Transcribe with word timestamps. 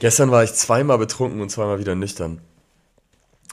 Gestern 0.00 0.30
war 0.30 0.44
ich 0.44 0.54
zweimal 0.54 0.98
betrunken 0.98 1.40
und 1.40 1.50
zweimal 1.50 1.80
wieder 1.80 1.96
nüchtern. 1.96 2.40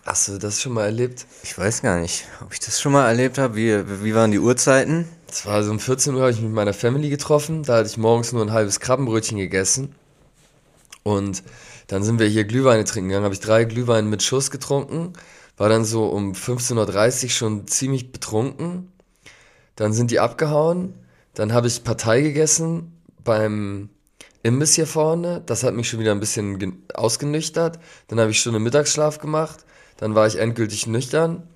Hast 0.06 0.28
du 0.28 0.38
das 0.38 0.62
schon 0.62 0.74
mal 0.74 0.86
erlebt? 0.86 1.26
Ich 1.42 1.58
weiß 1.58 1.82
gar 1.82 2.00
nicht, 2.00 2.26
ob 2.42 2.54
ich 2.54 2.60
das 2.60 2.80
schon 2.80 2.92
mal 2.92 3.08
erlebt 3.08 3.40
habe. 3.40 3.56
Wie, 3.56 4.04
wie 4.04 4.14
waren 4.14 4.30
die 4.30 4.38
Uhrzeiten? 4.38 5.08
Es 5.28 5.48
war 5.48 5.64
so 5.64 5.72
um 5.72 5.80
14 5.80 6.14
Uhr, 6.14 6.22
habe 6.22 6.30
ich 6.30 6.38
mich 6.38 6.46
mit 6.46 6.54
meiner 6.54 6.74
Family 6.74 7.10
getroffen. 7.10 7.64
Da 7.64 7.78
hatte 7.78 7.90
ich 7.90 7.98
morgens 7.98 8.32
nur 8.32 8.44
ein 8.44 8.52
halbes 8.52 8.80
Krabbenbrötchen 8.80 9.40
gegessen. 9.40 9.96
Und 11.02 11.42
dann 11.88 12.04
sind 12.04 12.20
wir 12.20 12.28
hier 12.28 12.44
Glühweine 12.44 12.84
trinken 12.84 13.10
gegangen. 13.10 13.26
Habe 13.26 13.34
ich 13.34 13.42
drei 13.42 13.64
Glühweine 13.64 14.08
mit 14.08 14.22
Schuss 14.22 14.52
getrunken. 14.52 15.14
War 15.58 15.70
dann 15.70 15.84
so 15.84 16.06
um 16.06 16.34
15.30 16.34 17.24
Uhr 17.24 17.30
schon 17.32 17.68
ziemlich 17.68 18.12
betrunken. 18.12 18.92
Dann 19.76 19.94
sind 19.94 20.12
die 20.12 20.20
abgehauen. 20.20 20.94
Dann 21.34 21.54
habe 21.54 21.66
ich 21.66 21.84
Partei 21.84 22.22
gegessen 22.22 23.02
beim 23.24 23.90
Imbiss 24.46 24.76
hier 24.76 24.86
vorne. 24.86 25.42
Das 25.44 25.64
hat 25.64 25.74
mich 25.74 25.90
schon 25.90 26.00
wieder 26.00 26.12
ein 26.12 26.20
bisschen 26.20 26.84
ausgenüchtert. 26.94 27.80
Dann 28.08 28.20
habe 28.20 28.30
ich 28.30 28.40
schon 28.40 28.54
einen 28.54 28.64
Mittagsschlaf 28.64 29.18
gemacht. 29.18 29.66
Dann 29.98 30.14
war 30.14 30.28
ich 30.28 30.38
endgültig 30.38 30.86
nüchtern. 30.86 31.48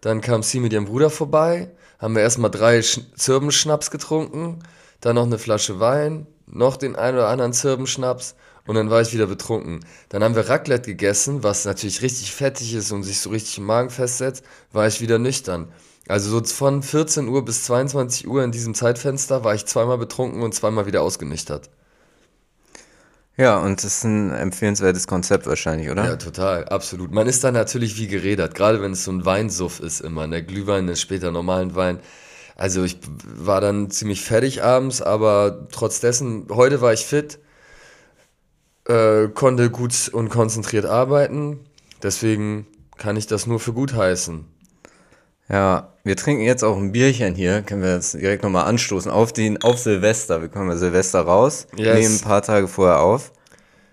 Dann 0.00 0.20
kam 0.20 0.44
sie 0.44 0.60
mit 0.60 0.72
ihrem 0.72 0.84
Bruder 0.84 1.10
vorbei. 1.10 1.72
Haben 1.98 2.14
wir 2.14 2.22
erstmal 2.22 2.52
drei 2.52 2.80
Sch 2.82 3.00
Zirbenschnaps 3.16 3.90
getrunken. 3.90 4.60
Dann 5.00 5.16
noch 5.16 5.26
eine 5.26 5.38
Flasche 5.38 5.80
Wein. 5.80 6.28
Noch 6.46 6.76
den 6.76 6.94
einen 6.94 7.16
oder 7.16 7.26
anderen 7.30 7.52
Zirbenschnaps. 7.52 8.36
Und 8.64 8.76
dann 8.76 8.90
war 8.90 9.00
ich 9.00 9.12
wieder 9.12 9.26
betrunken. 9.26 9.84
Dann 10.08 10.22
haben 10.22 10.36
wir 10.36 10.48
Raclette 10.48 10.88
gegessen, 10.90 11.42
was 11.42 11.64
natürlich 11.64 12.02
richtig 12.02 12.30
fettig 12.30 12.74
ist 12.74 12.92
und 12.92 13.02
sich 13.02 13.20
so 13.20 13.30
richtig 13.30 13.58
im 13.58 13.64
Magen 13.64 13.90
festsetzt. 13.90 14.44
War 14.70 14.86
ich 14.86 15.00
wieder 15.00 15.18
nüchtern. 15.18 15.72
Also 16.06 16.30
so 16.30 16.44
von 16.44 16.84
14 16.84 17.26
Uhr 17.26 17.44
bis 17.44 17.64
22 17.64 18.28
Uhr 18.28 18.44
in 18.44 18.52
diesem 18.52 18.74
Zeitfenster 18.74 19.42
war 19.42 19.56
ich 19.56 19.66
zweimal 19.66 19.98
betrunken 19.98 20.42
und 20.44 20.54
zweimal 20.54 20.86
wieder 20.86 21.02
ausgenüchtert. 21.02 21.70
Ja, 23.38 23.58
und 23.58 23.84
das 23.84 23.98
ist 23.98 24.04
ein 24.04 24.30
empfehlenswertes 24.30 25.06
Konzept 25.06 25.46
wahrscheinlich, 25.46 25.90
oder? 25.90 26.04
Ja, 26.04 26.16
total, 26.16 26.64
absolut. 26.64 27.12
Man 27.12 27.26
ist 27.26 27.44
da 27.44 27.52
natürlich 27.52 27.98
wie 27.98 28.06
geredet, 28.06 28.54
gerade 28.54 28.80
wenn 28.80 28.92
es 28.92 29.04
so 29.04 29.12
ein 29.12 29.26
Weinsuff 29.26 29.80
ist 29.80 30.00
immer. 30.00 30.26
Der 30.26 30.42
Glühwein 30.42 30.88
ist 30.88 31.02
später 31.02 31.30
normalen 31.30 31.74
Wein. 31.74 32.00
Also 32.56 32.82
ich 32.84 32.98
war 33.26 33.60
dann 33.60 33.90
ziemlich 33.90 34.22
fertig 34.22 34.62
abends, 34.62 35.02
aber 35.02 35.68
trotz 35.70 36.00
dessen, 36.00 36.46
heute 36.50 36.80
war 36.80 36.94
ich 36.94 37.04
fit, 37.04 37.38
äh, 38.88 39.28
konnte 39.28 39.68
gut 39.70 40.08
und 40.10 40.30
konzentriert 40.30 40.86
arbeiten. 40.86 41.60
Deswegen 42.02 42.66
kann 42.96 43.16
ich 43.16 43.26
das 43.26 43.46
nur 43.46 43.60
für 43.60 43.74
gut 43.74 43.92
heißen. 43.92 44.46
Ja, 45.50 45.92
wir 46.06 46.14
trinken 46.14 46.44
jetzt 46.44 46.62
auch 46.62 46.76
ein 46.76 46.92
Bierchen 46.92 47.34
hier. 47.34 47.62
Können 47.62 47.82
wir 47.82 47.94
jetzt 47.94 48.14
direkt 48.14 48.44
nochmal 48.44 48.66
anstoßen 48.66 49.10
auf 49.10 49.32
den, 49.32 49.60
auf 49.62 49.78
Silvester. 49.78 50.40
Wir 50.40 50.48
kommen 50.48 50.70
ja 50.70 50.76
Silvester 50.76 51.22
raus, 51.22 51.66
yes. 51.76 51.98
nehmen 51.98 52.14
ein 52.14 52.20
paar 52.20 52.42
Tage 52.42 52.68
vorher 52.68 53.00
auf. 53.00 53.32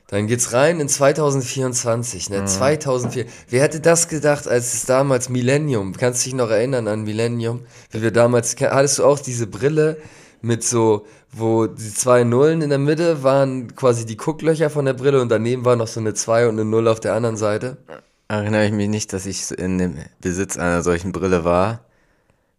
Dann 0.08 0.28
geht's 0.28 0.54
rein 0.54 0.80
in 0.80 0.88
2024, 0.88 2.30
ne? 2.30 2.42
Mhm. 2.42 2.48
2004. 2.48 3.26
Wer 3.50 3.64
hätte 3.64 3.80
das 3.80 4.10
gedacht, 4.10 4.48
als 4.48 4.76
es 4.76 4.86
damals 4.86 5.30
Millennium, 5.30 5.94
kannst 5.98 6.24
du 6.24 6.30
dich 6.30 6.36
noch 6.36 6.52
erinnern 6.52 6.88
an 6.88 7.04
Millennium? 7.04 7.62
Wie 7.90 8.04
wir 8.04 8.12
damals, 8.12 8.56
hattest 8.62 9.00
du 9.00 9.06
auch 9.06 9.18
diese 9.18 9.48
Brille 9.48 9.98
mit 10.44 10.64
so, 10.64 11.08
wo 11.32 11.66
die 11.66 11.94
zwei 11.96 12.24
Nullen 12.24 12.62
in 12.62 12.70
der 12.70 12.78
Mitte 12.78 13.24
waren 13.24 13.76
quasi 13.76 14.06
die 14.06 14.18
Gucklöcher 14.18 14.70
von 14.70 14.86
der 14.86 14.94
Brille 14.94 15.20
und 15.20 15.30
daneben 15.30 15.66
war 15.66 15.76
noch 15.76 15.88
so 15.88 16.00
eine 16.00 16.14
2 16.14 16.48
und 16.48 16.60
eine 16.60 16.66
Null 16.66 16.88
auf 16.88 17.00
der 17.00 17.16
anderen 17.16 17.38
Seite? 17.38 17.78
erinnere 18.28 18.66
ich 18.66 18.72
mich 18.72 18.90
nicht, 18.90 19.14
dass 19.14 19.26
ich 19.26 19.52
in 19.52 19.78
dem 19.78 19.98
Besitz 20.22 20.58
einer 20.58 20.82
solchen 20.82 21.12
Brille 21.12 21.44
war. 21.44 21.82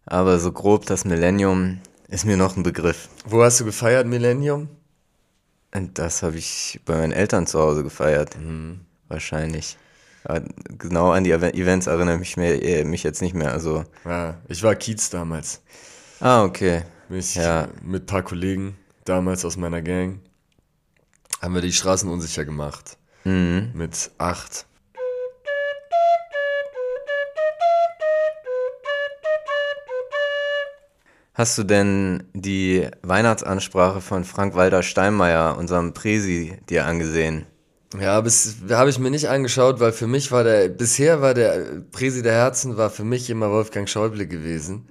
Aber 0.05 0.39
so 0.39 0.51
grob 0.51 0.85
das 0.85 1.05
Millennium 1.05 1.79
ist 2.07 2.25
mir 2.25 2.37
noch 2.37 2.55
ein 2.55 2.63
Begriff. 2.63 3.09
Wo 3.25 3.43
hast 3.43 3.59
du 3.59 3.65
gefeiert, 3.65 4.07
Millennium? 4.07 4.69
Und 5.73 5.97
das 5.97 6.23
habe 6.23 6.37
ich 6.37 6.79
bei 6.85 6.95
meinen 6.95 7.11
Eltern 7.11 7.47
zu 7.47 7.59
Hause 7.59 7.83
gefeiert. 7.83 8.37
Mhm. 8.37 8.81
Wahrscheinlich. 9.07 9.77
Aber 10.23 10.41
genau 10.77 11.11
an 11.11 11.23
die 11.23 11.31
Events 11.31 11.87
erinnere 11.87 12.19
ich 12.21 12.37
mich, 12.37 12.63
äh, 12.63 12.83
mich 12.83 13.03
jetzt 13.03 13.21
nicht 13.21 13.35
mehr. 13.35 13.51
Also. 13.51 13.83
Ja, 14.05 14.39
ich 14.47 14.63
war 14.63 14.75
Kiez 14.75 15.09
damals. 15.09 15.61
Ah, 16.19 16.43
okay. 16.43 16.83
Mich, 17.09 17.35
ja. 17.35 17.67
Mit 17.83 18.03
ein 18.03 18.05
paar 18.07 18.23
Kollegen 18.23 18.77
damals 19.03 19.45
aus 19.45 19.57
meiner 19.57 19.81
Gang 19.81 20.19
haben 21.41 21.53
wir 21.53 21.61
die 21.61 21.73
Straßen 21.73 22.09
unsicher 22.09 22.45
gemacht. 22.45 22.97
Mhm. 23.23 23.71
Mit 23.73 24.11
acht. 24.17 24.65
Hast 31.35 31.57
du 31.57 31.65
denn 31.65 32.23
die 32.33 32.87
Weihnachtsansprache 33.01 33.99
von 33.99 34.23
Frank-Walter 34.23 34.83
Steinmeier, 34.83 35.57
unserem 35.57 35.93
Presi, 35.93 36.57
dir 36.69 36.85
angesehen? 36.85 37.45
Ja, 37.99 38.23
habe 38.71 38.89
ich 38.89 38.99
mir 38.99 39.11
nicht 39.11 39.27
angeschaut, 39.27 39.81
weil 39.81 39.91
für 39.91 40.07
mich 40.07 40.31
war 40.31 40.45
der, 40.45 40.69
bisher 40.69 41.21
war 41.21 41.33
der 41.33 41.81
Presi 41.91 42.21
der 42.21 42.35
Herzen, 42.35 42.77
war 42.77 42.89
für 42.89 43.03
mich 43.03 43.29
immer 43.29 43.51
Wolfgang 43.51 43.89
Schäuble 43.89 44.27
gewesen. 44.27 44.87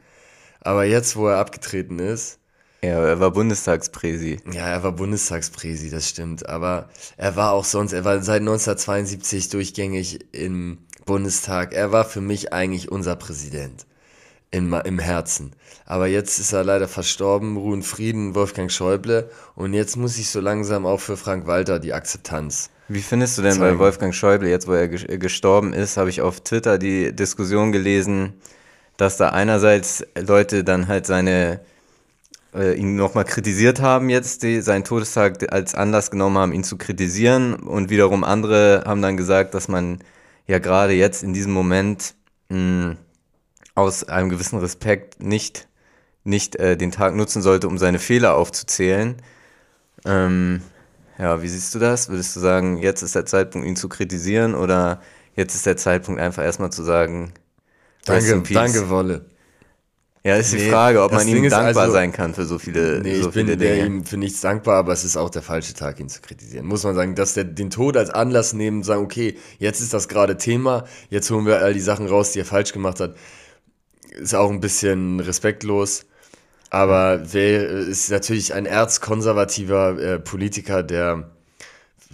Aber 0.60 0.84
jetzt, 0.84 1.16
wo 1.16 1.28
er 1.28 1.38
abgetreten 1.38 1.98
ist. 1.98 2.40
Ja, 2.82 3.02
er 3.02 3.20
war 3.20 3.30
Bundestagspräsi. 3.30 4.40
Ja, 4.52 4.68
er 4.68 4.82
war 4.82 4.92
Bundestagspräsi, 4.92 5.88
das 5.88 6.10
stimmt. 6.10 6.46
Aber 6.46 6.90
er 7.16 7.36
war 7.36 7.52
auch 7.52 7.64
sonst, 7.64 7.94
er 7.94 8.04
war 8.04 8.22
seit 8.22 8.40
1972 8.40 9.48
durchgängig 9.48 10.26
im 10.32 10.80
Bundestag. 11.06 11.72
Er 11.72 11.90
war 11.90 12.04
für 12.04 12.20
mich 12.20 12.52
eigentlich 12.52 12.92
unser 12.92 13.16
Präsident 13.16 13.86
in, 14.54 14.72
im 14.72 14.98
Herzen. 14.98 15.52
Aber 15.84 16.06
jetzt 16.06 16.38
ist 16.38 16.52
er 16.52 16.64
leider 16.64 16.86
verstorben, 16.86 17.56
Ruhen 17.56 17.82
Frieden, 17.82 18.34
Wolfgang 18.34 18.70
Schäuble. 18.70 19.28
Und 19.56 19.74
jetzt 19.74 19.96
muss 19.96 20.16
ich 20.16 20.30
so 20.30 20.40
langsam 20.40 20.86
auch 20.86 21.00
für 21.00 21.16
Frank 21.16 21.46
Walter 21.46 21.80
die 21.80 21.92
Akzeptanz. 21.92 22.70
Wie 22.88 23.02
findest 23.02 23.36
du 23.36 23.42
denn 23.42 23.54
zeigen. 23.54 23.78
bei 23.78 23.78
Wolfgang 23.78 24.14
Schäuble, 24.14 24.48
jetzt 24.48 24.68
wo 24.68 24.72
er 24.72 24.88
gestorben 24.88 25.72
ist, 25.72 25.96
habe 25.96 26.10
ich 26.10 26.20
auf 26.20 26.40
Twitter 26.40 26.78
die 26.78 27.14
Diskussion 27.14 27.72
gelesen, 27.72 28.34
dass 28.96 29.16
da 29.16 29.30
einerseits 29.30 30.06
Leute 30.16 30.62
dann 30.62 30.86
halt 30.86 31.06
seine 31.06 31.60
äh, 32.54 32.74
ihn 32.78 32.94
nochmal 32.94 33.24
kritisiert 33.24 33.80
haben 33.80 34.08
jetzt, 34.10 34.44
die 34.44 34.60
seinen 34.60 34.84
Todestag 34.84 35.52
als 35.52 35.74
Anlass 35.74 36.10
genommen 36.12 36.38
haben, 36.38 36.52
ihn 36.52 36.62
zu 36.62 36.78
kritisieren 36.78 37.54
und 37.54 37.90
wiederum 37.90 38.22
andere 38.22 38.84
haben 38.86 39.02
dann 39.02 39.16
gesagt, 39.16 39.54
dass 39.54 39.66
man 39.66 39.98
ja 40.46 40.60
gerade 40.60 40.92
jetzt 40.92 41.24
in 41.24 41.32
diesem 41.32 41.52
Moment 41.52 42.14
mh, 42.50 42.96
aus 43.74 44.04
einem 44.04 44.28
gewissen 44.28 44.58
Respekt 44.58 45.22
nicht, 45.22 45.68
nicht 46.22 46.56
äh, 46.56 46.76
den 46.76 46.92
Tag 46.92 47.14
nutzen 47.14 47.42
sollte, 47.42 47.68
um 47.68 47.78
seine 47.78 47.98
Fehler 47.98 48.34
aufzuzählen. 48.34 49.16
Ähm, 50.04 50.62
ja, 51.18 51.42
wie 51.42 51.48
siehst 51.48 51.74
du 51.74 51.78
das? 51.78 52.08
Würdest 52.08 52.34
du 52.36 52.40
sagen, 52.40 52.78
jetzt 52.78 53.02
ist 53.02 53.14
der 53.14 53.26
Zeitpunkt, 53.26 53.66
ihn 53.66 53.76
zu 53.76 53.88
kritisieren 53.88 54.54
oder 54.54 55.00
jetzt 55.34 55.54
ist 55.54 55.66
der 55.66 55.76
Zeitpunkt, 55.76 56.20
einfach 56.20 56.42
erstmal 56.42 56.70
zu 56.70 56.82
sagen, 56.82 57.32
danke, 58.04 58.42
danke, 58.52 58.88
Wolle. 58.90 59.26
Ja, 60.26 60.36
ist 60.36 60.54
nee, 60.54 60.60
die 60.60 60.70
Frage, 60.70 61.02
ob 61.02 61.12
man 61.12 61.28
ihm 61.28 61.42
dankbar 61.50 61.82
also, 61.82 61.92
sein 61.92 62.10
kann 62.10 62.32
für 62.32 62.46
so 62.46 62.58
viele, 62.58 63.00
nee, 63.02 63.20
so 63.20 63.28
ich 63.28 63.34
bin 63.34 63.46
viele 63.46 63.58
Dinge. 63.58 63.84
ihm 63.84 64.06
für 64.06 64.16
nichts 64.16 64.40
dankbar, 64.40 64.78
aber 64.78 64.92
es 64.94 65.04
ist 65.04 65.18
auch 65.18 65.28
der 65.28 65.42
falsche 65.42 65.74
Tag, 65.74 66.00
ihn 66.00 66.08
zu 66.08 66.22
kritisieren. 66.22 66.64
Muss 66.64 66.82
man 66.82 66.94
sagen, 66.94 67.14
dass 67.14 67.34
der 67.34 67.44
den 67.44 67.68
Tod 67.68 67.96
als 67.98 68.08
Anlass 68.08 68.54
nehmen 68.54 68.78
und 68.78 68.84
sagen, 68.84 69.04
okay, 69.04 69.36
jetzt 69.58 69.80
ist 69.80 69.92
das 69.92 70.08
gerade 70.08 70.38
Thema, 70.38 70.84
jetzt 71.10 71.30
holen 71.30 71.44
wir 71.44 71.58
all 71.58 71.74
die 71.74 71.80
Sachen 71.80 72.06
raus, 72.06 72.32
die 72.32 72.38
er 72.38 72.46
falsch 72.46 72.72
gemacht 72.72 73.00
hat 73.00 73.16
ist 74.14 74.34
auch 74.34 74.50
ein 74.50 74.60
bisschen 74.60 75.20
respektlos. 75.20 76.06
Aber 76.70 77.20
wer 77.32 77.68
ist 77.68 78.10
natürlich 78.10 78.54
ein 78.54 78.66
erzkonservativer 78.66 79.98
äh, 79.98 80.18
Politiker, 80.18 80.82
der 80.82 81.30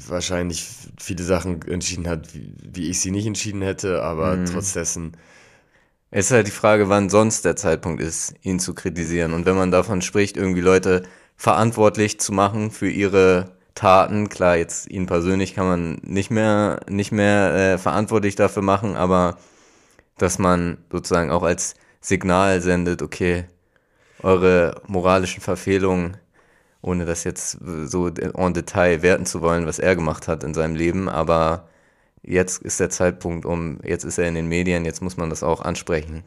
wahrscheinlich 0.08 0.66
viele 0.98 1.24
Sachen 1.24 1.62
entschieden 1.62 2.08
hat, 2.08 2.34
wie, 2.34 2.52
wie 2.62 2.90
ich 2.90 3.00
sie 3.00 3.10
nicht 3.10 3.26
entschieden 3.26 3.62
hätte, 3.62 4.02
aber 4.02 4.36
mhm. 4.36 4.46
trotz 4.46 4.72
dessen. 4.72 5.16
Es 6.10 6.26
ist 6.26 6.32
halt 6.32 6.46
die 6.46 6.52
Frage, 6.52 6.88
wann 6.88 7.08
sonst 7.08 7.44
der 7.44 7.56
Zeitpunkt 7.56 8.02
ist, 8.02 8.34
ihn 8.42 8.58
zu 8.58 8.74
kritisieren. 8.74 9.32
Und 9.32 9.46
wenn 9.46 9.56
man 9.56 9.70
davon 9.70 10.02
spricht, 10.02 10.36
irgendwie 10.36 10.60
Leute 10.60 11.04
verantwortlich 11.36 12.18
zu 12.20 12.32
machen 12.32 12.70
für 12.70 12.90
ihre 12.90 13.52
Taten, 13.74 14.28
klar, 14.28 14.56
jetzt 14.56 14.90
ihn 14.90 15.06
persönlich 15.06 15.54
kann 15.54 15.66
man 15.66 16.00
nicht 16.02 16.30
mehr, 16.30 16.80
nicht 16.88 17.12
mehr 17.12 17.54
äh, 17.54 17.78
verantwortlich 17.78 18.34
dafür 18.34 18.62
machen, 18.62 18.96
aber 18.96 19.38
dass 20.18 20.38
man 20.38 20.78
sozusagen 20.90 21.30
auch 21.30 21.44
als 21.44 21.76
Signal 22.00 22.60
sendet, 22.60 23.02
okay, 23.02 23.44
eure 24.22 24.80
moralischen 24.86 25.42
Verfehlungen, 25.42 26.16
ohne 26.82 27.04
das 27.04 27.24
jetzt 27.24 27.58
so 27.84 28.08
en 28.08 28.54
Detail 28.54 29.02
werten 29.02 29.26
zu 29.26 29.42
wollen, 29.42 29.66
was 29.66 29.78
er 29.78 29.96
gemacht 29.96 30.28
hat 30.28 30.44
in 30.44 30.54
seinem 30.54 30.74
Leben, 30.74 31.08
aber 31.08 31.68
jetzt 32.22 32.62
ist 32.62 32.80
der 32.80 32.90
Zeitpunkt, 32.90 33.44
um, 33.44 33.78
jetzt 33.84 34.04
ist 34.04 34.18
er 34.18 34.28
in 34.28 34.34
den 34.34 34.48
Medien, 34.48 34.84
jetzt 34.84 35.02
muss 35.02 35.16
man 35.16 35.30
das 35.30 35.42
auch 35.42 35.60
ansprechen. 35.60 36.22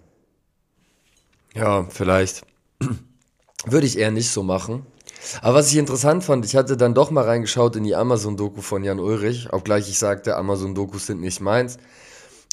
Ja, 1.54 1.86
vielleicht. 1.90 2.46
Würde 3.66 3.88
ich 3.88 3.98
eher 3.98 4.12
nicht 4.12 4.30
so 4.30 4.44
machen. 4.44 4.86
Aber 5.42 5.56
was 5.56 5.72
ich 5.72 5.78
interessant 5.78 6.24
fand, 6.24 6.46
ich 6.46 6.56
hatte 6.56 6.76
dann 6.76 6.94
doch 6.94 7.12
mal 7.12 7.24
reingeschaut 7.24 7.76
in 7.76 7.84
die 7.84 7.96
Amazon-Doku 7.96 8.62
von 8.62 8.84
Jan 8.84 9.00
Ulrich, 9.00 9.54
obgleich 9.54 9.88
ich 9.88 9.98
sagte, 9.98 10.36
Amazon-Dokus 10.36 11.08
sind 11.08 11.22
nicht 11.22 11.40
meins. 11.40 11.78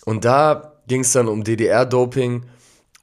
Und 0.05 0.25
da 0.25 0.75
ging 0.87 1.00
es 1.00 1.12
dann 1.12 1.28
um 1.28 1.43
DDR-Doping 1.43 2.44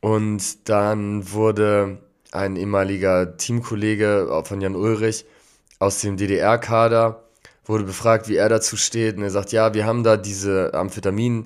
und 0.02 0.70
dann 0.70 1.32
wurde 1.32 2.00
ein 2.32 2.56
ehemaliger 2.56 3.38
Teamkollege 3.38 4.44
von 4.46 4.62
Jan 4.62 4.76
Ulrich 4.76 5.26
aus 5.80 6.02
dem 6.02 6.18
DDR-Kader 6.18 7.24
wurde 7.66 7.84
befragt, 7.84 8.28
wie 8.28 8.36
er 8.36 8.50
dazu 8.50 8.78
steht. 8.78 9.18
Und 9.18 9.24
er 9.24 9.30
sagt, 9.30 9.52
ja, 9.52 9.74
wir 9.74 9.86
haben 9.86 10.04
da 10.04 10.18
diese 10.18 10.74
Amphetamin- 10.74 11.46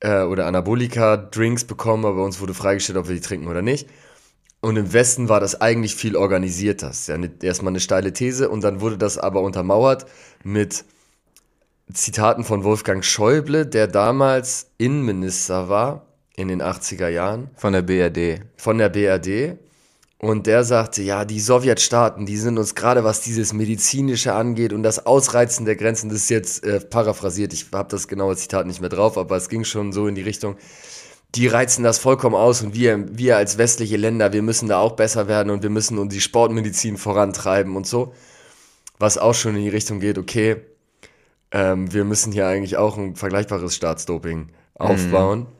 äh, 0.00 0.22
oder 0.22 0.46
Anabolika-Drinks 0.46 1.64
bekommen, 1.64 2.04
aber 2.04 2.24
uns 2.24 2.40
wurde 2.40 2.54
freigestellt, 2.54 2.98
ob 2.98 3.08
wir 3.08 3.14
die 3.14 3.20
trinken 3.20 3.48
oder 3.48 3.62
nicht. 3.62 3.88
Und 4.60 4.76
im 4.76 4.92
Westen 4.92 5.28
war 5.28 5.40
das 5.40 5.60
eigentlich 5.60 5.94
viel 5.94 6.16
organisierter. 6.16 6.88
Das 6.88 7.00
ist 7.00 7.08
ja 7.08 7.14
eine, 7.14 7.30
erstmal 7.42 7.72
eine 7.72 7.80
steile 7.80 8.12
These 8.12 8.50
und 8.50 8.62
dann 8.62 8.80
wurde 8.80 8.98
das 8.98 9.16
aber 9.16 9.40
untermauert 9.40 10.06
mit 10.44 10.84
Zitaten 11.92 12.44
von 12.44 12.62
Wolfgang 12.62 13.04
Schäuble, 13.04 13.66
der 13.66 13.86
damals 13.86 14.70
Innenminister 14.76 15.68
war 15.68 16.06
in 16.40 16.48
den 16.48 16.62
80er 16.62 17.08
Jahren. 17.08 17.50
Von 17.56 17.72
der 17.72 17.82
BRD. 17.82 18.42
Von 18.56 18.78
der 18.78 18.88
BRD. 18.88 19.58
Und 20.18 20.46
der 20.46 20.64
sagte, 20.64 21.02
ja, 21.02 21.24
die 21.24 21.40
Sowjetstaaten, 21.40 22.26
die 22.26 22.36
sind 22.36 22.58
uns 22.58 22.74
gerade, 22.74 23.04
was 23.04 23.22
dieses 23.22 23.54
Medizinische 23.54 24.34
angeht 24.34 24.74
und 24.74 24.82
das 24.82 25.06
Ausreizen 25.06 25.64
der 25.64 25.76
Grenzen, 25.76 26.10
das 26.10 26.18
ist 26.18 26.28
jetzt 26.28 26.62
äh, 26.62 26.78
paraphrasiert, 26.78 27.54
ich 27.54 27.68
habe 27.72 27.88
das 27.88 28.06
genaue 28.06 28.36
Zitat 28.36 28.66
nicht 28.66 28.82
mehr 28.82 28.90
drauf, 28.90 29.16
aber 29.16 29.36
es 29.36 29.48
ging 29.48 29.64
schon 29.64 29.94
so 29.94 30.06
in 30.06 30.14
die 30.14 30.20
Richtung, 30.20 30.56
die 31.34 31.46
reizen 31.46 31.84
das 31.84 31.98
vollkommen 31.98 32.34
aus 32.34 32.60
und 32.60 32.74
wir, 32.74 33.06
wir 33.16 33.38
als 33.38 33.56
westliche 33.56 33.96
Länder, 33.96 34.34
wir 34.34 34.42
müssen 34.42 34.68
da 34.68 34.78
auch 34.78 34.92
besser 34.92 35.26
werden 35.26 35.48
und 35.48 35.62
wir 35.62 35.70
müssen 35.70 35.96
uns 35.96 36.12
die 36.12 36.20
Sportmedizin 36.20 36.98
vorantreiben 36.98 37.74
und 37.74 37.86
so. 37.86 38.12
Was 38.98 39.16
auch 39.16 39.34
schon 39.34 39.56
in 39.56 39.62
die 39.62 39.70
Richtung 39.70 40.00
geht, 40.00 40.18
okay, 40.18 40.56
ähm, 41.50 41.94
wir 41.94 42.04
müssen 42.04 42.30
hier 42.30 42.46
eigentlich 42.46 42.76
auch 42.76 42.98
ein 42.98 43.16
vergleichbares 43.16 43.74
Staatsdoping 43.74 44.48
aufbauen. 44.74 45.40
Mhm. 45.40 45.59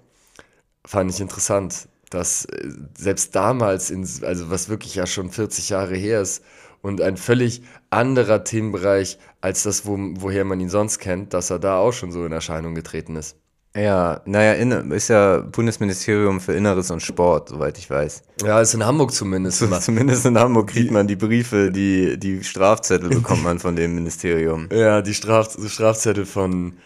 Fand 0.91 1.09
ich 1.09 1.21
interessant, 1.21 1.87
dass 2.11 2.47
äh, 2.47 2.69
selbst 2.99 3.37
damals, 3.37 3.91
in, 3.91 4.05
also 4.23 4.51
was 4.51 4.69
wirklich 4.69 4.97
ja 4.97 5.07
schon 5.07 5.31
40 5.31 5.69
Jahre 5.69 5.95
her 5.95 6.21
ist 6.21 6.43
und 6.83 7.01
ein 7.01 7.17
völlig 7.17 7.63
anderer 7.91 8.43
Themenbereich 8.43 9.17
als 9.41 9.63
das, 9.63 9.87
wo, 9.87 9.97
woher 10.17 10.45
man 10.45 10.59
ihn 10.59 10.69
sonst 10.69 10.99
kennt, 10.99 11.33
dass 11.33 11.51
er 11.51 11.61
da 11.61 11.79
auch 11.79 11.93
schon 11.93 12.11
so 12.11 12.25
in 12.25 12.33
Erscheinung 12.33 12.75
getreten 12.75 13.15
ist. 13.15 13.37
Ja, 13.77 14.21
naja, 14.25 14.55
ist 14.93 15.07
ja 15.07 15.43
Bundesministerium 15.43 16.41
für 16.41 16.55
Inneres 16.55 16.91
und 16.91 17.01
Sport, 17.01 17.51
soweit 17.51 17.79
ich 17.79 17.89
weiß. 17.89 18.25
Ja, 18.43 18.61
ist 18.61 18.75
in 18.75 18.85
Hamburg 18.85 19.13
zumindest. 19.13 19.65
zumindest 19.83 20.27
in 20.27 20.37
Hamburg 20.37 20.71
kriegt 20.71 20.91
man 20.91 21.07
die 21.07 21.15
Briefe, 21.15 21.71
die, 21.71 22.19
die 22.19 22.43
Strafzettel 22.43 23.11
bekommt 23.11 23.45
man 23.45 23.61
von 23.61 23.77
dem 23.77 23.95
Ministerium. 23.95 24.69
Ja, 24.73 25.03
die 25.03 25.15
Straf, 25.15 25.57
Strafzettel 25.69 26.27
von, 26.27 26.79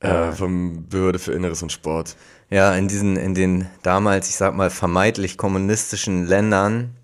äh, 0.00 0.32
vom 0.32 0.88
Behörde 0.88 1.18
für 1.18 1.32
Inneres 1.32 1.62
und 1.62 1.72
Sport. 1.72 2.16
Ja, 2.48 2.74
in 2.74 2.88
diesen, 2.88 3.16
in 3.16 3.34
den 3.34 3.68
damals, 3.82 4.28
ich 4.28 4.36
sag 4.36 4.54
mal, 4.54 4.70
vermeintlich 4.70 5.38
kommunistischen 5.38 6.26
Ländern, 6.26 6.96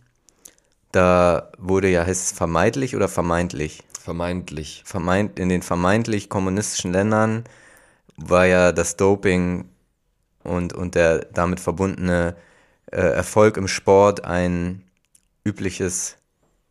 da 0.93 1.53
wurde 1.59 1.89
ja, 1.89 2.05
heißt 2.05 2.33
es 2.33 2.37
vermeintlich 2.37 2.97
oder 2.97 3.09
vermeintlich? 3.09 3.83
Vermeintlich. 4.01 4.83
Vermeint, 4.87 5.39
in 5.39 5.49
den 5.49 5.63
vermeintlich 5.63 6.29
kommunistischen 6.29 6.93
Ländern 6.93 7.45
war 8.17 8.47
ja 8.47 8.73
das 8.73 8.97
Doping 8.97 9.69
und, 10.43 10.73
und 10.73 10.95
der 10.95 11.27
damit 11.27 11.61
verbundene 11.61 12.37
äh, 12.91 12.97
Erfolg 13.01 13.57
im 13.57 13.69
Sport 13.69 14.25
ein 14.25 14.83
übliches 15.45 16.17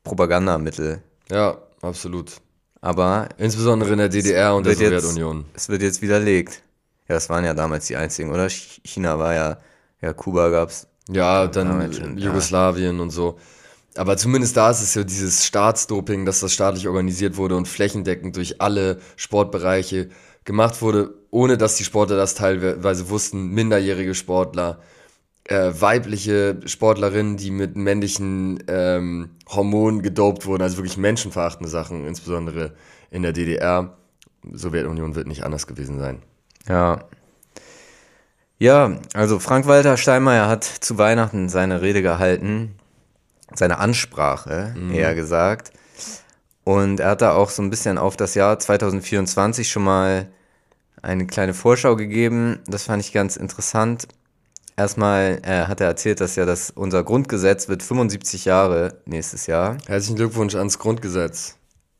Propagandamittel. 0.04 1.02
Ja, 1.30 1.58
absolut. 1.82 2.42
Aber 2.86 3.30
insbesondere 3.40 3.94
in 3.94 3.98
der 3.98 4.10
DDR 4.10 4.54
und 4.54 4.68
der 4.68 4.76
Sowjetunion. 4.76 5.46
Es 5.56 5.70
wird 5.70 5.82
jetzt 5.82 6.04
widerlegt. 6.04 6.62
Ja, 7.08 7.16
das 7.16 7.32
waren 7.32 7.44
ja 7.44 7.56
damals 7.56 7.88
die 7.88 7.96
einzigen, 7.96 8.32
oder? 8.32 8.48
China 8.48 9.18
war 9.18 9.34
ja, 9.34 9.58
ja, 10.02 10.14
Kuba 10.14 10.50
gab's. 10.50 10.86
Ja, 11.10 11.48
dann 11.48 11.92
schon, 11.92 12.20
Jugoslawien 12.20 12.98
ja. 12.98 13.02
und 13.02 13.10
so. 13.10 13.40
Aber 13.98 14.18
zumindest 14.18 14.56
da 14.56 14.70
ist 14.70 14.84
es 14.84 14.94
ja 14.94 15.04
dieses 15.04 15.46
Staatsdoping, 15.46 16.28
dass 16.28 16.42
das 16.42 16.54
staatlich 16.54 16.88
organisiert 16.88 17.38
wurde 17.38 17.56
und 17.56 17.68
flächendeckend 17.68 18.36
durch 18.36 18.62
alle 18.62 19.00
Sportbereiche 19.16 20.10
gemacht 20.44 20.84
wurde, 20.84 21.16
ohne 21.32 21.58
dass 21.58 21.78
die 21.78 21.86
Sportler 21.86 22.18
das 22.18 22.36
teilweise 22.36 23.10
wussten, 23.10 23.48
minderjährige 23.48 24.14
Sportler, 24.14 24.80
äh, 25.48 25.72
weibliche 25.80 26.60
Sportlerinnen, 26.66 27.38
die 27.38 27.52
mit 27.52 27.76
männlichen 27.76 28.64
ähm, 28.68 29.32
Hormonen 29.48 30.02
gedopt 30.02 30.46
wurden, 30.46 30.64
also 30.64 30.78
wirklich 30.78 30.98
menschenverachtende 30.98 31.70
Sachen, 31.70 32.06
insbesondere 32.06 32.74
in 33.12 33.22
der 33.22 33.34
DDR. 33.34 33.96
Sowjetunion 34.52 35.16
wird 35.16 35.28
nicht 35.28 35.44
anders 35.44 35.68
gewesen 35.68 36.00
sein. 36.00 36.22
Ja. 36.68 37.06
Ja, 38.58 38.98
also 39.14 39.40
Frank-Walter 39.40 39.98
Steinmeier 39.98 40.48
hat 40.48 40.64
zu 40.64 40.98
Weihnachten 40.98 41.50
seine 41.50 41.82
Rede 41.82 42.02
gehalten, 42.02 42.76
seine 43.54 43.80
Ansprache, 43.80 44.74
mhm. 44.78 44.94
eher 44.94 45.14
gesagt. 45.14 45.72
Und 46.64 47.00
er 47.00 47.12
hat 47.12 47.22
da 47.22 47.34
auch 47.34 47.50
so 47.50 47.62
ein 47.62 47.70
bisschen 47.70 47.98
auf 47.98 48.18
das 48.18 48.34
Jahr 48.34 48.58
2024 48.58 49.70
schon 49.70 49.84
mal 49.84 50.30
eine 51.02 51.28
kleine 51.28 51.54
Vorschau 51.54 51.96
gegeben. 51.96 52.60
Das 52.66 52.84
fand 52.84 53.04
ich 53.04 53.14
ganz 53.14 53.36
interessant. 53.36 54.08
Erstmal 54.78 55.40
äh, 55.44 55.68
hat 55.68 55.80
er 55.80 55.88
erzählt, 55.88 56.20
dass 56.20 56.36
ja 56.36 56.46
das, 56.46 56.70
unser 56.70 57.04
Grundgesetz 57.04 57.70
wird 57.70 57.82
75 57.82 58.46
Jahre 58.46 59.02
nächstes 59.06 59.48
Jahr. 59.48 59.78
Herzlichen 59.88 60.18
Glückwunsch 60.18 60.56
ans 60.56 60.80
Grundgesetz. 60.80 61.56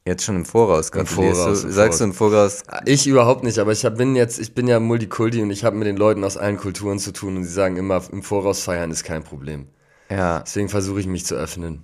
Jetzt 0.08 0.24
schon 0.24 0.36
im 0.36 0.46
Voraus, 0.46 0.90
Im 0.90 1.08
Voraus, 1.08 1.62
du, 1.62 1.68
im 1.68 1.74
sagst 1.74 1.76
Voraus. 1.76 1.98
du 1.98 2.04
im 2.04 2.14
Voraus? 2.14 2.64
Ich 2.86 3.08
überhaupt 3.08 3.44
nicht, 3.44 3.58
aber 3.58 3.72
ich 3.72 3.86
hab, 3.86 3.98
bin 3.98 4.16
jetzt, 4.16 4.40
ich 4.40 4.54
bin 4.54 4.68
ja 4.68 4.80
Multikulti 4.80 5.42
und 5.42 5.50
ich 5.50 5.64
habe 5.64 5.78
mit 5.78 5.88
den 5.88 5.98
Leuten 5.98 6.24
aus 6.24 6.38
allen 6.38 6.58
Kulturen 6.58 7.00
zu 7.00 7.12
tun 7.12 7.38
und 7.38 7.44
sie 7.44 7.52
sagen 7.52 7.78
immer, 7.78 8.04
im 8.12 8.22
Voraus 8.22 8.62
feiern 8.62 8.92
ist 8.92 9.04
kein 9.04 9.24
Problem. 9.24 9.68
Ja. 10.12 10.42
Deswegen 10.42 10.70
versuche 10.70 11.00
ich 11.00 11.08
mich 11.08 11.26
zu 11.26 11.34
öffnen. 11.34 11.82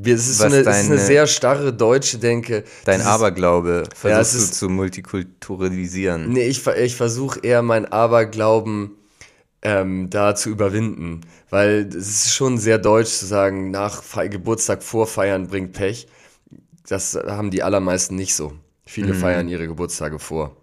Es 0.00 0.28
ist, 0.28 0.38
so 0.38 0.44
eine, 0.44 0.62
deine, 0.62 0.76
es 0.76 0.84
ist 0.84 0.90
eine 0.92 1.00
sehr 1.00 1.26
starre 1.26 1.72
deutsche 1.72 2.18
Denke. 2.18 2.62
Dein 2.84 3.00
dieses, 3.00 3.10
Aberglaube 3.10 3.84
versuchst 3.92 4.34
ja, 4.34 4.40
du 4.46 4.52
zu 4.52 4.68
multikulturalisieren. 4.68 6.30
Nee, 6.30 6.46
ich, 6.46 6.64
ich 6.64 6.94
versuche 6.94 7.40
eher 7.40 7.62
mein 7.62 7.86
Aberglauben 7.86 8.97
ähm, 9.62 10.10
da 10.10 10.34
zu 10.34 10.50
überwinden. 10.50 11.22
Weil 11.50 11.88
es 11.88 12.08
ist 12.08 12.34
schon 12.34 12.58
sehr 12.58 12.78
deutsch 12.78 13.10
zu 13.10 13.26
sagen, 13.26 13.70
nach 13.70 14.02
Fe 14.02 14.28
Geburtstag 14.28 14.82
vorfeiern 14.82 15.48
bringt 15.48 15.72
Pech. 15.72 16.08
Das 16.86 17.14
haben 17.14 17.50
die 17.50 17.62
allermeisten 17.62 18.16
nicht 18.16 18.34
so. 18.34 18.52
Viele 18.86 19.12
mhm. 19.12 19.18
feiern 19.18 19.48
ihre 19.48 19.66
Geburtstage 19.66 20.18
vor. 20.18 20.56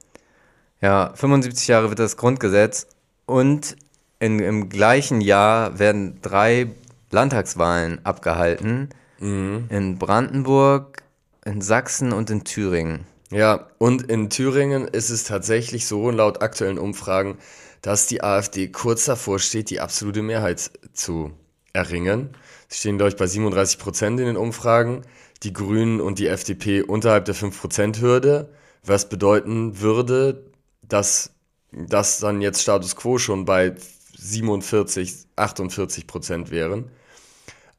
Ja, 0.81 1.13
75 1.15 1.67
Jahre 1.67 1.89
wird 1.89 1.99
das 1.99 2.17
Grundgesetz 2.17 2.87
und 3.25 3.75
in, 4.19 4.39
im 4.39 4.69
gleichen 4.69 5.21
Jahr 5.21 5.77
werden 5.79 6.19
drei 6.21 6.71
Landtagswahlen 7.11 8.03
abgehalten. 8.05 8.89
Mhm. 9.19 9.65
In 9.69 9.97
Brandenburg, 9.97 11.03
in 11.45 11.61
Sachsen 11.61 12.11
und 12.11 12.29
in 12.29 12.43
Thüringen. 12.43 13.05
Ja, 13.31 13.67
und 13.77 14.03
in 14.03 14.29
Thüringen 14.29 14.87
ist 14.87 15.09
es 15.09 15.23
tatsächlich 15.23 15.87
so, 15.87 16.09
laut 16.09 16.41
aktuellen 16.41 16.77
Umfragen, 16.77 17.37
dass 17.85 18.07
die 18.07 18.23
AfD 18.23 18.69
kurz 18.69 19.05
davor 19.05 19.37
steht, 19.37 19.69
die 19.69 19.79
absolute 19.79 20.23
Mehrheit 20.23 20.71
zu 20.93 21.33
erringen. 21.71 22.31
Sie 22.67 22.79
stehen, 22.79 22.97
glaube 22.97 23.09
ich, 23.09 23.15
bei 23.15 23.27
37 23.27 23.77
Prozent 23.77 24.19
in 24.19 24.25
den 24.25 24.37
Umfragen. 24.37 25.03
Die 25.43 25.53
Grünen 25.53 26.01
und 26.01 26.17
die 26.17 26.25
FDP 26.25 26.81
unterhalb 26.81 27.25
der 27.25 27.35
5-Prozent-Hürde, 27.35 28.49
was 28.83 29.07
bedeuten 29.07 29.81
würde, 29.81 30.51
dass 30.81 31.29
das 31.71 32.17
dann 32.17 32.41
jetzt 32.41 32.63
Status 32.63 32.95
quo 32.95 33.19
schon 33.19 33.45
bei 33.45 33.75
47, 34.17 35.27
48 35.35 36.07
Prozent 36.07 36.49
wären. 36.49 36.89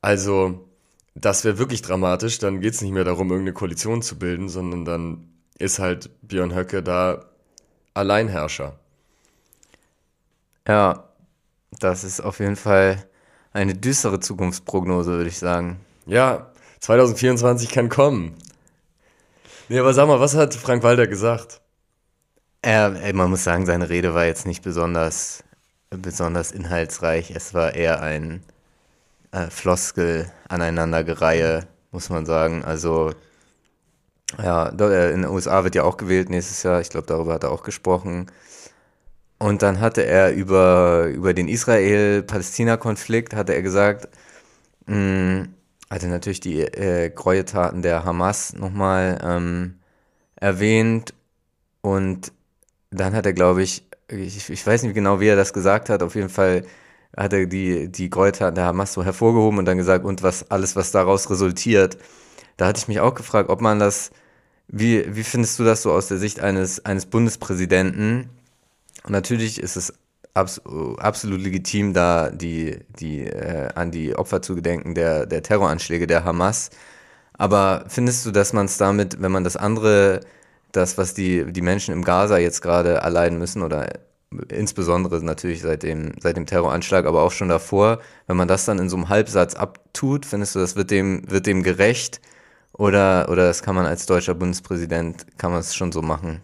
Also 0.02 0.68
das 1.16 1.42
wäre 1.42 1.58
wirklich 1.58 1.82
dramatisch. 1.82 2.38
Dann 2.38 2.60
geht 2.60 2.74
es 2.74 2.80
nicht 2.80 2.92
mehr 2.92 3.02
darum, 3.02 3.30
irgendeine 3.30 3.54
Koalition 3.54 4.02
zu 4.02 4.20
bilden, 4.20 4.48
sondern 4.48 4.84
dann 4.84 5.30
ist 5.58 5.80
halt 5.80 6.10
Björn 6.22 6.54
Höcke 6.54 6.84
da 6.84 7.24
Alleinherrscher. 7.92 8.78
Ja, 10.66 11.04
das 11.78 12.04
ist 12.04 12.20
auf 12.20 12.40
jeden 12.40 12.56
Fall 12.56 13.04
eine 13.52 13.74
düstere 13.74 14.20
Zukunftsprognose, 14.20 15.12
würde 15.12 15.28
ich 15.28 15.38
sagen. 15.38 15.80
Ja, 16.06 16.52
2024 16.80 17.70
kann 17.70 17.88
kommen. 17.88 18.34
Nee, 19.68 19.78
aber 19.78 19.94
sag 19.94 20.06
mal, 20.06 20.20
was 20.20 20.36
hat 20.36 20.54
Frank 20.54 20.82
Walter 20.82 21.06
gesagt? 21.06 21.60
Er, 22.62 22.94
ey, 23.02 23.12
man 23.12 23.30
muss 23.30 23.44
sagen, 23.44 23.66
seine 23.66 23.88
Rede 23.88 24.14
war 24.14 24.24
jetzt 24.24 24.46
nicht 24.46 24.62
besonders, 24.62 25.44
besonders 25.90 26.52
inhaltsreich. 26.52 27.30
Es 27.30 27.54
war 27.54 27.74
eher 27.74 28.02
ein 28.02 28.42
äh, 29.32 29.48
Floskel 29.50 30.30
aneinandergereihe, 30.48 31.66
muss 31.92 32.10
man 32.10 32.26
sagen. 32.26 32.64
Also, 32.64 33.12
ja, 34.42 34.68
äh, 34.68 35.12
in 35.12 35.22
den 35.22 35.30
USA 35.30 35.64
wird 35.64 35.74
ja 35.74 35.84
auch 35.84 35.96
gewählt 35.96 36.30
nächstes 36.30 36.62
Jahr. 36.62 36.80
Ich 36.80 36.90
glaube, 36.90 37.06
darüber 37.06 37.34
hat 37.34 37.44
er 37.44 37.50
auch 37.52 37.62
gesprochen. 37.62 38.26
Und 39.38 39.62
dann 39.62 39.80
hatte 39.80 40.04
er 40.04 40.32
über, 40.34 41.08
über 41.08 41.34
den 41.34 41.48
Israel-Palästina-Konflikt, 41.48 43.34
hatte 43.34 43.54
er 43.54 43.62
gesagt, 43.62 44.08
mh, 44.86 44.96
mm, 44.96 45.54
hatte 45.90 46.08
natürlich 46.08 46.40
die 46.40 46.60
äh, 46.62 47.10
Gräueltaten 47.10 47.82
der 47.82 48.04
Hamas 48.04 48.54
nochmal 48.54 49.18
ähm, 49.22 49.76
erwähnt. 50.36 51.14
Und 51.82 52.32
dann 52.90 53.14
hat 53.14 53.26
er, 53.26 53.32
glaube 53.34 53.62
ich, 53.62 53.86
ich, 54.08 54.50
ich 54.50 54.66
weiß 54.66 54.82
nicht 54.84 54.94
genau, 54.94 55.20
wie 55.20 55.28
er 55.28 55.36
das 55.36 55.52
gesagt 55.52 55.90
hat, 55.90 56.02
auf 56.02 56.14
jeden 56.14 56.28
Fall 56.30 56.64
hat 57.16 57.32
er 57.32 57.46
die, 57.46 57.90
die 57.90 58.10
Gräueltaten 58.10 58.54
der 58.56 58.66
Hamas 58.66 58.92
so 58.92 59.04
hervorgehoben 59.04 59.58
und 59.58 59.64
dann 59.66 59.78
gesagt, 59.78 60.04
und 60.04 60.22
was 60.22 60.50
alles, 60.50 60.76
was 60.76 60.92
daraus 60.92 61.30
resultiert. 61.30 61.98
Da 62.56 62.66
hatte 62.66 62.78
ich 62.80 62.88
mich 62.88 63.00
auch 63.00 63.14
gefragt, 63.14 63.50
ob 63.50 63.60
man 63.60 63.78
das 63.78 64.10
Wie, 64.68 65.16
wie 65.16 65.24
findest 65.24 65.58
du 65.58 65.64
das 65.64 65.82
so 65.82 65.92
aus 65.92 66.08
der 66.08 66.18
Sicht 66.18 66.40
eines, 66.40 66.84
eines 66.86 67.06
Bundespräsidenten? 67.06 68.30
Natürlich 69.08 69.60
ist 69.60 69.76
es 69.76 69.92
abs 70.34 70.60
absolut 70.98 71.40
legitim, 71.40 71.92
da 71.94 72.30
die, 72.30 72.80
die, 72.98 73.24
äh, 73.24 73.68
an 73.74 73.90
die 73.90 74.14
Opfer 74.16 74.42
zu 74.42 74.54
gedenken 74.54 74.94
der, 74.94 75.26
der 75.26 75.42
Terroranschläge 75.42 76.06
der 76.06 76.24
Hamas. 76.24 76.70
Aber 77.34 77.84
findest 77.88 78.26
du, 78.26 78.30
dass 78.30 78.52
man 78.52 78.66
es 78.66 78.78
damit, 78.78 79.20
wenn 79.20 79.32
man 79.32 79.44
das 79.44 79.56
andere, 79.56 80.20
das, 80.72 80.98
was 80.98 81.14
die, 81.14 81.50
die 81.52 81.62
Menschen 81.62 81.92
im 81.92 82.04
Gaza 82.04 82.38
jetzt 82.38 82.62
gerade 82.62 82.94
erleiden 82.96 83.38
müssen, 83.38 83.62
oder 83.62 83.88
insbesondere 84.50 85.22
natürlich 85.24 85.62
seit 85.62 85.82
dem, 85.82 86.12
seit 86.20 86.36
dem 86.36 86.46
Terroranschlag, 86.46 87.06
aber 87.06 87.22
auch 87.22 87.32
schon 87.32 87.48
davor, 87.48 88.00
wenn 88.26 88.36
man 88.36 88.48
das 88.48 88.64
dann 88.64 88.78
in 88.78 88.88
so 88.88 88.96
einem 88.96 89.08
Halbsatz 89.08 89.54
abtut, 89.54 90.26
findest 90.26 90.54
du, 90.54 90.58
das 90.60 90.76
wird 90.76 90.90
dem, 90.90 91.30
wird 91.30 91.46
dem 91.46 91.62
gerecht? 91.62 92.20
Oder, 92.72 93.28
oder 93.30 93.46
das 93.46 93.62
kann 93.62 93.74
man 93.74 93.86
als 93.86 94.06
deutscher 94.06 94.34
Bundespräsident, 94.34 95.26
kann 95.38 95.50
man 95.52 95.60
es 95.60 95.74
schon 95.74 95.92
so 95.92 96.02
machen? 96.02 96.42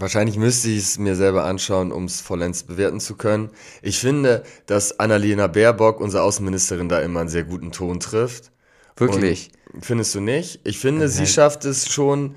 Wahrscheinlich 0.00 0.38
müsste 0.38 0.70
ich 0.70 0.78
es 0.78 0.98
mir 0.98 1.14
selber 1.14 1.44
anschauen, 1.44 1.92
um 1.92 2.04
es 2.04 2.22
vollends 2.22 2.62
bewerten 2.62 3.00
zu 3.00 3.16
können. 3.16 3.50
Ich 3.82 3.98
finde, 3.98 4.44
dass 4.64 4.98
Annalena 4.98 5.46
Baerbock, 5.46 6.00
unsere 6.00 6.22
Außenministerin, 6.22 6.88
da 6.88 7.00
immer 7.00 7.20
einen 7.20 7.28
sehr 7.28 7.44
guten 7.44 7.70
Ton 7.70 8.00
trifft. 8.00 8.50
Wirklich? 8.96 9.50
Und 9.74 9.84
findest 9.84 10.14
du 10.14 10.20
nicht? 10.20 10.60
Ich 10.64 10.78
finde, 10.78 11.04
okay. 11.04 11.12
sie 11.12 11.26
schafft 11.26 11.66
es 11.66 11.92
schon, 11.92 12.34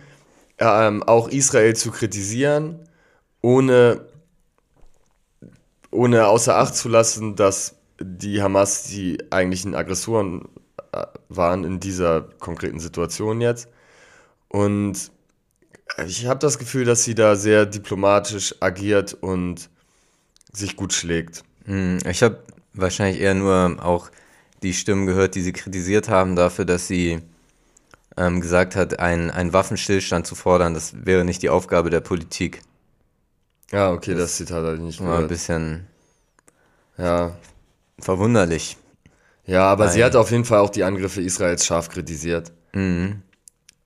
ähm, 0.58 1.04
auch 1.04 1.30
Israel 1.30 1.74
zu 1.74 1.92
kritisieren, 1.92 2.80
ohne, 3.42 4.08
ohne 5.90 6.28
außer 6.28 6.58
Acht 6.58 6.76
zu 6.76 6.90
lassen, 6.90 7.38
dass 7.38 7.78
die 8.02 8.42
Hamas 8.42 8.84
die 8.84 9.20
eigentlichen 9.30 9.74
Aggressoren 9.74 10.50
äh, 10.92 11.06
waren 11.30 11.64
in 11.64 11.80
dieser 11.80 12.24
konkreten 12.40 12.82
Situation 12.82 13.40
jetzt. 13.40 13.70
Und 14.50 15.13
ich 16.06 16.26
habe 16.26 16.40
das 16.40 16.58
Gefühl, 16.58 16.86
dass 16.86 17.04
sie 17.04 17.16
da 17.16 17.36
sehr 17.36 17.66
diplomatisch 17.66 18.56
agiert 18.60 19.14
und 19.14 19.70
sich 20.52 20.76
gut 20.76 20.94
schlägt. 20.94 21.44
Hm, 21.66 22.00
ich 22.10 22.24
habe 22.24 22.44
wahrscheinlich 22.74 23.22
eher 23.22 23.34
nur 23.34 23.78
auch 23.82 24.10
die 24.62 24.74
Stimmen 24.74 25.06
gehört, 25.06 25.36
die 25.36 25.42
sie 25.42 25.54
kritisiert 25.54 26.10
haben 26.10 26.36
dafür, 26.36 26.66
dass 26.66 26.88
sie 26.88 27.22
ähm, 28.18 28.42
gesagt 28.42 28.76
hat, 28.76 29.00
einen 29.00 29.54
Waffenstillstand 29.54 30.28
zu 30.28 30.36
fordern, 30.36 30.74
das 30.74 31.06
wäre 31.06 31.26
nicht 31.26 31.42
die 31.42 31.50
Aufgabe 31.50 31.90
der 31.90 32.02
Politik. 32.02 32.62
Ja, 33.72 33.92
okay, 33.92 34.12
das, 34.12 34.22
das 34.22 34.36
Zitat 34.38 34.64
hatte 34.64 34.76
ich 34.76 34.82
nicht 34.82 35.00
gehört. 35.00 35.16
War 35.16 35.24
ein 35.24 35.28
bisschen 35.28 35.88
ja. 36.98 37.36
verwunderlich. 38.00 38.78
Ja, 39.46 39.66
aber 39.66 39.86
Nein. 39.86 39.94
sie 39.94 40.04
hat 40.04 40.16
auf 40.16 40.32
jeden 40.32 40.46
Fall 40.46 40.60
auch 40.60 40.70
die 40.70 40.84
Angriffe 40.84 41.22
Israels 41.22 41.66
scharf 41.66 41.90
kritisiert. 41.90 42.52
Mhm. 42.74 43.24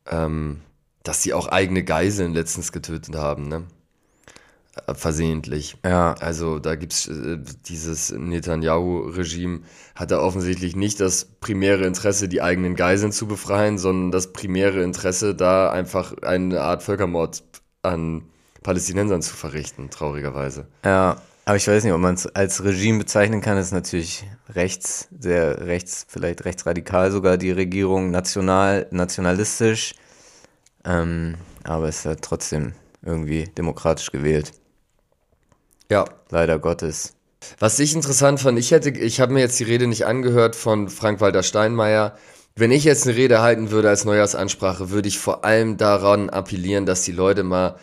Ähm, 0.05 0.61
dass 1.07 1.23
sie 1.23 1.33
auch 1.33 1.47
eigene 1.47 1.83
Geiseln 1.83 2.33
letztens 2.33 2.71
getötet 2.71 3.15
haben, 3.15 3.47
ne? 3.47 3.63
Äh, 4.85 4.93
versehentlich. 4.93 5.77
Ja. 5.85 6.13
Also 6.19 6.59
da 6.59 6.75
gibt 6.75 6.93
es 6.93 7.07
äh, 7.07 7.37
dieses 7.67 8.11
Netanyahu-Regime 8.11 9.61
hat 9.95 10.11
da 10.11 10.19
offensichtlich 10.19 10.75
nicht 10.75 10.99
das 10.99 11.25
primäre 11.25 11.85
Interesse, 11.85 12.27
die 12.27 12.41
eigenen 12.41 12.75
Geiseln 12.75 13.11
zu 13.11 13.27
befreien, 13.27 13.77
sondern 13.77 14.11
das 14.11 14.33
primäre 14.33 14.83
Interesse, 14.83 15.33
da 15.33 15.71
einfach 15.71 16.13
eine 16.21 16.61
Art 16.61 16.83
Völkermord 16.83 17.43
an 17.83 18.23
Palästinensern 18.63 19.21
zu 19.21 19.35
verrichten, 19.35 19.89
traurigerweise. 19.89 20.67
Ja, 20.83 21.21
aber 21.45 21.55
ich 21.55 21.67
weiß 21.67 21.85
nicht, 21.85 21.93
ob 21.93 22.01
man 22.01 22.15
es 22.15 22.27
als 22.27 22.63
Regime 22.65 22.99
bezeichnen 22.99 23.39
kann. 23.39 23.55
Das 23.55 23.67
ist 23.67 23.71
natürlich 23.71 24.25
rechts, 24.49 25.07
sehr 25.17 25.65
rechts, 25.65 26.05
vielleicht 26.09 26.43
rechtsradikal 26.43 27.11
sogar 27.11 27.37
die 27.37 27.51
Regierung, 27.51 28.11
national, 28.11 28.87
nationalistisch. 28.91 29.95
Ähm, 30.87 31.35
aber 31.63 31.89
es 31.89 31.97
ist 31.97 32.05
ja 32.05 32.15
trotzdem 32.15 32.73
irgendwie 33.03 33.43
demokratisch 33.43 34.11
gewählt. 34.11 34.53
Ja. 35.91 36.05
Leider 36.29 36.57
Gottes. 36.59 37.13
Was 37.59 37.77
ich 37.79 37.93
interessant 37.93 38.39
fand, 38.39 38.57
ich 38.57 38.71
hätte, 38.71 38.89
ich 38.89 39.19
habe 39.19 39.33
mir 39.33 39.41
jetzt 39.41 39.59
die 39.59 39.65
Rede 39.65 39.87
nicht 39.87 40.05
angehört 40.05 40.55
von 40.55 40.89
Frank-Walter 40.89 41.43
Steinmeier. 41.43 42.17
Wenn 42.55 42.71
ich 42.71 42.83
jetzt 42.83 43.05
eine 43.05 43.15
Rede 43.15 43.41
halten 43.41 43.69
würde 43.69 43.89
als 43.89 44.05
Neujahrsansprache, 44.05 44.89
würde 44.89 45.07
ich 45.07 45.19
vor 45.19 45.45
allem 45.45 45.77
daran 45.77 46.29
appellieren, 46.29 46.85
dass 46.85 47.03
die 47.03 47.11
Leute 47.11 47.43
mal 47.43 47.77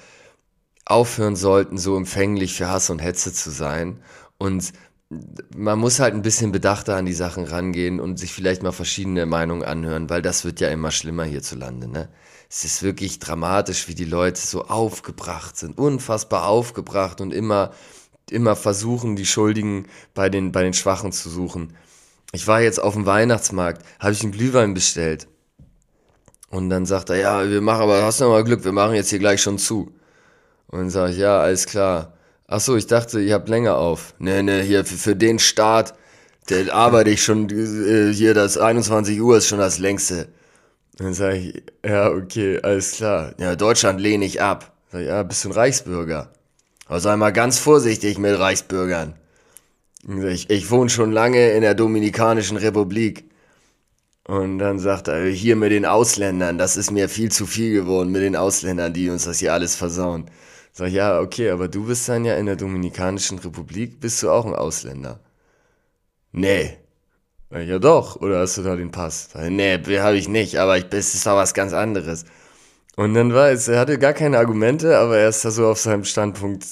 aufhören 0.84 1.36
sollten, 1.36 1.78
so 1.78 1.96
empfänglich 1.96 2.54
für 2.54 2.68
Hass 2.68 2.90
und 2.90 2.98
Hetze 2.98 3.32
zu 3.32 3.50
sein. 3.50 4.00
Und 4.36 4.72
man 5.54 5.78
muss 5.78 6.00
halt 6.00 6.14
ein 6.14 6.22
bisschen 6.22 6.52
bedachter 6.52 6.96
an 6.96 7.06
die 7.06 7.12
Sachen 7.12 7.44
rangehen 7.44 8.00
und 8.00 8.18
sich 8.18 8.32
vielleicht 8.32 8.62
mal 8.62 8.72
verschiedene 8.72 9.26
Meinungen 9.26 9.62
anhören, 9.62 10.10
weil 10.10 10.22
das 10.22 10.44
wird 10.44 10.60
ja 10.60 10.68
immer 10.68 10.90
schlimmer 10.90 11.24
hierzulande, 11.24 11.86
ne? 11.86 12.08
Es 12.48 12.64
ist 12.64 12.82
wirklich 12.82 13.18
dramatisch, 13.18 13.88
wie 13.88 13.94
die 13.94 14.04
Leute 14.04 14.40
so 14.40 14.64
aufgebracht 14.64 15.56
sind, 15.56 15.78
unfassbar 15.78 16.46
aufgebracht 16.46 17.20
und 17.20 17.32
immer, 17.32 17.72
immer 18.30 18.56
versuchen, 18.56 19.16
die 19.16 19.26
Schuldigen 19.26 19.86
bei 20.14 20.28
den, 20.28 20.52
bei 20.52 20.62
den 20.62 20.74
Schwachen 20.74 21.12
zu 21.12 21.28
suchen. 21.28 21.76
Ich 22.32 22.46
war 22.46 22.60
jetzt 22.60 22.80
auf 22.80 22.94
dem 22.94 23.06
Weihnachtsmarkt, 23.06 23.84
habe 23.98 24.12
ich 24.12 24.22
einen 24.22 24.32
Glühwein 24.32 24.74
bestellt. 24.74 25.28
Und 26.50 26.70
dann 26.70 26.86
sagt 26.86 27.10
er, 27.10 27.16
ja, 27.16 27.50
wir 27.50 27.60
machen 27.60 27.82
aber, 27.82 28.02
hast 28.02 28.20
du 28.20 28.28
mal 28.28 28.44
Glück, 28.44 28.64
wir 28.64 28.72
machen 28.72 28.94
jetzt 28.94 29.10
hier 29.10 29.18
gleich 29.18 29.42
schon 29.42 29.58
zu. 29.58 29.92
Und 30.68 30.78
dann 30.78 30.90
sage 30.90 31.12
ich, 31.12 31.18
ja, 31.18 31.40
alles 31.40 31.66
klar. 31.66 32.14
Ach 32.46 32.60
so, 32.60 32.76
ich 32.76 32.86
dachte, 32.86 33.20
ihr 33.20 33.34
habt 33.34 33.48
länger 33.48 33.76
auf. 33.76 34.14
Nee, 34.18 34.42
nee, 34.42 34.62
hier 34.62 34.84
für, 34.84 34.96
für 34.96 35.16
den 35.16 35.38
Start, 35.38 35.94
der 36.48 36.74
arbeite 36.74 37.10
ich 37.10 37.22
schon, 37.22 37.48
äh, 37.50 38.12
hier 38.12 38.34
das 38.34 38.58
21 38.58 39.20
Uhr 39.20 39.38
ist 39.38 39.48
schon 39.48 39.58
das 39.58 39.78
längste. 39.78 40.28
Dann 40.98 41.14
sage 41.14 41.36
ich, 41.38 41.62
ja, 41.84 42.10
okay, 42.10 42.60
alles 42.62 42.92
klar. 42.92 43.34
Ja, 43.38 43.56
Deutschland 43.56 44.00
lehne 44.00 44.24
ich 44.24 44.40
ab. 44.40 44.72
Sag 44.92 45.00
ich, 45.00 45.08
ja, 45.08 45.22
bist 45.22 45.44
du 45.44 45.48
ein 45.48 45.52
Reichsbürger? 45.52 46.32
Also 46.86 47.08
einmal 47.08 47.32
ganz 47.32 47.58
vorsichtig 47.58 48.18
mit 48.18 48.38
Reichsbürgern. 48.38 49.14
Ich, 50.06 50.50
ich 50.50 50.70
wohne 50.70 50.90
schon 50.90 51.12
lange 51.12 51.50
in 51.52 51.62
der 51.62 51.74
Dominikanischen 51.74 52.58
Republik. 52.58 53.24
Und 54.26 54.58
dann 54.58 54.78
sagt 54.78 55.08
er, 55.08 55.26
hier 55.26 55.56
mit 55.56 55.72
den 55.72 55.84
Ausländern, 55.86 56.58
das 56.58 56.76
ist 56.76 56.90
mir 56.90 57.08
viel 57.08 57.30
zu 57.30 57.46
viel 57.46 57.72
geworden 57.74 58.10
mit 58.10 58.22
den 58.22 58.36
Ausländern, 58.36 58.92
die 58.92 59.10
uns 59.10 59.24
das 59.24 59.38
hier 59.38 59.52
alles 59.52 59.74
versauen. 59.76 60.30
Sag 60.72 60.88
ich, 60.88 60.94
ja, 60.94 61.20
okay, 61.20 61.50
aber 61.50 61.68
du 61.68 61.86
bist 61.86 62.08
dann 62.08 62.24
ja 62.24 62.36
in 62.36 62.46
der 62.46 62.56
Dominikanischen 62.56 63.38
Republik, 63.38 64.00
bist 64.00 64.22
du 64.22 64.30
auch 64.30 64.46
ein 64.46 64.54
Ausländer? 64.54 65.20
Nee. 66.32 66.76
Ja 67.50 67.78
doch, 67.78 68.16
oder 68.16 68.40
hast 68.40 68.58
du 68.58 68.62
da 68.62 68.74
den 68.74 68.90
Pass? 68.90 69.28
Nee, 69.34 69.78
habe 69.98 70.16
ich 70.16 70.28
nicht, 70.28 70.56
aber 70.56 70.78
ich, 70.78 70.88
das 70.88 71.14
ist 71.14 71.26
doch 71.26 71.36
was 71.36 71.54
ganz 71.54 71.72
anderes. 71.72 72.24
Und 72.96 73.14
dann 73.14 73.32
war 73.34 73.50
es, 73.50 73.68
er 73.68 73.78
hatte 73.78 73.98
gar 73.98 74.12
keine 74.12 74.38
Argumente, 74.38 74.98
aber 74.98 75.18
er 75.18 75.28
ist 75.28 75.44
da 75.44 75.50
so 75.50 75.68
auf 75.68 75.78
seinem 75.78 76.04
Standpunkt 76.04 76.64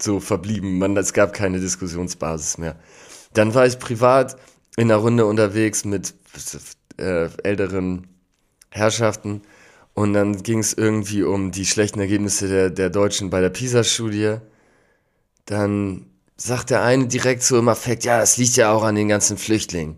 so 0.00 0.20
verblieben. 0.20 0.78
Man, 0.78 0.96
es 0.96 1.12
gab 1.12 1.32
keine 1.32 1.60
Diskussionsbasis 1.60 2.58
mehr. 2.58 2.76
Dann 3.32 3.54
war 3.54 3.66
ich 3.66 3.78
privat 3.78 4.36
in 4.76 4.90
einer 4.90 5.00
Runde 5.00 5.26
unterwegs 5.26 5.84
mit 5.84 6.14
äh, 6.98 7.28
älteren 7.42 8.06
Herrschaften 8.70 9.42
und 9.94 10.12
dann 10.12 10.42
ging 10.42 10.58
es 10.58 10.74
irgendwie 10.74 11.22
um 11.22 11.52
die 11.52 11.64
schlechten 11.64 12.00
Ergebnisse 12.00 12.48
der, 12.48 12.70
der 12.70 12.90
Deutschen 12.90 13.30
bei 13.30 13.40
der 13.40 13.50
PISA-Studie. 13.50 14.36
Dann 15.46 16.06
sagt 16.36 16.70
der 16.70 16.82
eine 16.82 17.06
direkt 17.06 17.42
so 17.42 17.58
im 17.58 17.68
Affekt, 17.68 18.04
ja, 18.04 18.20
das 18.20 18.36
liegt 18.36 18.56
ja 18.56 18.72
auch 18.72 18.82
an 18.82 18.94
den 18.94 19.08
ganzen 19.08 19.38
Flüchtlingen, 19.38 19.96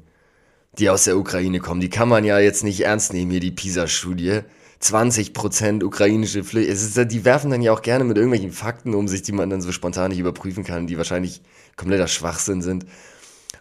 die 0.78 0.90
aus 0.90 1.04
der 1.04 1.16
Ukraine 1.18 1.60
kommen. 1.60 1.80
Die 1.80 1.90
kann 1.90 2.08
man 2.08 2.24
ja 2.24 2.38
jetzt 2.38 2.64
nicht 2.64 2.80
ernst 2.80 3.12
nehmen, 3.12 3.30
hier 3.30 3.40
die 3.40 3.50
PISA-Studie. 3.50 4.40
20% 4.80 5.82
ukrainische 5.82 6.44
Flüchtlinge. 6.44 7.06
Die 7.08 7.24
werfen 7.24 7.50
dann 7.50 7.62
ja 7.62 7.72
auch 7.72 7.82
gerne 7.82 8.04
mit 8.04 8.16
irgendwelchen 8.16 8.52
Fakten 8.52 8.94
um 8.94 9.08
sich, 9.08 9.22
die 9.22 9.32
man 9.32 9.50
dann 9.50 9.60
so 9.60 9.72
spontan 9.72 10.10
nicht 10.10 10.20
überprüfen 10.20 10.62
kann, 10.62 10.86
die 10.86 10.96
wahrscheinlich 10.96 11.42
kompletter 11.76 12.06
Schwachsinn 12.06 12.62
sind. 12.62 12.86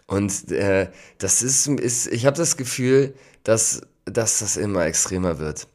Und 0.06 0.52
äh, 0.52 0.90
das 1.18 1.42
ist, 1.42 1.66
ist 1.66 2.06
ich 2.06 2.24
habe 2.24 2.36
das 2.36 2.56
Gefühl, 2.56 3.14
dass, 3.42 3.80
dass 4.04 4.38
das 4.38 4.56
immer 4.56 4.86
extremer 4.86 5.40
wird 5.40 5.66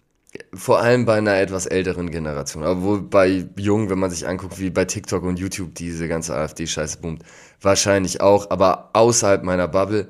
vor 0.53 0.79
allem 0.79 1.05
bei 1.05 1.17
einer 1.17 1.35
etwas 1.35 1.65
älteren 1.65 2.09
Generation. 2.11 2.63
Obwohl 2.63 3.01
bei 3.01 3.45
Jungen, 3.57 3.89
wenn 3.89 3.99
man 3.99 4.11
sich 4.11 4.27
anguckt, 4.27 4.59
wie 4.59 4.69
bei 4.69 4.85
TikTok 4.85 5.23
und 5.23 5.39
YouTube 5.39 5.75
diese 5.75 6.07
ganze 6.07 6.35
AfD-Scheiße 6.35 6.99
boomt, 6.99 7.23
wahrscheinlich 7.61 8.21
auch, 8.21 8.49
aber 8.49 8.89
außerhalb 8.93 9.43
meiner 9.43 9.67
Bubble. 9.67 10.09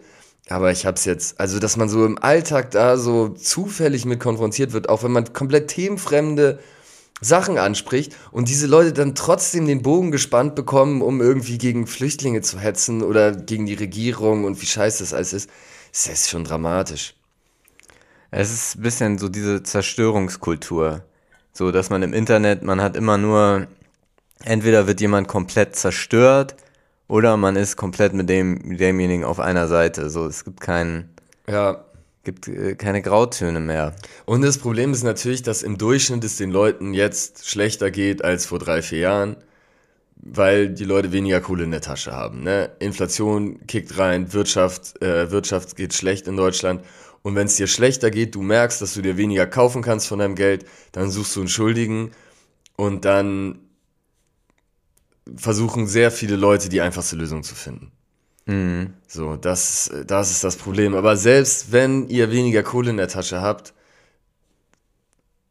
Aber 0.49 0.71
ich 0.71 0.85
hab's 0.85 1.05
jetzt, 1.05 1.39
also 1.39 1.59
dass 1.59 1.77
man 1.77 1.87
so 1.87 2.05
im 2.05 2.17
Alltag 2.17 2.71
da 2.71 2.97
so 2.97 3.29
zufällig 3.29 4.05
mit 4.05 4.19
konfrontiert 4.19 4.73
wird, 4.73 4.89
auch 4.89 5.03
wenn 5.03 5.11
man 5.11 5.31
komplett 5.31 5.69
themenfremde 5.69 6.59
Sachen 7.21 7.57
anspricht 7.57 8.15
und 8.31 8.49
diese 8.49 8.67
Leute 8.67 8.91
dann 8.91 9.15
trotzdem 9.15 9.65
den 9.65 9.81
Bogen 9.81 10.11
gespannt 10.11 10.55
bekommen, 10.55 11.01
um 11.01 11.21
irgendwie 11.21 11.57
gegen 11.57 11.87
Flüchtlinge 11.87 12.41
zu 12.41 12.59
hetzen 12.59 13.01
oder 13.01 13.31
gegen 13.31 13.65
die 13.65 13.75
Regierung 13.75 14.43
und 14.43 14.61
wie 14.61 14.65
scheiße 14.65 15.03
das 15.03 15.13
alles 15.13 15.31
ist, 15.31 15.49
das 15.91 16.07
ist 16.07 16.29
schon 16.29 16.43
dramatisch. 16.43 17.15
Es 18.35 18.51
ist 18.51 18.77
ein 18.77 18.81
bisschen 18.81 19.17
so 19.19 19.29
diese 19.29 19.61
Zerstörungskultur. 19.61 21.03
So, 21.53 21.71
dass 21.71 21.91
man 21.91 22.01
im 22.01 22.13
Internet, 22.13 22.63
man 22.63 22.81
hat 22.81 22.95
immer 22.95 23.19
nur, 23.19 23.67
entweder 24.43 24.87
wird 24.87 25.01
jemand 25.01 25.27
komplett 25.27 25.75
zerstört 25.75 26.55
oder 27.07 27.37
man 27.37 27.55
ist 27.55 27.75
komplett 27.75 28.13
mit 28.13 28.29
dem, 28.29 28.59
mit 28.63 28.79
demjenigen 28.79 29.23
auf 29.23 29.39
einer 29.39 29.67
Seite. 29.67 30.09
So, 30.09 30.25
es 30.25 30.45
gibt 30.45 30.61
keinen. 30.61 31.09
Ja, 31.47 31.85
Gibt 32.23 32.47
äh, 32.47 32.73
keine 32.73 33.03
Grautöne 33.03 33.59
mehr. 33.59 33.93
Und 34.25 34.41
das 34.41 34.57
Problem 34.57 34.93
ist 34.93 35.03
natürlich, 35.03 35.43
dass 35.43 35.61
im 35.61 35.77
Durchschnitt 35.77 36.23
es 36.23 36.37
den 36.37 36.49
Leuten 36.49 36.95
jetzt 36.95 37.47
schlechter 37.47 37.91
geht 37.91 38.23
als 38.23 38.47
vor 38.47 38.57
drei, 38.57 38.81
vier 38.81 38.99
Jahren, 38.99 39.35
weil 40.25 40.69
die 40.69 40.85
Leute 40.85 41.11
weniger 41.11 41.41
Kohle 41.41 41.65
in 41.65 41.71
der 41.71 41.81
Tasche 41.81 42.13
haben. 42.13 42.43
Ne? 42.43 42.71
Inflation 42.79 43.65
kickt 43.67 43.97
rein, 43.97 44.31
Wirtschaft, 44.31 45.01
äh, 45.01 45.29
Wirtschaft 45.31 45.75
geht 45.75 45.93
schlecht 45.93 46.27
in 46.27 46.37
Deutschland. 46.37 46.83
Und 47.23 47.35
wenn 47.35 47.47
es 47.47 47.57
dir 47.57 47.67
schlechter 47.67 48.09
geht, 48.09 48.35
du 48.35 48.41
merkst, 48.41 48.81
dass 48.81 48.93
du 48.93 49.01
dir 49.01 49.17
weniger 49.17 49.45
kaufen 49.45 49.81
kannst 49.81 50.07
von 50.07 50.19
deinem 50.19 50.35
Geld, 50.35 50.65
dann 50.93 51.09
suchst 51.09 51.35
du 51.35 51.41
einen 51.41 51.49
Schuldigen 51.49 52.11
und 52.75 53.05
dann 53.05 53.59
versuchen 55.35 55.87
sehr 55.87 56.11
viele 56.11 56.35
Leute 56.35 56.69
die 56.69 56.81
einfachste 56.81 57.15
Lösung 57.15 57.43
zu 57.43 57.55
finden. 57.55 57.91
Mhm. 58.45 58.93
So, 59.07 59.35
das, 59.35 59.91
das 60.05 60.31
ist 60.31 60.43
das 60.43 60.55
Problem. 60.55 60.95
Aber 60.95 61.17
selbst 61.17 61.71
wenn 61.71 62.07
ihr 62.07 62.31
weniger 62.31 62.63
Kohle 62.63 62.89
in 62.89 62.97
der 62.97 63.07
Tasche 63.07 63.41
habt, 63.41 63.73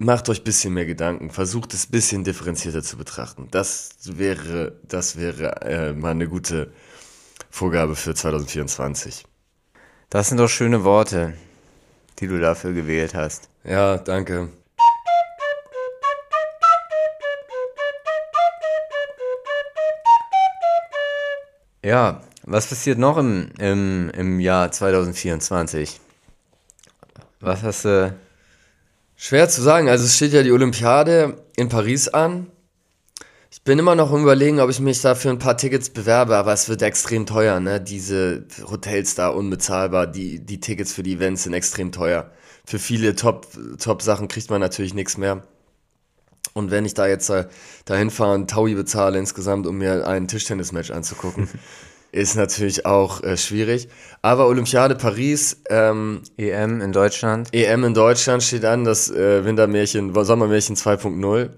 macht 0.05 0.29
euch 0.29 0.41
ein 0.41 0.45
bisschen 0.45 0.75
mehr 0.75 0.87
Gedanken, 0.87 1.31
versucht 1.31 1.75
es 1.75 1.87
ein 1.87 1.91
bisschen 1.91 2.25
differenzierter 2.25 2.83
zu 2.83 2.97
betrachten. 2.97 3.49
Das 3.51 3.91
wäre, 4.05 4.79
das 4.83 5.17
wäre 5.17 5.63
äh, 5.63 5.93
mal 5.93 6.11
eine 6.11 6.29
gute 6.29 6.73
Vorgabe 7.51 7.97
für 7.97 8.15
2024. 8.15 9.25
Das 10.11 10.29
sind 10.29 10.39
doch 10.39 10.49
schöne 10.49 10.85
Worte, 10.85 11.35
die 12.19 12.27
du 12.27 12.39
dafür 12.39 12.73
gewählt 12.73 13.15
hast. 13.15 13.49
Ja, 13.65 13.97
danke. 13.97 14.51
Ja, 21.85 22.23
was 22.45 22.69
passiert 22.69 22.99
noch 22.99 23.17
im, 23.19 23.51
im, 23.59 24.11
im 24.11 24.41
Jahr 24.41 24.71
2024? 24.71 26.01
Was 27.41 27.63
hast 27.63 27.85
du. 27.85 28.15
Schwer 29.25 29.49
zu 29.49 29.63
sagen. 29.63 29.89
Also 29.89 30.05
es 30.05 30.17
steht 30.17 30.33
ja 30.33 30.43
die 30.43 30.51
Olympiade 30.51 31.37
in 31.55 31.69
Paris 31.69 32.09
an. 32.09 32.49
Ich 33.53 33.63
bin 33.63 33.79
immer 33.79 33.95
noch 33.95 34.13
im 34.13 34.23
Überlegen, 34.23 34.59
ob 34.59 34.69
ich 34.69 34.81
mich 34.81 35.01
da 35.01 35.15
für 35.15 35.31
ein 35.31 35.39
paar 35.39 35.57
Tickets 35.57 35.91
bewerbe, 35.91 36.37
aber 36.37 36.53
es 36.53 36.69
wird 36.69 36.83
extrem 36.83 37.25
teuer, 37.25 37.61
ne? 37.61 37.81
Diese 37.81 38.45
Hotels 38.69 39.15
da 39.15 39.29
unbezahlbar, 39.29 40.09
die, 40.09 40.41
die 40.41 40.59
Tickets 40.59 40.93
für 40.93 41.05
die 41.05 41.13
Events 41.13 41.45
sind 41.45 41.53
extrem 41.53 41.93
teuer. 41.93 42.33
Für 42.65 42.81
viele 42.81 43.15
Top-Sachen 43.15 43.79
Top 43.79 44.29
kriegt 44.29 44.51
man 44.51 44.61
natürlich 44.61 44.93
nichts 44.93 45.17
mehr. 45.17 45.45
Und 46.53 46.73
wenn 46.73 46.85
ich 46.85 46.95
da 46.95 47.07
jetzt 47.07 47.31
äh, 47.31 47.47
dahin 47.85 48.11
fahre 48.11 48.35
und 48.35 48.51
Taui 48.51 48.75
bezahle 48.75 49.21
insgesamt, 49.21 49.69
um 49.69 49.79
mir 49.79 50.05
ein 50.05 50.27
Tischtennismatch 50.27 50.91
anzugucken, 50.91 51.49
ist 52.13 52.37
natürlich 52.37 52.87
auch 52.87 53.23
äh, 53.23 53.37
schwierig. 53.37 53.89
Aber 54.21 54.47
Olympiade 54.47 54.95
Paris. 54.95 55.63
Ähm, 55.69 56.23
EM 56.37 56.81
in 56.81 56.93
Deutschland. 56.93 57.49
EM 57.53 57.85
in 57.85 57.95
Deutschland 57.95 58.43
steht 58.43 58.65
an, 58.65 58.85
das 58.85 59.11
äh, 59.11 59.45
Wintermärchen, 59.45 60.15
Sommermärchen 60.25 60.77
2.0. 60.77 61.51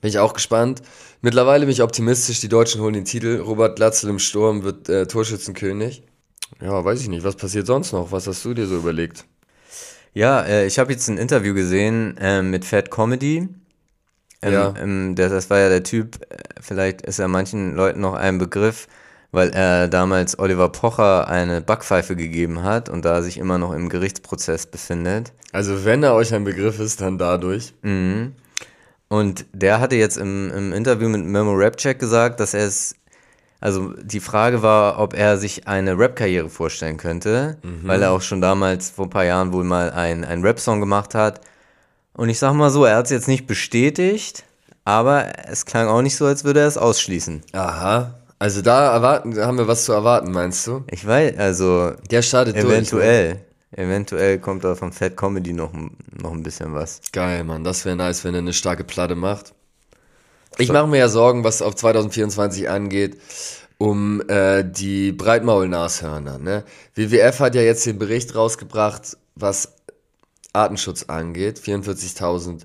Bin 0.00 0.10
ich 0.10 0.18
auch 0.18 0.34
gespannt. 0.34 0.82
Mittlerweile 1.22 1.64
bin 1.64 1.72
ich 1.72 1.82
optimistisch, 1.82 2.40
die 2.40 2.48
Deutschen 2.48 2.80
holen 2.80 2.94
den 2.94 3.04
Titel. 3.04 3.40
Robert 3.40 3.76
Glatzel 3.76 4.10
im 4.10 4.18
Sturm 4.18 4.62
wird 4.62 4.88
äh, 4.88 5.06
Torschützenkönig. 5.06 6.02
Ja, 6.60 6.84
weiß 6.84 7.00
ich 7.00 7.08
nicht. 7.08 7.24
Was 7.24 7.36
passiert 7.36 7.66
sonst 7.66 7.92
noch? 7.92 8.12
Was 8.12 8.26
hast 8.26 8.44
du 8.44 8.54
dir 8.54 8.66
so 8.66 8.76
überlegt? 8.76 9.24
Ja, 10.12 10.42
äh, 10.42 10.66
ich 10.66 10.78
habe 10.78 10.92
jetzt 10.92 11.08
ein 11.08 11.18
Interview 11.18 11.54
gesehen 11.54 12.16
äh, 12.18 12.42
mit 12.42 12.64
Fat 12.64 12.90
Comedy. 12.90 13.48
Ähm, 14.42 14.52
ja. 14.52 14.74
Ähm, 14.76 15.14
der, 15.14 15.28
das 15.28 15.50
war 15.50 15.58
ja 15.58 15.68
der 15.68 15.82
Typ, 15.82 16.20
äh, 16.30 16.36
vielleicht 16.60 17.02
ist 17.02 17.18
er 17.18 17.28
manchen 17.28 17.74
Leuten 17.74 18.00
noch 18.00 18.14
ein 18.14 18.38
Begriff, 18.38 18.86
weil 19.30 19.50
er 19.50 19.88
damals 19.88 20.38
Oliver 20.38 20.70
Pocher 20.70 21.28
eine 21.28 21.60
Backpfeife 21.60 22.16
gegeben 22.16 22.62
hat 22.62 22.88
und 22.88 23.04
da 23.04 23.22
sich 23.22 23.38
immer 23.38 23.58
noch 23.58 23.72
im 23.72 23.88
Gerichtsprozess 23.88 24.66
befindet. 24.66 25.32
Also 25.52 25.84
wenn 25.84 26.02
er 26.02 26.14
euch 26.14 26.32
ein 26.34 26.44
Begriff 26.44 26.80
ist, 26.80 27.00
dann 27.00 27.18
dadurch. 27.18 27.74
Mhm. 27.82 28.32
Und 29.08 29.46
der 29.52 29.80
hatte 29.80 29.96
jetzt 29.96 30.16
im, 30.16 30.50
im 30.50 30.72
Interview 30.72 31.08
mit 31.08 31.24
Memo 31.24 31.52
Rapcheck 31.54 31.98
gesagt, 31.98 32.40
dass 32.40 32.54
er 32.54 32.66
es, 32.66 32.94
also 33.60 33.94
die 34.02 34.20
Frage 34.20 34.62
war, 34.62 34.98
ob 34.98 35.14
er 35.14 35.38
sich 35.38 35.66
eine 35.66 35.98
Rap-Karriere 35.98 36.50
vorstellen 36.50 36.98
könnte, 36.98 37.56
mhm. 37.62 37.86
weil 37.86 38.02
er 38.02 38.12
auch 38.12 38.22
schon 38.22 38.40
damals 38.40 38.90
vor 38.90 39.06
ein 39.06 39.10
paar 39.10 39.24
Jahren 39.24 39.52
wohl 39.52 39.64
mal 39.64 39.90
einen 39.90 40.44
Rap-Song 40.44 40.80
gemacht 40.80 41.14
hat. 41.14 41.40
Und 42.12 42.28
ich 42.28 42.38
sag 42.38 42.52
mal 42.54 42.70
so, 42.70 42.84
er 42.84 42.96
hat 42.96 43.06
es 43.06 43.10
jetzt 43.10 43.28
nicht 43.28 43.46
bestätigt, 43.46 44.44
aber 44.84 45.48
es 45.48 45.66
klang 45.66 45.88
auch 45.88 46.02
nicht 46.02 46.16
so, 46.16 46.26
als 46.26 46.44
würde 46.44 46.60
er 46.60 46.66
es 46.66 46.76
ausschließen. 46.76 47.42
Aha, 47.52 48.17
also 48.38 48.62
da 48.62 48.92
erwarten, 48.92 49.38
haben 49.38 49.58
wir 49.58 49.66
was 49.66 49.84
zu 49.84 49.92
erwarten, 49.92 50.30
meinst 50.30 50.66
du? 50.66 50.84
Ich 50.90 51.06
weiß, 51.06 51.36
also. 51.38 51.92
Der 52.10 52.22
startet 52.22 52.56
eventuell. 52.56 53.44
Durch, 53.70 53.80
eventuell 53.80 54.38
kommt 54.38 54.64
da 54.64 54.74
von 54.74 54.92
Fat 54.92 55.16
Comedy 55.16 55.52
noch, 55.52 55.72
noch 55.72 56.32
ein 56.32 56.42
bisschen 56.42 56.74
was. 56.74 57.00
Geil, 57.12 57.44
Mann. 57.44 57.64
Das 57.64 57.84
wäre 57.84 57.96
nice, 57.96 58.24
wenn 58.24 58.34
er 58.34 58.38
eine 58.38 58.52
starke 58.52 58.84
Platte 58.84 59.16
macht. 59.16 59.54
Ich 60.56 60.72
mache 60.72 60.86
mir 60.86 60.98
ja 60.98 61.08
Sorgen, 61.08 61.44
was 61.44 61.62
auf 61.62 61.76
2024 61.76 62.68
angeht, 62.68 63.18
um 63.76 64.20
äh, 64.28 64.64
die 64.64 65.12
Breitmaul-Nashörner. 65.12 66.38
Ne? 66.38 66.64
WWF 66.94 67.40
hat 67.40 67.54
ja 67.54 67.62
jetzt 67.62 67.86
den 67.86 67.98
Bericht 67.98 68.34
rausgebracht, 68.34 69.16
was 69.36 69.74
Artenschutz 70.52 71.04
angeht. 71.04 71.60
44.000 71.60 72.62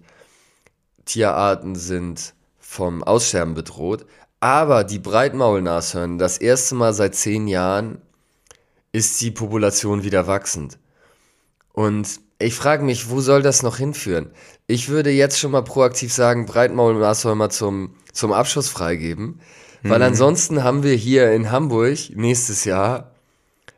Tierarten 1.05 1.75
sind 1.75 2.33
vom 2.59 3.03
Aussterben 3.03 3.53
bedroht. 3.53 4.05
Aber 4.43 4.83
die 4.83 4.99
Breitmaulnashörner, 4.99 6.17
das 6.17 6.37
erste 6.37 6.75
Mal 6.75 6.93
seit 6.93 7.15
zehn 7.15 7.47
Jahren 7.47 8.01
ist 8.91 9.21
die 9.21 9.31
Population 9.31 10.03
wieder 10.03 10.27
wachsend. 10.27 10.77
Und 11.71 12.19
ich 12.39 12.53
frage 12.53 12.83
mich, 12.83 13.09
wo 13.09 13.21
soll 13.21 13.41
das 13.41 13.63
noch 13.63 13.77
hinführen? 13.77 14.31
Ich 14.67 14.89
würde 14.89 15.11
jetzt 15.11 15.39
schon 15.39 15.51
mal 15.51 15.63
proaktiv 15.63 16.11
sagen, 16.11 16.45
Breitmaulnashörner 16.45 17.51
zum, 17.51 17.95
zum 18.11 18.33
Abschuss 18.33 18.67
freigeben. 18.67 19.39
Weil 19.81 19.99
mhm. 19.99 20.07
ansonsten 20.07 20.61
haben 20.61 20.83
wir 20.83 20.95
hier 20.95 21.31
in 21.31 21.49
Hamburg 21.49 21.97
nächstes 22.13 22.65
Jahr, 22.65 23.11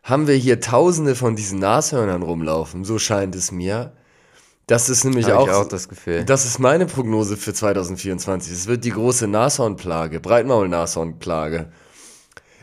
haben 0.01 0.25
wir 0.25 0.34
hier 0.34 0.62
tausende 0.62 1.13
von 1.13 1.36
diesen 1.36 1.60
Nashörnern 1.60 2.23
rumlaufen, 2.23 2.86
so 2.86 2.97
scheint 2.97 3.36
es 3.36 3.51
mir. 3.51 3.91
Das 4.67 4.89
ist 4.89 5.04
nämlich 5.04 5.32
auch, 5.32 5.47
auch, 5.47 5.67
das 5.67 5.88
Gefühl. 5.88 6.25
Das 6.25 6.45
ist 6.45 6.58
meine 6.60 6.88
Prognose 6.88 7.38
für 7.38 7.54
2024. 7.54 8.51
Es 8.51 8.67
wird 8.67 8.84
die 8.84 8.89
große 8.89 9.28
Nashornplage, 9.28 10.19
Breitmaul-Nashornplage. 10.19 11.67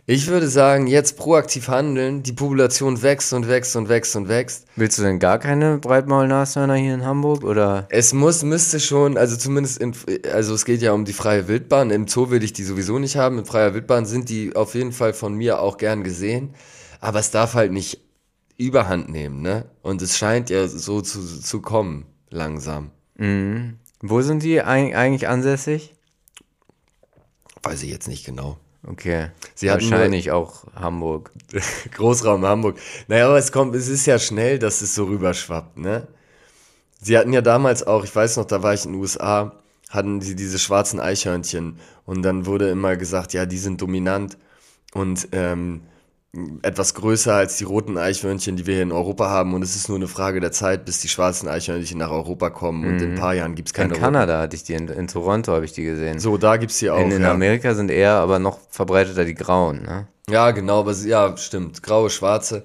Ich 0.04 0.26
würde 0.26 0.48
sagen, 0.48 0.88
jetzt 0.88 1.16
proaktiv 1.16 1.68
handeln, 1.68 2.24
die 2.24 2.32
Population 2.32 3.02
wächst 3.02 3.32
und 3.32 3.46
wächst 3.46 3.76
und 3.76 3.88
wächst 3.88 4.16
und 4.16 4.28
wächst. 4.28 4.66
Willst 4.74 4.98
du 4.98 5.02
denn 5.04 5.20
gar 5.20 5.38
keine 5.38 5.78
Breitmaul-Nashörner 5.78 6.74
hier 6.74 6.94
in 6.94 7.04
Hamburg 7.04 7.44
oder? 7.44 7.86
Es 7.88 8.12
muss, 8.12 8.42
müsste 8.42 8.80
schon, 8.80 9.16
also 9.16 9.36
zumindest, 9.36 9.78
in, 9.78 9.94
also 10.32 10.54
es 10.54 10.64
geht 10.64 10.82
ja 10.82 10.90
um 10.92 11.04
die 11.04 11.12
freie 11.12 11.46
Wildbahn. 11.46 11.92
Im 11.92 12.08
Zoo 12.08 12.30
will 12.30 12.42
ich 12.42 12.52
die 12.52 12.64
sowieso 12.64 12.98
nicht 12.98 13.16
haben. 13.16 13.38
In 13.38 13.44
freier 13.44 13.74
Wildbahn 13.74 14.04
sind 14.04 14.28
die 14.28 14.56
auf 14.56 14.74
jeden 14.74 14.90
Fall 14.90 15.12
von 15.12 15.34
mir 15.34 15.60
auch 15.60 15.76
gern 15.76 16.02
gesehen. 16.02 16.52
Aber 17.00 17.20
es 17.20 17.30
darf 17.30 17.54
halt 17.54 17.70
nicht 17.70 18.00
überhand 18.66 19.08
nehmen, 19.08 19.42
ne? 19.42 19.66
Und 19.82 20.02
es 20.02 20.16
scheint 20.16 20.50
ja 20.50 20.66
so 20.68 21.00
zu, 21.00 21.20
zu 21.20 21.60
kommen, 21.60 22.06
langsam. 22.30 22.90
Mhm. 23.16 23.78
Wo 24.00 24.20
sind 24.22 24.42
die 24.42 24.60
eigentlich 24.60 25.28
ansässig? 25.28 25.94
Weiß 27.62 27.82
ich 27.82 27.90
jetzt 27.90 28.08
nicht 28.08 28.24
genau. 28.24 28.58
Okay. 28.86 29.28
Sie 29.54 29.68
Wahrscheinlich 29.68 30.26
nur, 30.26 30.34
auch 30.34 30.64
Hamburg. 30.74 31.30
Großraum 31.92 32.44
Hamburg. 32.44 32.78
Naja, 33.06 33.26
aber 33.26 33.38
es 33.38 33.52
kommt, 33.52 33.76
es 33.76 33.88
ist 33.88 34.06
ja 34.06 34.18
schnell, 34.18 34.58
dass 34.58 34.80
es 34.80 34.94
so 34.94 35.04
rüberschwappt, 35.04 35.78
ne? 35.78 36.08
Sie 37.00 37.16
hatten 37.18 37.32
ja 37.32 37.42
damals 37.42 37.84
auch, 37.84 38.04
ich 38.04 38.14
weiß 38.14 38.36
noch, 38.36 38.44
da 38.44 38.62
war 38.62 38.74
ich 38.74 38.84
in 38.84 38.92
den 38.92 39.00
USA, 39.00 39.60
hatten 39.90 40.20
sie 40.20 40.36
diese 40.36 40.58
schwarzen 40.58 41.00
Eichhörnchen 41.00 41.78
und 42.06 42.22
dann 42.22 42.46
wurde 42.46 42.70
immer 42.70 42.96
gesagt, 42.96 43.32
ja, 43.32 43.44
die 43.44 43.58
sind 43.58 43.80
dominant 43.80 44.38
und 44.94 45.28
ähm, 45.32 45.82
etwas 46.62 46.94
größer 46.94 47.34
als 47.34 47.58
die 47.58 47.64
roten 47.64 47.98
Eichhörnchen, 47.98 48.56
die 48.56 48.66
wir 48.66 48.74
hier 48.74 48.82
in 48.84 48.92
Europa 48.92 49.28
haben. 49.28 49.52
Und 49.52 49.62
es 49.62 49.76
ist 49.76 49.88
nur 49.88 49.98
eine 49.98 50.08
Frage 50.08 50.40
der 50.40 50.50
Zeit, 50.50 50.86
bis 50.86 51.00
die 51.00 51.08
schwarzen 51.08 51.46
Eichhörnchen 51.46 51.98
nach 51.98 52.10
Europa 52.10 52.48
kommen. 52.48 52.86
Und 52.86 53.02
in 53.02 53.10
ein 53.10 53.14
mhm. 53.14 53.18
paar 53.18 53.34
Jahren 53.34 53.54
gibt 53.54 53.68
es 53.68 53.74
keine 53.74 53.94
In 53.94 54.00
Kanada 54.00 54.40
hatte 54.40 54.56
ich 54.56 54.64
die, 54.64 54.72
in, 54.72 54.88
in 54.88 55.08
Toronto 55.08 55.52
habe 55.52 55.66
ich 55.66 55.72
die 55.72 55.84
gesehen. 55.84 56.18
So, 56.18 56.38
da 56.38 56.56
gibt 56.56 56.72
es 56.72 56.78
die 56.78 56.88
auch. 56.88 57.00
In, 57.00 57.10
in 57.10 57.22
ja. 57.22 57.32
Amerika 57.32 57.74
sind 57.74 57.90
eher 57.90 58.14
aber 58.14 58.38
noch 58.38 58.58
verbreiteter 58.70 59.26
die 59.26 59.34
grauen, 59.34 59.82
ne? 59.82 60.06
Ja, 60.30 60.52
genau, 60.52 60.80
aber 60.80 60.92
ja, 60.92 61.36
stimmt. 61.36 61.82
Graue, 61.82 62.08
schwarze. 62.08 62.64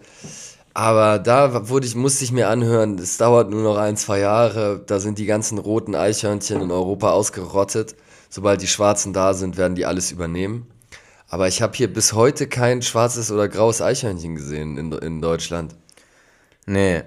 Aber 0.73 1.19
da 1.19 1.67
wurde 1.69 1.87
ich, 1.87 1.95
musste 1.95 2.23
ich 2.23 2.31
mir 2.31 2.47
anhören, 2.49 2.99
es 2.99 3.17
dauert 3.17 3.49
nur 3.49 3.63
noch 3.63 3.77
ein, 3.77 3.97
zwei 3.97 4.19
Jahre. 4.19 4.81
Da 4.85 4.99
sind 4.99 5.17
die 5.17 5.25
ganzen 5.25 5.57
roten 5.57 5.95
Eichhörnchen 5.95 6.61
in 6.61 6.71
Europa 6.71 7.11
ausgerottet. 7.11 7.95
Sobald 8.29 8.61
die 8.61 8.67
schwarzen 8.67 9.11
da 9.11 9.33
sind, 9.33 9.57
werden 9.57 9.75
die 9.75 9.85
alles 9.85 10.11
übernehmen. 10.11 10.67
Aber 11.29 11.47
ich 11.47 11.61
habe 11.61 11.75
hier 11.75 11.91
bis 11.91 12.13
heute 12.13 12.47
kein 12.47 12.81
schwarzes 12.81 13.31
oder 13.31 13.49
graues 13.49 13.81
Eichhörnchen 13.81 14.35
gesehen 14.35 14.77
in, 14.77 14.91
in 14.93 15.21
Deutschland. 15.21 15.75
Nee, 16.65 17.03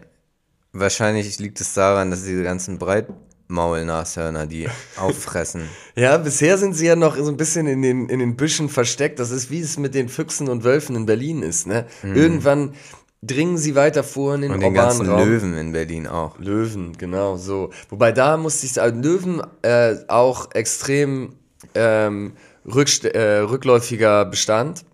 wahrscheinlich 0.72 1.38
liegt 1.38 1.60
es 1.60 1.72
daran, 1.74 2.10
dass 2.10 2.24
diese 2.24 2.42
ganzen 2.42 2.78
Breitmaulnashörner 2.78 4.46
die 4.46 4.68
auffressen. 4.96 5.62
ja, 5.94 6.16
bisher 6.18 6.58
sind 6.58 6.74
sie 6.74 6.86
ja 6.86 6.96
noch 6.96 7.16
so 7.16 7.28
ein 7.28 7.36
bisschen 7.36 7.66
in 7.66 7.82
den, 7.82 8.08
in 8.08 8.18
den 8.18 8.36
Büschen 8.36 8.68
versteckt. 8.68 9.18
Das 9.18 9.30
ist 9.30 9.50
wie 9.50 9.60
es 9.60 9.78
mit 9.78 9.94
den 9.94 10.08
Füchsen 10.08 10.48
und 10.48 10.64
Wölfen 10.64 10.96
in 10.96 11.06
Berlin 11.06 11.42
ist. 11.42 11.66
Ne? 11.66 11.86
Mhm. 12.02 12.14
Irgendwann 12.14 12.74
dringen 13.22 13.58
sie 13.58 13.74
weiter 13.74 14.02
vor 14.02 14.34
in 14.34 14.42
den 14.42 14.52
Und 14.52 14.60
den 14.60 14.72
urbanen 14.72 14.98
ganzen 14.98 15.10
Raum. 15.10 15.28
Löwen 15.28 15.56
in 15.56 15.72
Berlin 15.72 16.06
auch. 16.06 16.38
Löwen, 16.38 16.96
genau, 16.96 17.36
so. 17.36 17.70
Wobei 17.88 18.12
da 18.12 18.36
musste 18.36 18.66
ich 18.66 18.72
sagen, 18.72 19.02
Löwen 19.02 19.42
äh, 19.62 19.96
auch 20.08 20.54
extrem 20.54 21.34
ähm, 21.74 22.32
rückst 22.64 23.04
äh, 23.04 23.38
rückläufiger 23.38 24.24
Bestand. 24.24 24.84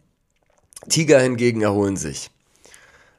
Tiger 0.89 1.21
hingegen 1.21 1.63
erholen 1.63 1.97
sich, 1.97 2.31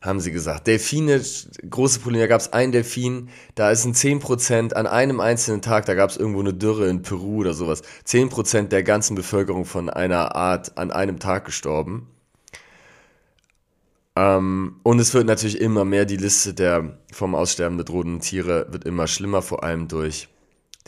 haben 0.01 0.19
sie 0.19 0.31
gesagt. 0.31 0.67
Delfine, 0.67 1.21
große 1.69 1.99
Probleme, 1.99 2.23
da 2.23 2.27
gab 2.27 2.41
es 2.41 2.53
einen 2.53 2.71
Delfin, 2.71 3.29
da 3.55 3.71
ist 3.71 3.85
ein 3.85 3.93
10% 3.93 4.73
an 4.73 4.87
einem 4.87 5.19
einzelnen 5.19 5.61
Tag, 5.61 5.85
da 5.85 5.95
gab 5.95 6.09
es 6.09 6.17
irgendwo 6.17 6.39
eine 6.39 6.53
Dürre 6.53 6.87
in 6.87 7.01
Peru 7.01 7.39
oder 7.39 7.53
sowas, 7.53 7.81
10% 8.05 8.67
der 8.67 8.83
ganzen 8.83 9.15
Bevölkerung 9.15 9.65
von 9.65 9.89
einer 9.89 10.35
Art 10.35 10.77
an 10.77 10.91
einem 10.91 11.19
Tag 11.19 11.45
gestorben. 11.45 12.07
Ähm, 14.15 14.79
und 14.83 14.99
es 14.99 15.13
wird 15.13 15.27
natürlich 15.27 15.59
immer 15.59 15.83
mehr, 15.83 16.05
die 16.05 16.17
Liste 16.17 16.53
der 16.53 16.97
vom 17.11 17.35
Aussterben 17.35 17.77
bedrohten 17.77 18.19
Tiere 18.19 18.67
wird 18.71 18.85
immer 18.85 19.07
schlimmer, 19.07 19.41
vor 19.41 19.63
allem 19.63 19.87
durch 19.87 20.29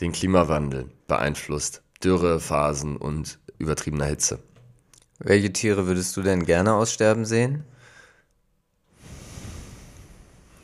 den 0.00 0.12
Klimawandel 0.12 0.90
beeinflusst. 1.06 1.82
Dürrephasen 2.02 2.96
und 2.96 3.38
übertriebener 3.60 4.06
Hitze. 4.06 4.40
Welche 5.18 5.52
Tiere 5.52 5.86
würdest 5.86 6.16
du 6.16 6.22
denn 6.22 6.44
gerne 6.44 6.74
aussterben 6.74 7.24
sehen? 7.24 7.64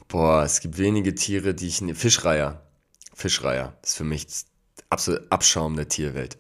Boah, 0.09 0.43
es 0.45 0.61
gibt 0.61 0.79
wenige 0.79 1.15
Tiere, 1.15 1.55
die 1.55 1.69
ich. 1.69 1.81
ne- 1.81 1.95
Fischreiher. 1.95 2.63
Ist 3.83 3.97
für 3.97 4.05
mich 4.05 4.27
das 4.27 4.47
absolute 4.91 5.27
Abschaum 5.31 5.77
der 5.77 5.89
Tierwelt. 5.89 6.39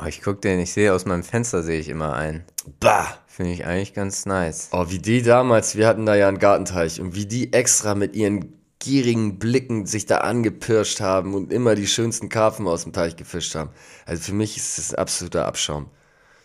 Oh, 0.00 0.06
ich 0.06 0.22
guck 0.22 0.40
den, 0.40 0.58
ich 0.58 0.72
sehe 0.72 0.92
aus 0.92 1.04
meinem 1.04 1.22
Fenster 1.22 1.62
sehe 1.62 1.78
ich 1.78 1.88
immer 1.88 2.14
einen. 2.14 2.44
Bah! 2.80 3.18
Finde 3.26 3.52
ich 3.52 3.64
eigentlich 3.64 3.94
ganz 3.94 4.26
nice. 4.26 4.68
Oh, 4.72 4.86
wie 4.90 4.98
die 4.98 5.22
damals, 5.22 5.76
wir 5.76 5.86
hatten 5.86 6.04
da 6.04 6.14
ja 6.14 6.28
einen 6.28 6.38
Gartenteich 6.38 7.00
und 7.00 7.14
wie 7.14 7.24
die 7.24 7.52
extra 7.54 7.94
mit 7.94 8.14
ihren 8.14 8.61
gierigen 8.82 9.38
Blicken 9.38 9.86
sich 9.86 10.06
da 10.06 10.18
angepirscht 10.18 11.00
haben 11.00 11.34
und 11.34 11.52
immer 11.52 11.76
die 11.76 11.86
schönsten 11.86 12.28
Karpfen 12.28 12.66
aus 12.66 12.82
dem 12.82 12.92
Teich 12.92 13.14
gefischt 13.14 13.54
haben. 13.54 13.70
Also 14.06 14.24
für 14.24 14.34
mich 14.34 14.56
ist 14.56 14.78
das 14.78 14.92
absoluter 14.92 15.46
Abschaum. 15.46 15.86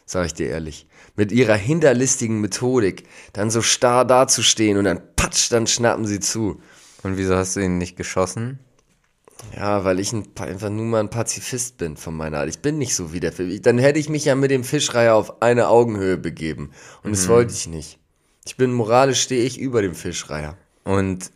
Sag 0.05 0.27
ich 0.27 0.33
dir 0.35 0.47
ehrlich. 0.47 0.87
Mit 1.15 1.31
ihrer 1.31 1.55
hinterlistigen 1.55 2.39
Methodik 2.39 3.03
dann 3.33 3.49
so 3.49 3.63
starr 3.63 4.05
dazustehen 4.05 4.77
und 4.77 4.85
dann 4.85 5.01
patsch, 5.15 5.51
dann 5.51 5.65
schnappen 5.65 6.05
sie 6.05 6.19
zu. 6.19 6.61
Und 7.01 7.17
wieso 7.17 7.35
hast 7.35 7.55
du 7.55 7.59
ihn 7.59 7.79
nicht 7.79 7.97
geschossen? 7.97 8.59
Ja, 9.55 9.83
weil 9.83 9.99
ich 9.99 10.13
ein, 10.13 10.27
einfach 10.39 10.69
nur 10.69 10.85
mal 10.85 10.99
ein 10.99 11.09
Pazifist 11.09 11.77
bin 11.77 11.97
von 11.97 12.15
meiner 12.15 12.39
Art. 12.39 12.49
Ich 12.49 12.59
bin 12.59 12.77
nicht 12.77 12.95
so 12.95 13.13
wie 13.13 13.19
der 13.19 13.31
Fisch. 13.31 13.61
Dann 13.61 13.79
hätte 13.79 13.99
ich 13.99 14.09
mich 14.09 14.25
ja 14.25 14.35
mit 14.35 14.51
dem 14.51 14.63
Fischreiher 14.63 15.15
auf 15.15 15.41
eine 15.41 15.69
Augenhöhe 15.69 16.17
begeben. 16.17 16.71
Und 17.03 17.11
das 17.11 17.27
wollte 17.27 17.53
ich 17.53 17.67
nicht. 17.67 17.97
Ich 18.45 18.57
bin 18.57 18.71
moralisch, 18.71 19.21
stehe 19.21 19.43
ich 19.43 19.59
über 19.59 19.81
dem 19.81 19.95
Fischreiher. 19.95 20.55
Und 20.83 21.31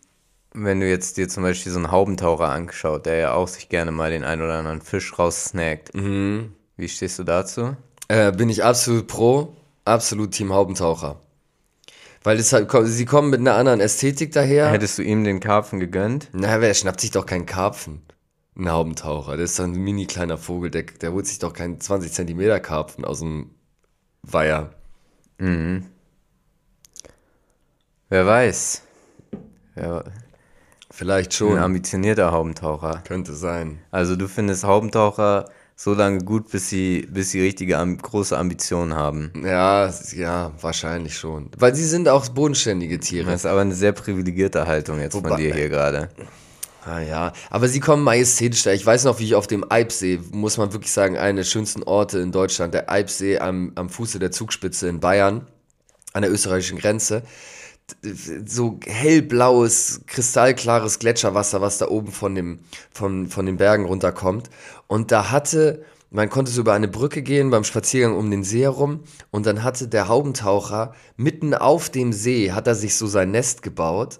wenn 0.53 0.79
du 0.79 0.89
jetzt 0.89 1.17
dir 1.17 1.29
zum 1.29 1.43
Beispiel 1.43 1.71
so 1.71 1.79
einen 1.79 1.91
Haubentaucher 1.91 2.49
angeschaut, 2.49 3.05
der 3.05 3.15
ja 3.15 3.33
auch 3.33 3.47
sich 3.47 3.69
gerne 3.69 3.91
mal 3.91 4.11
den 4.11 4.23
ein 4.23 4.41
oder 4.41 4.57
anderen 4.57 4.81
Fisch 4.81 5.17
raussnackt. 5.17 5.91
Wie 6.77 6.89
stehst 6.89 7.19
du 7.19 7.23
dazu? 7.23 7.75
Äh, 8.07 8.31
bin 8.31 8.49
ich 8.49 8.63
absolut 8.63 9.07
pro, 9.07 9.55
absolut 9.85 10.31
Team 10.31 10.51
Haubentaucher. 10.51 11.19
Weil 12.23 12.37
es 12.37 12.53
halt, 12.53 12.69
sie 12.83 13.05
kommen 13.05 13.29
mit 13.29 13.39
einer 13.39 13.55
anderen 13.55 13.79
Ästhetik 13.79 14.31
daher. 14.31 14.69
Hättest 14.69 14.97
du 14.97 15.01
ihm 15.01 15.23
den 15.23 15.39
Karpfen 15.39 15.79
gegönnt? 15.79 16.29
Na, 16.33 16.61
wer 16.61 16.73
schnappt 16.73 17.01
sich 17.01 17.11
doch 17.11 17.25
keinen 17.25 17.45
Karpfen? 17.45 18.01
Ein 18.55 18.69
Haubentaucher. 18.69 19.37
Das 19.37 19.51
ist 19.51 19.59
doch 19.59 19.63
ein 19.63 19.71
mini 19.71 20.05
kleiner 20.05 20.37
Vogel. 20.37 20.69
Der, 20.69 20.83
der 20.83 21.13
holt 21.13 21.25
sich 21.25 21.39
doch 21.39 21.53
keinen 21.53 21.79
20 21.79 22.11
Zentimeter 22.11 22.59
Karpfen 22.59 23.05
aus 23.05 23.19
dem 23.19 23.51
Weiher. 24.23 24.71
Wer 28.09 28.25
weiß. 28.27 28.81
Ja, 29.75 30.03
Vielleicht 30.91 31.31
ein 31.31 31.35
schon. 31.35 31.57
ambitionierter 31.57 32.31
Haubentaucher. 32.31 33.01
Könnte 33.07 33.33
sein. 33.33 33.79
Also 33.91 34.15
du 34.15 34.27
findest 34.27 34.63
Haubentaucher 34.63 35.45
so 35.75 35.93
lange 35.93 36.19
gut, 36.19 36.51
bis 36.51 36.69
sie, 36.69 37.07
bis 37.09 37.31
sie 37.31 37.41
richtige 37.41 37.73
große 38.01 38.37
Ambitionen 38.37 38.93
haben. 38.95 39.31
Ja, 39.43 39.91
ja, 40.15 40.51
wahrscheinlich 40.61 41.17
schon. 41.17 41.49
Weil 41.57 41.73
sie 41.73 41.85
sind 41.85 42.07
auch 42.07 42.27
bodenständige 42.29 42.99
Tiere. 42.99 43.31
Das 43.31 43.41
ist 43.41 43.45
aber 43.47 43.61
eine 43.61 43.73
sehr 43.73 43.91
privilegierte 43.93 44.67
Haltung 44.67 44.99
jetzt 44.99 45.13
von 45.13 45.23
Wobei- 45.23 45.37
dir 45.37 45.55
hier 45.55 45.69
gerade. 45.69 46.09
Ah 46.83 46.99
ja, 46.99 47.31
aber 47.51 47.67
sie 47.67 47.79
kommen 47.79 48.03
majestätisch 48.03 48.63
da. 48.63 48.71
Ich 48.71 48.83
weiß 48.83 49.03
noch, 49.03 49.19
wie 49.19 49.25
ich 49.25 49.35
auf 49.35 49.45
dem 49.45 49.63
Eibsee, 49.69 50.19
muss 50.31 50.57
man 50.57 50.73
wirklich 50.73 50.91
sagen, 50.91 51.15
einer 51.15 51.37
der 51.37 51.43
schönsten 51.43 51.83
Orte 51.83 52.17
in 52.19 52.31
Deutschland, 52.31 52.73
der 52.73 52.89
Eibsee 52.89 53.37
am, 53.37 53.71
am 53.75 53.89
Fuße 53.89 54.17
der 54.17 54.31
Zugspitze 54.31 54.87
in 54.87 54.99
Bayern, 54.99 55.45
an 56.13 56.23
der 56.23 56.31
österreichischen 56.31 56.79
Grenze. 56.79 57.21
So 58.45 58.79
hellblaues, 58.85 60.01
kristallklares 60.07 60.99
Gletscherwasser, 60.99 61.61
was 61.61 61.77
da 61.77 61.87
oben 61.87 62.11
von, 62.11 62.35
dem, 62.35 62.59
von, 62.91 63.27
von 63.27 63.45
den 63.45 63.57
Bergen 63.57 63.85
runterkommt. 63.85 64.49
Und 64.87 65.11
da 65.11 65.31
hatte, 65.31 65.83
man 66.09 66.29
konnte 66.29 66.51
so 66.51 66.61
über 66.61 66.73
eine 66.73 66.87
Brücke 66.87 67.21
gehen 67.21 67.49
beim 67.49 67.63
Spaziergang 67.63 68.17
um 68.17 68.29
den 68.31 68.43
See 68.43 68.61
herum 68.61 69.01
und 69.31 69.45
dann 69.45 69.63
hatte 69.63 69.87
der 69.87 70.07
Haubentaucher 70.07 70.93
mitten 71.17 71.53
auf 71.53 71.89
dem 71.89 72.13
See, 72.13 72.51
hat 72.51 72.67
er 72.67 72.75
sich 72.75 72.95
so 72.95 73.07
sein 73.07 73.31
Nest 73.31 73.63
gebaut 73.63 74.19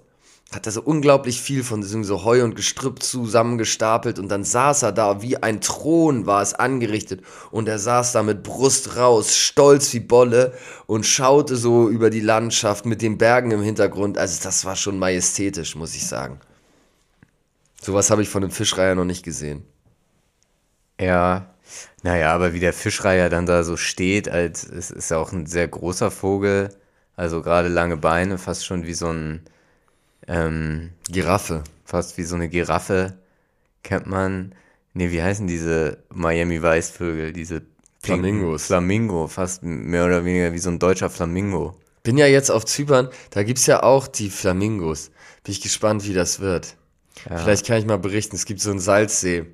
hat 0.52 0.66
er 0.66 0.72
so 0.72 0.82
unglaublich 0.82 1.40
viel 1.40 1.64
von 1.64 1.80
diesem 1.80 2.04
so 2.04 2.24
Heu 2.24 2.44
und 2.44 2.54
Gestrüpp 2.54 3.02
zusammengestapelt 3.02 4.18
und 4.18 4.28
dann 4.28 4.44
saß 4.44 4.82
er 4.82 4.92
da 4.92 5.22
wie 5.22 5.36
ein 5.38 5.60
Thron 5.60 6.26
war 6.26 6.42
es 6.42 6.54
angerichtet 6.54 7.22
und 7.50 7.68
er 7.68 7.78
saß 7.78 8.12
da 8.12 8.22
mit 8.22 8.42
Brust 8.42 8.96
raus, 8.96 9.36
stolz 9.36 9.92
wie 9.94 10.00
Bolle 10.00 10.52
und 10.86 11.06
schaute 11.06 11.56
so 11.56 11.88
über 11.88 12.10
die 12.10 12.20
Landschaft 12.20 12.84
mit 12.84 13.00
den 13.00 13.18
Bergen 13.18 13.50
im 13.50 13.62
Hintergrund. 13.62 14.18
Also 14.18 14.42
das 14.42 14.64
war 14.64 14.76
schon 14.76 14.98
majestätisch, 14.98 15.74
muss 15.74 15.94
ich 15.94 16.06
sagen. 16.06 16.38
Sowas 17.80 18.10
habe 18.10 18.22
ich 18.22 18.28
von 18.28 18.42
dem 18.42 18.50
Fischreiher 18.50 18.94
noch 18.94 19.04
nicht 19.04 19.24
gesehen. 19.24 19.64
Ja, 21.00 21.52
naja, 22.02 22.34
aber 22.34 22.52
wie 22.52 22.60
der 22.60 22.72
Fischreiher 22.72 23.28
dann 23.28 23.46
da 23.46 23.64
so 23.64 23.76
steht, 23.76 24.28
als 24.28 24.68
es 24.68 24.90
ist 24.90 25.10
ja 25.10 25.18
auch 25.18 25.32
ein 25.32 25.46
sehr 25.46 25.66
großer 25.66 26.10
Vogel, 26.10 26.68
also 27.16 27.42
gerade 27.42 27.68
lange 27.68 27.96
Beine, 27.96 28.38
fast 28.38 28.66
schon 28.66 28.86
wie 28.86 28.94
so 28.94 29.08
ein, 29.08 29.42
ähm, 30.28 30.90
Giraffe. 31.08 31.64
fast 31.84 32.16
wie 32.18 32.22
so 32.24 32.34
eine 32.36 32.48
Giraffe, 32.48 33.18
kennt 33.82 34.06
man. 34.06 34.54
Nee, 34.94 35.10
wie 35.10 35.22
heißen 35.22 35.46
diese 35.46 35.98
Miami-Weißvögel, 36.12 37.32
diese 37.32 37.56
pinken- 37.56 37.66
Flamingos. 38.02 38.66
Flamingo, 38.66 39.26
fast 39.28 39.62
mehr 39.62 40.04
oder 40.04 40.24
weniger 40.24 40.52
wie 40.52 40.58
so 40.58 40.70
ein 40.70 40.78
deutscher 40.78 41.08
Flamingo. 41.10 41.76
Bin 42.02 42.18
ja 42.18 42.26
jetzt 42.26 42.50
auf 42.50 42.64
Zypern, 42.64 43.08
da 43.30 43.42
gibt's 43.42 43.66
ja 43.66 43.82
auch 43.82 44.08
die 44.08 44.28
Flamingos. 44.30 45.10
Bin 45.44 45.52
ich 45.52 45.60
gespannt, 45.60 46.04
wie 46.06 46.12
das 46.14 46.40
wird. 46.40 46.76
Vielleicht 47.26 47.66
kann 47.66 47.78
ich 47.78 47.86
mal 47.86 47.98
berichten, 47.98 48.34
es 48.36 48.44
gibt 48.46 48.60
so 48.60 48.70
einen 48.70 48.80
Salzsee 48.80 49.44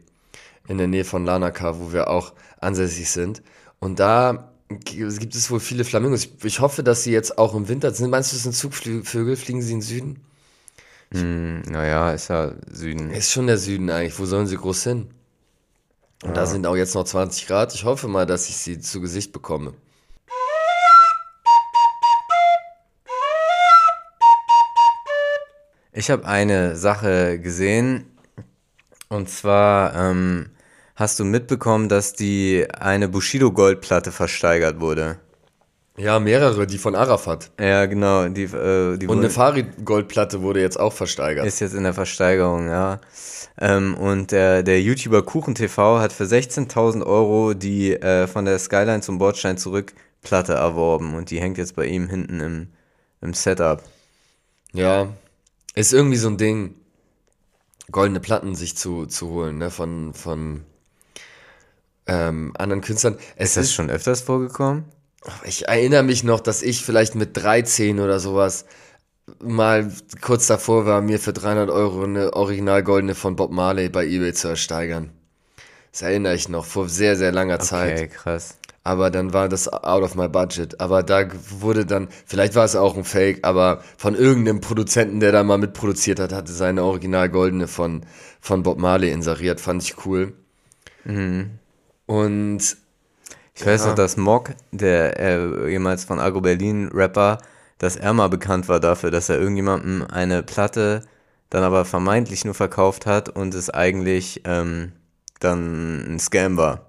in 0.68 0.78
der 0.78 0.86
Nähe 0.86 1.04
von 1.04 1.24
Larnaca, 1.24 1.78
wo 1.78 1.92
wir 1.92 2.08
auch 2.08 2.32
ansässig 2.60 3.10
sind. 3.10 3.42
Und 3.80 4.00
da 4.00 4.52
gibt 4.84 5.34
es 5.34 5.50
wohl 5.50 5.60
viele 5.60 5.84
Flamingos. 5.84 6.24
Ich, 6.24 6.44
ich 6.44 6.60
hoffe, 6.60 6.82
dass 6.82 7.02
sie 7.04 7.12
jetzt 7.12 7.36
auch 7.36 7.54
im 7.54 7.68
Winter 7.68 7.92
sind. 7.92 8.10
Meinst 8.10 8.32
du, 8.32 8.36
das 8.36 8.44
sind 8.44 8.54
Zugvögel? 8.54 9.36
Fliegen 9.36 9.60
sie 9.60 9.72
in 9.72 9.78
den 9.80 9.82
Süden? 9.82 10.20
Hm, 11.12 11.62
naja, 11.62 12.12
ist 12.12 12.28
ja 12.28 12.52
Süden. 12.70 13.10
Ist 13.10 13.32
schon 13.32 13.46
der 13.46 13.58
Süden 13.58 13.90
eigentlich. 13.90 14.18
Wo 14.18 14.26
sollen 14.26 14.46
sie 14.46 14.56
groß 14.56 14.84
hin? 14.84 15.10
Und 16.22 16.36
da 16.36 16.46
sind 16.46 16.66
auch 16.66 16.76
jetzt 16.76 16.94
noch 16.94 17.04
20 17.04 17.46
Grad. 17.46 17.74
Ich 17.74 17.84
hoffe 17.84 18.08
mal, 18.08 18.26
dass 18.26 18.48
ich 18.48 18.56
sie 18.56 18.78
zu 18.80 19.00
Gesicht 19.00 19.32
bekomme. 19.32 19.74
Ich 25.92 26.10
habe 26.10 26.26
eine 26.26 26.76
Sache 26.76 27.40
gesehen 27.40 28.04
und 29.08 29.28
zwar 29.30 29.96
ähm, 29.96 30.50
hast 30.94 31.18
du 31.18 31.24
mitbekommen, 31.24 31.88
dass 31.88 32.12
die 32.12 32.66
eine 32.70 33.08
Bushido 33.08 33.50
Goldplatte 33.50 34.12
versteigert 34.12 34.80
wurde. 34.80 35.18
Ja, 35.98 36.20
mehrere, 36.20 36.66
die 36.66 36.78
von 36.78 36.94
Arafat. 36.94 37.50
Ja, 37.58 37.86
genau, 37.86 38.28
die, 38.28 38.44
äh, 38.44 38.96
die 38.96 39.08
Und 39.08 39.18
eine 39.18 39.30
Farid-Goldplatte 39.30 40.42
wurde 40.42 40.60
jetzt 40.60 40.78
auch 40.78 40.92
versteigert. 40.92 41.44
ist 41.46 41.60
jetzt 41.60 41.74
in 41.74 41.82
der 41.82 41.94
Versteigerung, 41.94 42.68
ja. 42.68 43.00
Ähm, 43.60 43.94
und 43.96 44.30
der, 44.30 44.62
der 44.62 44.80
YouTuber 44.80 45.22
KuchenTV 45.22 45.98
hat 45.98 46.12
für 46.12 46.24
16.000 46.24 47.04
Euro 47.04 47.54
die 47.54 47.94
äh, 47.94 48.28
von 48.28 48.44
der 48.44 48.58
Skyline 48.60 49.00
zum 49.00 49.18
Bordstein 49.18 49.58
zurück 49.58 49.92
Platte 50.22 50.54
erworben 50.54 51.14
und 51.14 51.30
die 51.30 51.40
hängt 51.40 51.58
jetzt 51.58 51.74
bei 51.74 51.86
ihm 51.86 52.08
hinten 52.08 52.40
im, 52.40 52.68
im 53.20 53.34
Setup. 53.34 53.82
Ja, 54.72 55.08
ist 55.74 55.92
irgendwie 55.92 56.16
so 56.16 56.28
ein 56.28 56.36
Ding, 56.36 56.74
goldene 57.90 58.20
Platten 58.20 58.54
sich 58.54 58.76
zu, 58.76 59.06
zu 59.06 59.28
holen, 59.30 59.58
ne, 59.58 59.70
von, 59.70 60.14
von 60.14 60.64
ähm, 62.06 62.52
anderen 62.58 62.82
Künstlern. 62.82 63.16
Es 63.36 63.50
Ist 63.50 63.56
das 63.56 63.72
schon 63.72 63.90
öfters 63.90 64.20
vorgekommen? 64.20 64.84
Ich 65.44 65.68
erinnere 65.68 66.02
mich 66.02 66.24
noch, 66.24 66.40
dass 66.40 66.62
ich 66.62 66.84
vielleicht 66.84 67.14
mit 67.14 67.36
13 67.36 68.00
oder 68.00 68.20
sowas 68.20 68.64
mal 69.40 69.92
kurz 70.20 70.46
davor 70.46 70.86
war, 70.86 71.00
mir 71.02 71.18
für 71.18 71.32
300 71.32 71.70
Euro 71.70 72.04
eine 72.04 72.32
original 72.32 72.82
goldene 72.82 73.14
von 73.14 73.36
Bob 73.36 73.50
Marley 73.50 73.88
bei 73.88 74.06
eBay 74.06 74.32
zu 74.32 74.48
ersteigern. 74.48 75.10
Das 75.92 76.02
erinnere 76.02 76.34
ich 76.34 76.48
noch, 76.48 76.64
vor 76.64 76.88
sehr, 76.88 77.16
sehr 77.16 77.32
langer 77.32 77.60
Zeit. 77.60 77.98
Okay, 77.98 78.08
krass. 78.08 78.56
aber 78.84 79.10
dann 79.10 79.32
war 79.32 79.48
das 79.48 79.68
out 79.68 80.02
of 80.02 80.14
my 80.14 80.28
budget. 80.28 80.80
Aber 80.80 81.02
da 81.02 81.26
wurde 81.50 81.84
dann, 81.84 82.08
vielleicht 82.26 82.54
war 82.54 82.64
es 82.64 82.76
auch 82.76 82.96
ein 82.96 83.04
Fake, 83.04 83.40
aber 83.42 83.82
von 83.96 84.14
irgendeinem 84.14 84.60
Produzenten, 84.60 85.20
der 85.20 85.32
da 85.32 85.42
mal 85.42 85.58
mitproduziert 85.58 86.20
hat, 86.20 86.32
hatte 86.32 86.52
seine 86.52 86.84
original 86.84 87.28
goldene 87.28 87.68
von, 87.68 88.06
von 88.40 88.62
Bob 88.62 88.78
Marley 88.78 89.10
inseriert. 89.10 89.60
Fand 89.60 89.82
ich 89.82 90.06
cool. 90.06 90.32
Mhm. 91.04 91.50
Und 92.06 92.76
Ich 93.58 93.66
weiß 93.66 93.82
Ja. 93.82 93.88
noch, 93.90 93.96
dass 93.96 94.16
Mock, 94.16 94.52
der 94.72 95.18
äh, 95.20 95.70
jemals 95.70 96.04
von 96.04 96.20
Agro 96.20 96.40
Berlin 96.40 96.88
Rapper, 96.94 97.38
dass 97.78 97.96
er 97.96 98.12
mal 98.12 98.28
bekannt 98.28 98.68
war 98.68 98.80
dafür, 98.80 99.10
dass 99.10 99.28
er 99.28 99.38
irgendjemandem 99.38 100.04
eine 100.10 100.42
Platte 100.42 101.02
dann 101.50 101.64
aber 101.64 101.84
vermeintlich 101.84 102.44
nur 102.44 102.54
verkauft 102.54 103.06
hat 103.06 103.28
und 103.30 103.54
es 103.54 103.70
eigentlich 103.70 104.42
ähm, 104.44 104.92
dann 105.40 106.14
ein 106.14 106.18
Scam 106.20 106.56
war. 106.56 106.86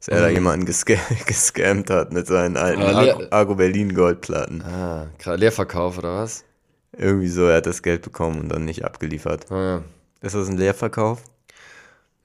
Dass 0.00 0.08
er 0.08 0.22
da 0.22 0.28
Mhm. 0.28 0.34
jemanden 0.34 0.66
gesca 0.66 0.94
gescammt 1.26 1.90
hat 1.90 2.12
mit 2.12 2.26
seinen 2.28 2.56
alten 2.58 2.82
Ah, 2.82 3.28
Agro 3.30 3.54
Berlin 3.56 3.94
Goldplatten. 3.94 4.64
ah, 4.64 5.08
gerade 5.18 5.38
Leerverkauf 5.38 5.98
oder 5.98 6.16
was? 6.16 6.44
Irgendwie 6.96 7.28
so, 7.28 7.46
er 7.46 7.56
hat 7.58 7.66
das 7.66 7.82
Geld 7.82 8.02
bekommen 8.02 8.40
und 8.40 8.48
dann 8.50 8.64
nicht 8.64 8.84
abgeliefert. 8.84 9.46
Ah, 9.50 9.82
Ist 10.22 10.34
das 10.34 10.48
ein 10.48 10.58
Leerverkauf? 10.58 11.22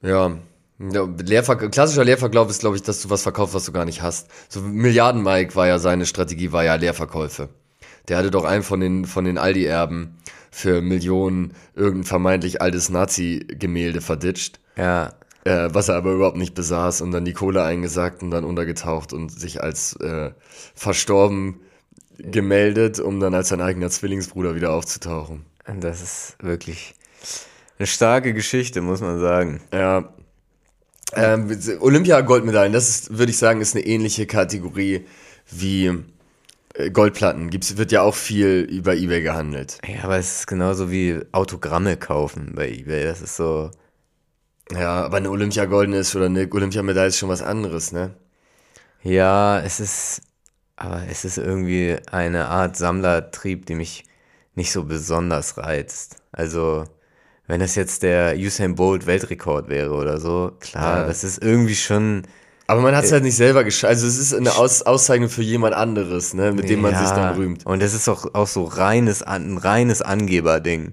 ja. 0.02 0.38
Ja, 0.78 1.08
Leerverk 1.20 1.72
klassischer 1.72 2.04
Leerverkauf 2.04 2.48
ist, 2.50 2.60
glaube 2.60 2.76
ich, 2.76 2.82
dass 2.82 3.02
du 3.02 3.10
was 3.10 3.22
verkaufst, 3.22 3.54
was 3.54 3.64
du 3.64 3.72
gar 3.72 3.84
nicht 3.84 4.02
hast. 4.02 4.28
So 4.48 4.60
Milliarden 4.60 5.22
Mike 5.22 5.56
war 5.56 5.66
ja 5.66 5.78
seine 5.78 6.06
Strategie, 6.06 6.52
war 6.52 6.64
ja 6.64 6.76
Leerverkäufe. 6.76 7.48
Der 8.06 8.16
hatte 8.16 8.30
doch 8.30 8.44
einen 8.44 8.62
von 8.62 8.80
den, 8.80 9.04
von 9.04 9.24
den 9.24 9.38
Aldi-Erben 9.38 10.16
für 10.50 10.80
Millionen 10.80 11.52
irgendein 11.74 12.04
vermeintlich 12.04 12.62
altes 12.62 12.88
Nazi-Gemälde 12.90 14.00
verditscht, 14.00 14.60
Ja, 14.76 15.10
äh, 15.44 15.68
was 15.72 15.88
er 15.88 15.96
aber 15.96 16.12
überhaupt 16.12 16.36
nicht 16.36 16.54
besaß 16.54 17.00
und 17.00 17.10
dann 17.10 17.24
die 17.24 17.32
Kohle 17.32 17.62
eingesackt 17.62 18.22
und 18.22 18.30
dann 18.30 18.44
untergetaucht 18.44 19.12
und 19.12 19.30
sich 19.30 19.62
als 19.62 19.94
äh, 19.96 20.30
verstorben 20.74 21.60
gemeldet, 22.18 22.98
um 22.98 23.20
dann 23.20 23.34
als 23.34 23.48
sein 23.48 23.60
eigener 23.60 23.90
Zwillingsbruder 23.90 24.54
wieder 24.54 24.72
aufzutauchen. 24.72 25.44
das 25.80 26.02
ist 26.02 26.36
wirklich 26.40 26.94
eine 27.78 27.86
starke 27.86 28.34
Geschichte, 28.34 28.80
muss 28.80 29.00
man 29.00 29.20
sagen. 29.20 29.60
Ja. 29.72 30.12
Ähm, 31.14 31.50
Olympia-Goldmedaillen, 31.80 32.72
das 32.72 32.88
ist, 32.88 33.18
würde 33.18 33.30
ich 33.30 33.38
sagen, 33.38 33.60
ist 33.60 33.74
eine 33.74 33.86
ähnliche 33.86 34.26
Kategorie 34.26 35.06
wie 35.50 36.04
äh, 36.74 36.90
Goldplatten. 36.90 37.50
Gibt's, 37.50 37.76
wird 37.76 37.92
ja 37.92 38.02
auch 38.02 38.14
viel 38.14 38.66
über 38.70 38.94
Ebay 38.94 39.22
gehandelt. 39.22 39.78
Ja, 39.86 40.04
aber 40.04 40.18
es 40.18 40.40
ist 40.40 40.46
genauso 40.46 40.90
wie 40.90 41.20
Autogramme 41.32 41.96
kaufen 41.96 42.52
bei 42.54 42.68
eBay. 42.68 43.04
Das 43.04 43.20
ist 43.22 43.36
so. 43.36 43.70
Ja, 44.72 45.04
aber 45.04 45.16
eine 45.16 45.30
Olympia-Goldene 45.30 45.98
ist 45.98 46.14
oder 46.14 46.26
eine 46.26 46.48
Olympiamedaille 46.50 47.08
ist 47.08 47.18
schon 47.18 47.30
was 47.30 47.42
anderes, 47.42 47.92
ne? 47.92 48.14
Ja, 49.02 49.60
es 49.60 49.80
ist. 49.80 50.22
Aber 50.76 51.02
es 51.10 51.24
ist 51.24 51.38
irgendwie 51.38 51.96
eine 52.12 52.46
Art 52.46 52.76
Sammlertrieb, 52.76 53.66
die 53.66 53.74
mich 53.74 54.04
nicht 54.54 54.70
so 54.70 54.84
besonders 54.84 55.58
reizt. 55.58 56.16
Also, 56.30 56.84
wenn 57.48 57.60
das 57.60 57.74
jetzt 57.74 58.02
der 58.04 58.36
Usain 58.36 58.76
Bolt 58.76 59.06
Weltrekord 59.06 59.68
wäre 59.68 59.92
oder 59.94 60.20
so, 60.20 60.52
klar, 60.60 61.00
Ja. 61.00 61.06
das 61.06 61.24
ist 61.24 61.42
irgendwie 61.42 61.74
schon. 61.74 62.22
Aber 62.68 62.82
man 62.82 62.94
hat 62.94 63.04
es 63.04 63.12
halt 63.12 63.24
nicht 63.24 63.36
selber 63.36 63.64
geschafft. 63.64 63.90
Also 63.90 64.06
es 64.06 64.18
ist 64.18 64.34
eine 64.34 64.54
Aus 64.56 64.82
Auszeichnung 64.82 65.30
für 65.30 65.42
jemand 65.42 65.74
anderes, 65.74 66.34
ne? 66.34 66.52
Mit 66.52 66.68
dem 66.68 66.82
man 66.82 66.94
sich 66.94 67.00
Ja, 67.08 67.16
dann 67.16 67.34
rühmt. 67.36 67.64
Und 67.66 67.80
das 67.82 67.94
ist 67.94 68.08
auch, 68.08 68.34
auch 68.34 68.46
so 68.46 68.64
reines, 68.64 69.22
ein 69.22 69.56
reines 69.58 70.02
Angeberding, 70.02 70.92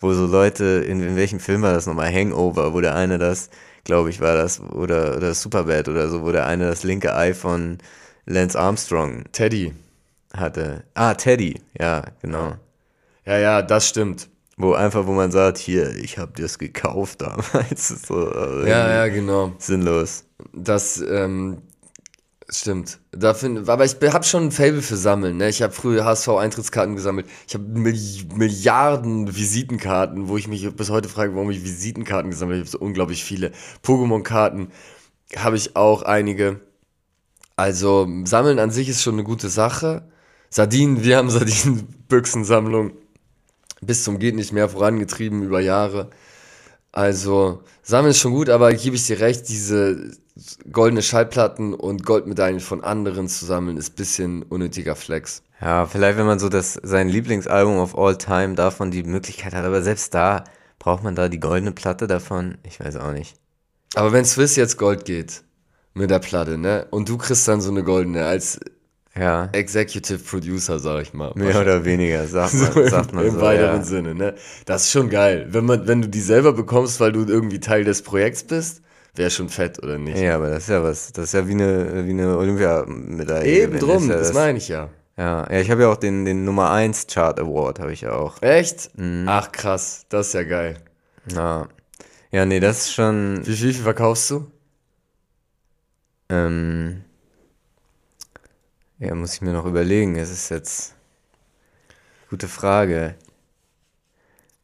wo 0.00 0.12
so 0.14 0.26
Leute, 0.26 0.64
in, 0.88 1.02
in 1.02 1.16
welchem 1.16 1.40
Film 1.40 1.62
war 1.62 1.72
das 1.72 1.86
nochmal, 1.86 2.12
Hangover, 2.12 2.72
wo 2.72 2.80
der 2.80 2.94
eine 2.94 3.18
das, 3.18 3.50
glaube 3.84 4.10
ich, 4.10 4.20
war 4.20 4.36
das, 4.36 4.60
oder, 4.60 5.16
oder 5.16 5.34
Superbad 5.34 5.88
oder 5.88 6.08
so, 6.08 6.22
wo 6.22 6.30
der 6.32 6.46
eine 6.46 6.68
das 6.68 6.84
linke 6.84 7.14
Ei 7.16 7.34
von 7.34 7.78
Lance 8.26 8.58
Armstrong 8.58 9.24
Teddy. 9.32 9.72
hatte. 10.34 10.84
Ah, 10.94 11.14
Teddy, 11.14 11.60
ja, 11.78 12.04
genau. 12.22 12.54
Ja, 13.24 13.38
ja, 13.38 13.62
das 13.62 13.88
stimmt. 13.88 14.28
Wo 14.58 14.72
einfach, 14.72 15.06
wo 15.06 15.12
man 15.12 15.30
sagt, 15.30 15.58
hier, 15.58 15.94
ich 15.96 16.16
habe 16.16 16.32
das 16.40 16.58
gekauft 16.58 17.20
damals. 17.20 17.88
so, 18.06 18.32
äh, 18.32 18.68
Ja, 18.68 18.88
ja, 18.88 19.08
genau. 19.08 19.52
Sinnlos. 19.58 20.24
Das 20.54 20.98
ähm, 20.98 21.58
stimmt. 22.48 22.98
Da 23.12 23.34
find, 23.34 23.68
aber 23.68 23.84
ich 23.84 23.96
habe 24.00 24.24
schon 24.24 24.44
ein 24.44 24.52
Fable 24.52 24.80
für 24.80 24.96
Sammeln. 24.96 25.36
Ne? 25.36 25.50
Ich 25.50 25.60
habe 25.60 25.74
früher 25.74 26.06
HSV-Eintrittskarten 26.06 26.96
gesammelt. 26.96 27.26
Ich 27.46 27.52
habe 27.52 27.64
Milli 27.64 28.26
Milliarden 28.34 29.36
Visitenkarten, 29.36 30.28
wo 30.28 30.38
ich 30.38 30.48
mich 30.48 30.74
bis 30.74 30.88
heute 30.88 31.10
frage, 31.10 31.34
warum 31.34 31.50
ich 31.50 31.62
Visitenkarten 31.62 32.30
gesammelt 32.30 32.56
habe. 32.56 32.64
Ich 32.64 32.72
habe 32.72 32.78
so 32.78 32.84
unglaublich 32.84 33.24
viele. 33.24 33.52
Pokémon-Karten 33.84 34.68
habe 35.36 35.56
ich 35.56 35.76
auch 35.76 36.02
einige. 36.02 36.60
Also 37.56 38.08
Sammeln 38.24 38.58
an 38.58 38.70
sich 38.70 38.88
ist 38.88 39.02
schon 39.02 39.14
eine 39.14 39.24
gute 39.24 39.50
Sache. 39.50 40.08
Sardinen, 40.48 41.04
wir 41.04 41.18
haben 41.18 41.28
Sardinenbüchsensammlung 41.28 42.92
bis 43.80 44.04
zum 44.04 44.18
geht 44.18 44.34
nicht 44.34 44.52
mehr 44.52 44.68
vorangetrieben 44.68 45.42
über 45.42 45.60
Jahre. 45.60 46.10
Also, 46.92 47.62
Sammeln 47.82 48.12
ist 48.12 48.20
schon 48.20 48.32
gut, 48.32 48.48
aber 48.48 48.72
gebe 48.72 48.96
ich 48.96 49.06
dir 49.06 49.20
recht, 49.20 49.48
diese 49.48 50.12
goldene 50.70 51.02
Schallplatten 51.02 51.74
und 51.74 52.04
Goldmedaillen 52.04 52.60
von 52.60 52.82
anderen 52.82 53.28
zu 53.28 53.44
sammeln, 53.44 53.76
ist 53.76 53.92
ein 53.92 53.96
bisschen 53.96 54.42
unnötiger 54.42 54.96
Flex. 54.96 55.42
Ja, 55.60 55.86
vielleicht, 55.86 56.18
wenn 56.18 56.26
man 56.26 56.38
so 56.38 56.48
das, 56.48 56.78
sein 56.82 57.08
Lieblingsalbum 57.08 57.78
of 57.78 57.96
all 57.96 58.16
time 58.16 58.54
davon 58.54 58.90
die 58.90 59.02
Möglichkeit 59.02 59.54
hat, 59.54 59.64
aber 59.64 59.82
selbst 59.82 60.14
da 60.14 60.44
braucht 60.78 61.02
man 61.02 61.14
da 61.14 61.28
die 61.28 61.40
goldene 61.40 61.72
Platte 61.72 62.06
davon. 62.06 62.58
Ich 62.62 62.78
weiß 62.80 62.96
auch 62.96 63.12
nicht. 63.12 63.34
Aber 63.94 64.12
wenn 64.12 64.24
Swiss 64.24 64.56
jetzt 64.56 64.76
Gold 64.76 65.06
geht 65.06 65.42
mit 65.94 66.10
der 66.10 66.18
Platte, 66.18 66.58
ne? 66.58 66.86
Und 66.90 67.08
du 67.08 67.16
kriegst 67.16 67.48
dann 67.48 67.62
so 67.62 67.70
eine 67.70 67.82
goldene 67.82 68.26
als 68.26 68.60
Ja, 69.18 69.48
Executive 69.52 70.18
Producer, 70.18 70.78
sag 70.78 71.02
ich 71.02 71.14
mal. 71.14 71.32
mehr 71.34 71.60
oder 71.60 71.84
weniger, 71.84 72.26
sagt 72.26 72.54
man, 72.54 72.72
So 72.72 72.88
sagt 72.88 73.12
man 73.12 73.26
im 73.26 73.34
so. 73.34 73.40
weiteren 73.40 73.78
ja. 73.78 73.82
Sinne, 73.82 74.14
ne? 74.14 74.34
Das 74.66 74.84
ist 74.84 74.90
schon 74.92 75.08
geil. 75.08 75.46
Wenn 75.50 75.64
man, 75.64 75.86
wenn 75.88 76.02
du 76.02 76.08
die 76.08 76.20
selber 76.20 76.52
bekommst, 76.52 77.00
weil 77.00 77.12
du 77.12 77.24
irgendwie 77.24 77.60
Teil 77.60 77.84
des 77.84 78.02
Projekts 78.02 78.44
bist, 78.44 78.82
wäre 79.14 79.30
schon 79.30 79.48
fett, 79.48 79.82
oder 79.82 79.98
nicht? 79.98 80.18
ja, 80.18 80.36
aber 80.36 80.50
das 80.50 80.64
ist 80.64 80.68
ja 80.68 80.82
was. 80.82 81.12
Das 81.12 81.24
ist 81.26 81.32
ja 81.32 81.48
wie 81.48 81.52
eine, 81.52 82.06
wie 82.06 82.10
eine 82.10 82.36
Olympiamedaille. 82.36 83.62
Eben 83.62 83.78
drum, 83.78 84.08
ja 84.10 84.18
das 84.18 84.34
meine 84.34 84.58
ich 84.58 84.68
ja. 84.68 84.90
Ja, 85.16 85.50
ja 85.50 85.60
ich 85.60 85.70
habe 85.70 85.82
ja 85.82 85.88
auch 85.88 85.96
den, 85.96 86.24
den 86.26 86.44
Nummer 86.44 86.70
1 86.70 87.06
Chart 87.06 87.38
Award, 87.40 87.80
habe 87.80 87.92
ich 87.92 88.02
ja 88.02 88.12
auch. 88.12 88.42
Echt? 88.42 88.90
Mhm. 88.98 89.24
Ach 89.26 89.50
krass, 89.50 90.04
das 90.10 90.28
ist 90.28 90.32
ja 90.34 90.42
geil. 90.42 90.76
Ja. 91.34 91.68
Ja, 92.32 92.44
nee, 92.44 92.60
das 92.60 92.80
ist 92.80 92.92
schon. 92.92 93.40
Wie 93.46 93.56
viel, 93.56 93.68
wie 93.70 93.72
viel 93.72 93.82
verkaufst 93.82 94.30
du? 94.30 94.50
Ähm, 96.28 97.02
ja, 98.98 99.14
muss 99.14 99.34
ich 99.34 99.42
mir 99.42 99.52
noch 99.52 99.66
überlegen. 99.66 100.16
Es 100.16 100.30
ist 100.30 100.50
jetzt. 100.50 100.94
Gute 102.30 102.48
Frage. 102.48 103.14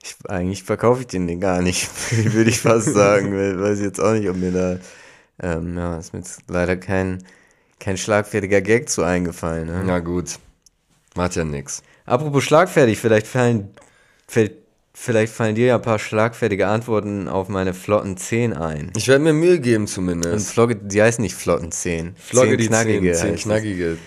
Ich, 0.03 0.17
eigentlich 0.29 0.65
verkaufe 0.65 1.03
ich 1.03 1.07
den 1.07 1.29
Ding 1.29 1.41
gar 1.41 1.63
nicht, 1.63 1.89
würde 2.35 2.51
ich 2.51 2.61
fast 2.61 2.93
sagen. 2.93 3.33
Weiß 3.61 3.79
ich 3.79 3.85
jetzt 3.85 4.01
auch 4.01 4.13
nicht, 4.13 4.29
ob 4.29 4.37
mir 4.37 4.51
da. 4.51 4.79
Ähm, 5.41 5.77
ja, 5.77 5.97
ist 5.99 6.13
mir 6.13 6.21
jetzt 6.21 6.43
leider 6.49 6.77
kein, 6.77 7.23
kein 7.79 7.97
schlagfertiger 7.97 8.61
Gag 8.61 8.89
zu 8.89 9.05
eingefallen. 9.05 9.67
Ne? 9.67 9.83
Na 9.87 10.01
gut, 10.01 10.39
macht 11.15 11.37
ja 11.37 11.45
nix. 11.45 11.83
Apropos 12.05 12.43
schlagfertig, 12.43 12.99
vielleicht 12.99 13.29
fallen, 13.29 13.71
fällt, 14.27 14.55
vielleicht 14.93 15.33
fallen 15.33 15.55
dir 15.55 15.67
ja 15.67 15.75
ein 15.77 15.83
paar 15.83 16.01
schlagfertige 16.01 16.67
Antworten 16.67 17.29
auf 17.29 17.49
meine 17.49 17.73
flotten 17.73 18.17
10 18.17 18.53
ein. 18.55 18.91
Ich 18.97 19.07
werde 19.07 19.23
mir 19.23 19.33
Mühe 19.33 19.61
geben 19.61 19.85
Und 19.85 19.89
zumindest. 19.89 20.51
Flogge, 20.51 20.77
die 20.77 21.01
heißen 21.01 21.23
nicht 21.23 21.35
flotten 21.37 21.71
10. 21.71 22.17
Flogge 22.17 22.51
10 22.51 22.59
die 22.59 22.67
knackige. 22.67 23.13
10, 23.13 23.21
10 23.21 23.31
heißt 23.31 23.35
es. 23.39 23.43
knackige. 23.45 23.99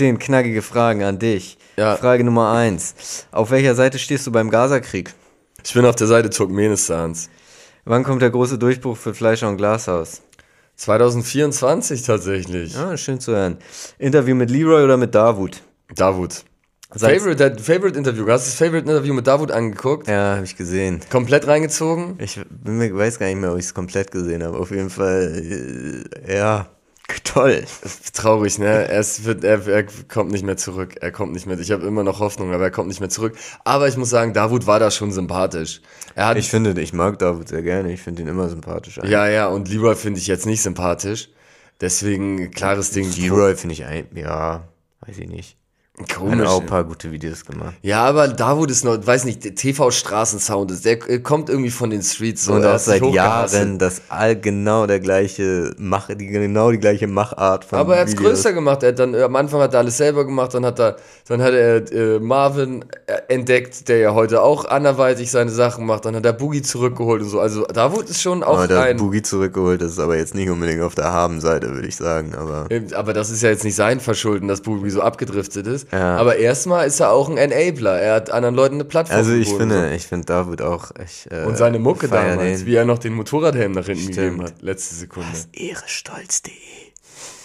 Zehn 0.00 0.18
knackige 0.18 0.62
Fragen 0.62 1.02
an 1.02 1.18
dich. 1.18 1.58
Ja. 1.76 1.94
Frage 1.94 2.24
Nummer 2.24 2.52
eins. 2.52 3.26
Auf 3.32 3.50
welcher 3.50 3.74
Seite 3.74 3.98
stehst 3.98 4.26
du 4.26 4.32
beim 4.32 4.48
Gazakrieg? 4.48 5.12
Ich 5.62 5.74
bin 5.74 5.84
auf 5.84 5.94
der 5.94 6.06
Seite 6.06 6.30
Turkmenistans. 6.30 7.28
Wann 7.84 8.02
kommt 8.02 8.22
der 8.22 8.30
große 8.30 8.56
Durchbruch 8.56 8.96
für 8.96 9.12
Fleischer 9.12 9.46
und 9.50 9.58
Glashaus? 9.58 10.22
2024 10.76 12.00
tatsächlich. 12.00 12.74
Ah, 12.78 12.96
schön 12.96 13.20
zu 13.20 13.32
hören. 13.32 13.58
Interview 13.98 14.34
mit 14.34 14.48
Leroy 14.50 14.84
oder 14.84 14.96
mit 14.96 15.14
Davut? 15.14 15.60
Davut. 15.94 16.44
Seit- 16.94 17.20
Favorite, 17.20 17.62
Favorite 17.62 17.98
Interview. 17.98 18.26
Hast 18.26 18.46
du 18.46 18.50
das 18.52 18.54
Favorite 18.54 18.88
Interview 18.90 19.12
mit 19.12 19.26
Davut 19.26 19.50
angeguckt? 19.50 20.08
Ja, 20.08 20.36
habe 20.36 20.46
ich 20.46 20.56
gesehen. 20.56 21.00
Komplett 21.10 21.46
reingezogen? 21.46 22.14
Ich 22.20 22.40
bin 22.48 22.96
weiß 22.96 23.18
gar 23.18 23.26
nicht 23.26 23.36
mehr, 23.36 23.52
ob 23.52 23.58
ich 23.58 23.66
es 23.66 23.74
komplett 23.74 24.10
gesehen 24.10 24.42
habe. 24.44 24.56
Auf 24.56 24.70
jeden 24.70 24.88
Fall, 24.88 26.06
äh, 26.26 26.36
ja, 26.38 26.70
toll. 27.24 27.64
Traurig, 28.12 28.58
ne? 28.58 28.88
Er, 28.88 29.00
ist, 29.00 29.24
wird, 29.24 29.44
er, 29.44 29.66
er 29.66 29.84
kommt 30.08 30.30
nicht 30.30 30.44
mehr 30.44 30.56
zurück. 30.56 30.96
Er 31.00 31.10
kommt 31.12 31.32
nicht 31.32 31.46
mehr. 31.46 31.58
Ich 31.58 31.70
habe 31.70 31.86
immer 31.86 32.02
noch 32.02 32.20
Hoffnung, 32.20 32.52
aber 32.52 32.64
er 32.64 32.70
kommt 32.70 32.88
nicht 32.88 33.00
mehr 33.00 33.08
zurück. 33.08 33.36
Aber 33.64 33.88
ich 33.88 33.96
muss 33.96 34.10
sagen, 34.10 34.32
Davut 34.32 34.66
war 34.66 34.78
da 34.78 34.90
schon 34.90 35.12
sympathisch. 35.12 35.80
Hat, 36.16 36.36
Ich 36.36 36.48
finde, 36.50 36.80
ich 36.80 36.92
mag 36.92 37.18
Davut 37.18 37.48
sehr 37.48 37.62
gerne. 37.62 37.92
Ich 37.92 38.00
finde 38.02 38.22
ihn 38.22 38.28
immer 38.28 38.48
sympathisch. 38.48 38.98
eigentlich. 38.98 39.12
ja, 39.12 39.28
ja, 39.28 39.48
und 39.48 39.68
Leroy 39.68 39.94
finde 39.94 40.20
ich 40.20 40.26
jetzt 40.26 40.46
nicht 40.46 40.62
sympathisch. 40.62 41.28
Deswegen, 41.80 42.50
klares 42.50 42.90
Ding. 42.90 43.10
Leroy 43.16 43.56
finde 43.56 43.72
ich 43.74 43.84
ein, 43.84 44.06
ja, 44.14 44.68
weiß 45.06 45.18
ich 45.18 45.28
nicht. 45.28 45.56
Komisch. 46.06 46.40
Hat 46.40 46.46
auch 46.46 46.60
ein 46.60 46.66
paar 46.66 46.84
gute 46.84 47.10
Videos 47.10 47.44
gemacht. 47.44 47.74
Ja, 47.82 48.04
aber 48.04 48.28
Davut 48.28 48.70
ist 48.70 48.84
noch, 48.84 49.04
weiß 49.04 49.24
nicht, 49.24 49.56
TV-Straßensound 49.56 50.70
ist, 50.70 50.84
der 50.84 50.98
kommt 51.22 51.48
irgendwie 51.48 51.70
von 51.70 51.90
den 51.90 52.02
Streets. 52.02 52.44
So, 52.44 52.54
und 52.54 52.64
auch 52.64 52.78
seit 52.78 53.04
Jahren 53.04 53.78
das 53.78 54.02
all 54.08 54.36
genau 54.36 54.86
der 54.86 55.00
gleiche 55.00 55.74
Mach, 55.78 56.08
die, 56.08 56.26
genau 56.26 56.70
die 56.70 56.78
gleiche 56.78 57.06
Machart 57.06 57.64
von 57.64 57.78
Aber 57.78 57.94
er 57.94 58.02
hat 58.02 58.08
es 58.08 58.16
größer 58.16 58.52
gemacht. 58.52 58.82
Er 58.82 58.90
hat 58.90 58.98
dann, 58.98 59.14
am 59.14 59.36
Anfang 59.36 59.60
hat 59.60 59.74
er 59.74 59.80
alles 59.80 59.96
selber 59.96 60.24
gemacht, 60.24 60.54
dann 60.54 60.64
hat 60.64 60.78
er, 60.78 60.96
dann 61.28 61.42
hat 61.42 61.52
er 61.52 61.92
äh, 61.92 62.18
Marvin 62.20 62.84
äh, 63.06 63.20
entdeckt, 63.28 63.88
der 63.88 63.98
ja 63.98 64.14
heute 64.14 64.42
auch 64.42 64.64
anderweitig 64.64 65.30
seine 65.30 65.50
Sachen 65.50 65.86
macht. 65.86 66.04
Dann 66.04 66.16
hat 66.16 66.24
er 66.24 66.32
Boogie 66.32 66.62
zurückgeholt 66.62 67.22
und 67.22 67.28
so. 67.28 67.40
Also 67.40 67.64
Davut 67.64 68.08
ist 68.08 68.22
schon 68.22 68.42
auch 68.42 68.58
aber 68.58 68.82
ein... 68.82 68.96
Boogie 68.96 69.22
zurückgeholt, 69.22 69.80
das 69.82 69.92
ist 69.92 69.98
aber 69.98 70.16
jetzt 70.16 70.34
nicht 70.34 70.50
unbedingt 70.50 70.82
auf 70.82 70.94
der 70.94 71.12
Habenseite, 71.12 71.74
würde 71.74 71.88
ich 71.88 71.96
sagen. 71.96 72.34
Aber, 72.34 72.68
aber 72.94 73.12
das 73.12 73.30
ist 73.30 73.42
ja 73.42 73.50
jetzt 73.50 73.64
nicht 73.64 73.76
sein 73.76 74.00
Verschulden, 74.00 74.48
dass 74.48 74.60
Boogie 74.60 74.90
so 74.90 75.02
abgedriftet 75.02 75.66
ist. 75.66 75.89
Ja. 75.92 76.16
Aber 76.16 76.36
erstmal 76.36 76.86
ist 76.86 77.00
er 77.00 77.10
auch 77.10 77.28
ein 77.28 77.36
Enabler. 77.36 78.00
Er 78.00 78.14
hat 78.14 78.30
anderen 78.30 78.54
Leuten 78.54 78.76
eine 78.76 78.84
Plattform 78.84 79.18
Also 79.18 79.32
ich 79.32 79.48
finde, 79.48 79.88
so. 79.88 79.94
ich 79.94 80.06
finde 80.06 80.26
David 80.26 80.62
auch. 80.62 80.92
Ich, 81.04 81.28
äh, 81.30 81.44
Und 81.44 81.56
seine 81.56 81.78
Mucke 81.78 82.08
damals, 82.08 82.60
den. 82.60 82.66
wie 82.66 82.74
er 82.76 82.84
noch 82.84 82.98
den 82.98 83.14
Motorradhelm 83.14 83.72
nach 83.72 83.86
hinten 83.86 84.12
Stimmt. 84.12 84.16
gegeben 84.16 84.42
hat, 84.42 84.62
letzte 84.62 84.94
Sekunde. 84.94 85.28
Was 85.32 85.48
ehrestolz.de 85.52 86.52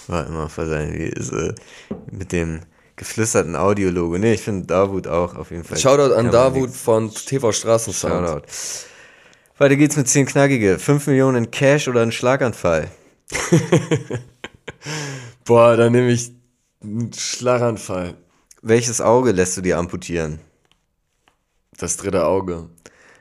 war 0.08 0.28
immer 0.28 0.50
für 0.50 0.68
seine 0.68 0.94
Wiese 0.94 1.56
mit 2.12 2.32
dem 2.32 2.62
geflüsterten 2.96 3.56
Audiologo. 3.56 4.18
Nee, 4.18 4.34
ich 4.34 4.42
finde 4.42 4.68
Davut 4.68 5.08
auch 5.08 5.36
auf 5.36 5.52
jeden 5.52 5.64
Fall. 5.64 5.78
Shoutout 5.78 6.14
an 6.14 6.32
Davut 6.32 6.70
von 6.70 7.12
TV 7.12 7.52
Straßensound. 7.52 8.28
Shoutout. 8.28 8.46
Weiter 9.58 9.76
geht's 9.76 9.96
mit 9.96 10.08
10 10.08 10.28
Knackige. 10.28 10.80
5 10.80 11.08
Millionen 11.08 11.46
in 11.46 11.52
Cash 11.52 11.88
oder 11.88 12.02
ein 12.02 12.12
Schlaganfall? 12.12 12.90
Boah, 15.46 15.76
dann 15.78 15.94
nehme 15.94 16.12
ich 16.12 16.32
einen 16.84 17.12
Schlaganfall. 17.14 18.16
Welches 18.68 19.00
Auge 19.00 19.32
lässt 19.32 19.56
du 19.58 19.62
dir 19.62 19.78
amputieren? 19.78 20.40
Das 21.78 21.98
dritte 21.98 22.26
Auge. 22.26 22.68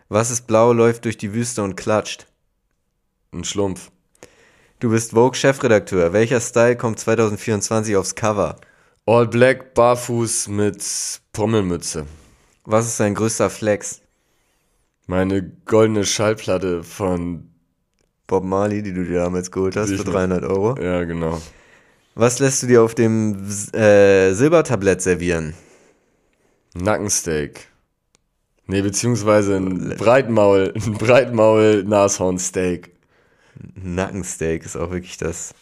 Was 0.09 0.31
ist 0.31 0.47
blau, 0.47 0.73
läuft 0.73 1.05
durch 1.05 1.19
die 1.19 1.35
Wüste 1.35 1.63
und 1.63 1.77
klatscht? 1.77 2.27
Ein 3.31 3.45
Schlumpf. 3.45 3.91
Du 4.81 4.89
bist 4.89 5.11
Vogue-Chefredakteur. 5.11 6.15
Welcher 6.15 6.41
Style 6.41 6.79
kommt 6.79 6.99
2024 6.99 7.95
aufs 7.95 8.15
Cover? 8.15 8.57
All 9.05 9.29
Black, 9.29 9.75
barfuß 9.75 10.49
mit 10.49 10.83
Pommelmütze. 11.35 12.07
Was 12.65 12.87
ist 12.87 12.99
dein 12.99 13.15
größter 13.15 13.51
Flex? 13.51 14.01
Meine 15.07 15.43
goldene 15.67 16.07
Schallplatte 16.07 16.83
von 16.83 17.51
Bob 18.27 18.45
Marley, 18.45 18.83
die 18.83 18.95
du 18.95 19.05
dir 19.05 19.19
damals 19.25 19.51
geholt 19.51 19.77
hast 19.77 19.91
für 19.91 20.05
300 20.05 20.43
Euro. 20.45 20.81
Ja, 20.81 21.05
genau. 21.05 21.39
Was 22.17 22.39
lässt 22.39 22.63
du 22.63 22.69
dir 22.69 22.83
auf 22.83 22.95
dem 22.95 23.45
äh, 23.73 24.33
Silbertablett 24.33 25.03
servieren? 25.03 25.55
Nackensteak. 26.75 27.69
Nee, 28.67 28.83
beziehungsweise 28.83 29.57
ein 29.57 29.97
Breitmaul, 29.97 30.73
ein 30.77 30.95
Breitmaul-Nashornsteak. 30.95 32.93
Nackensteak 33.75 34.65
ist 34.65 34.77
auch 34.77 34.93
wirklich 34.93 35.17
das, 35.17 35.55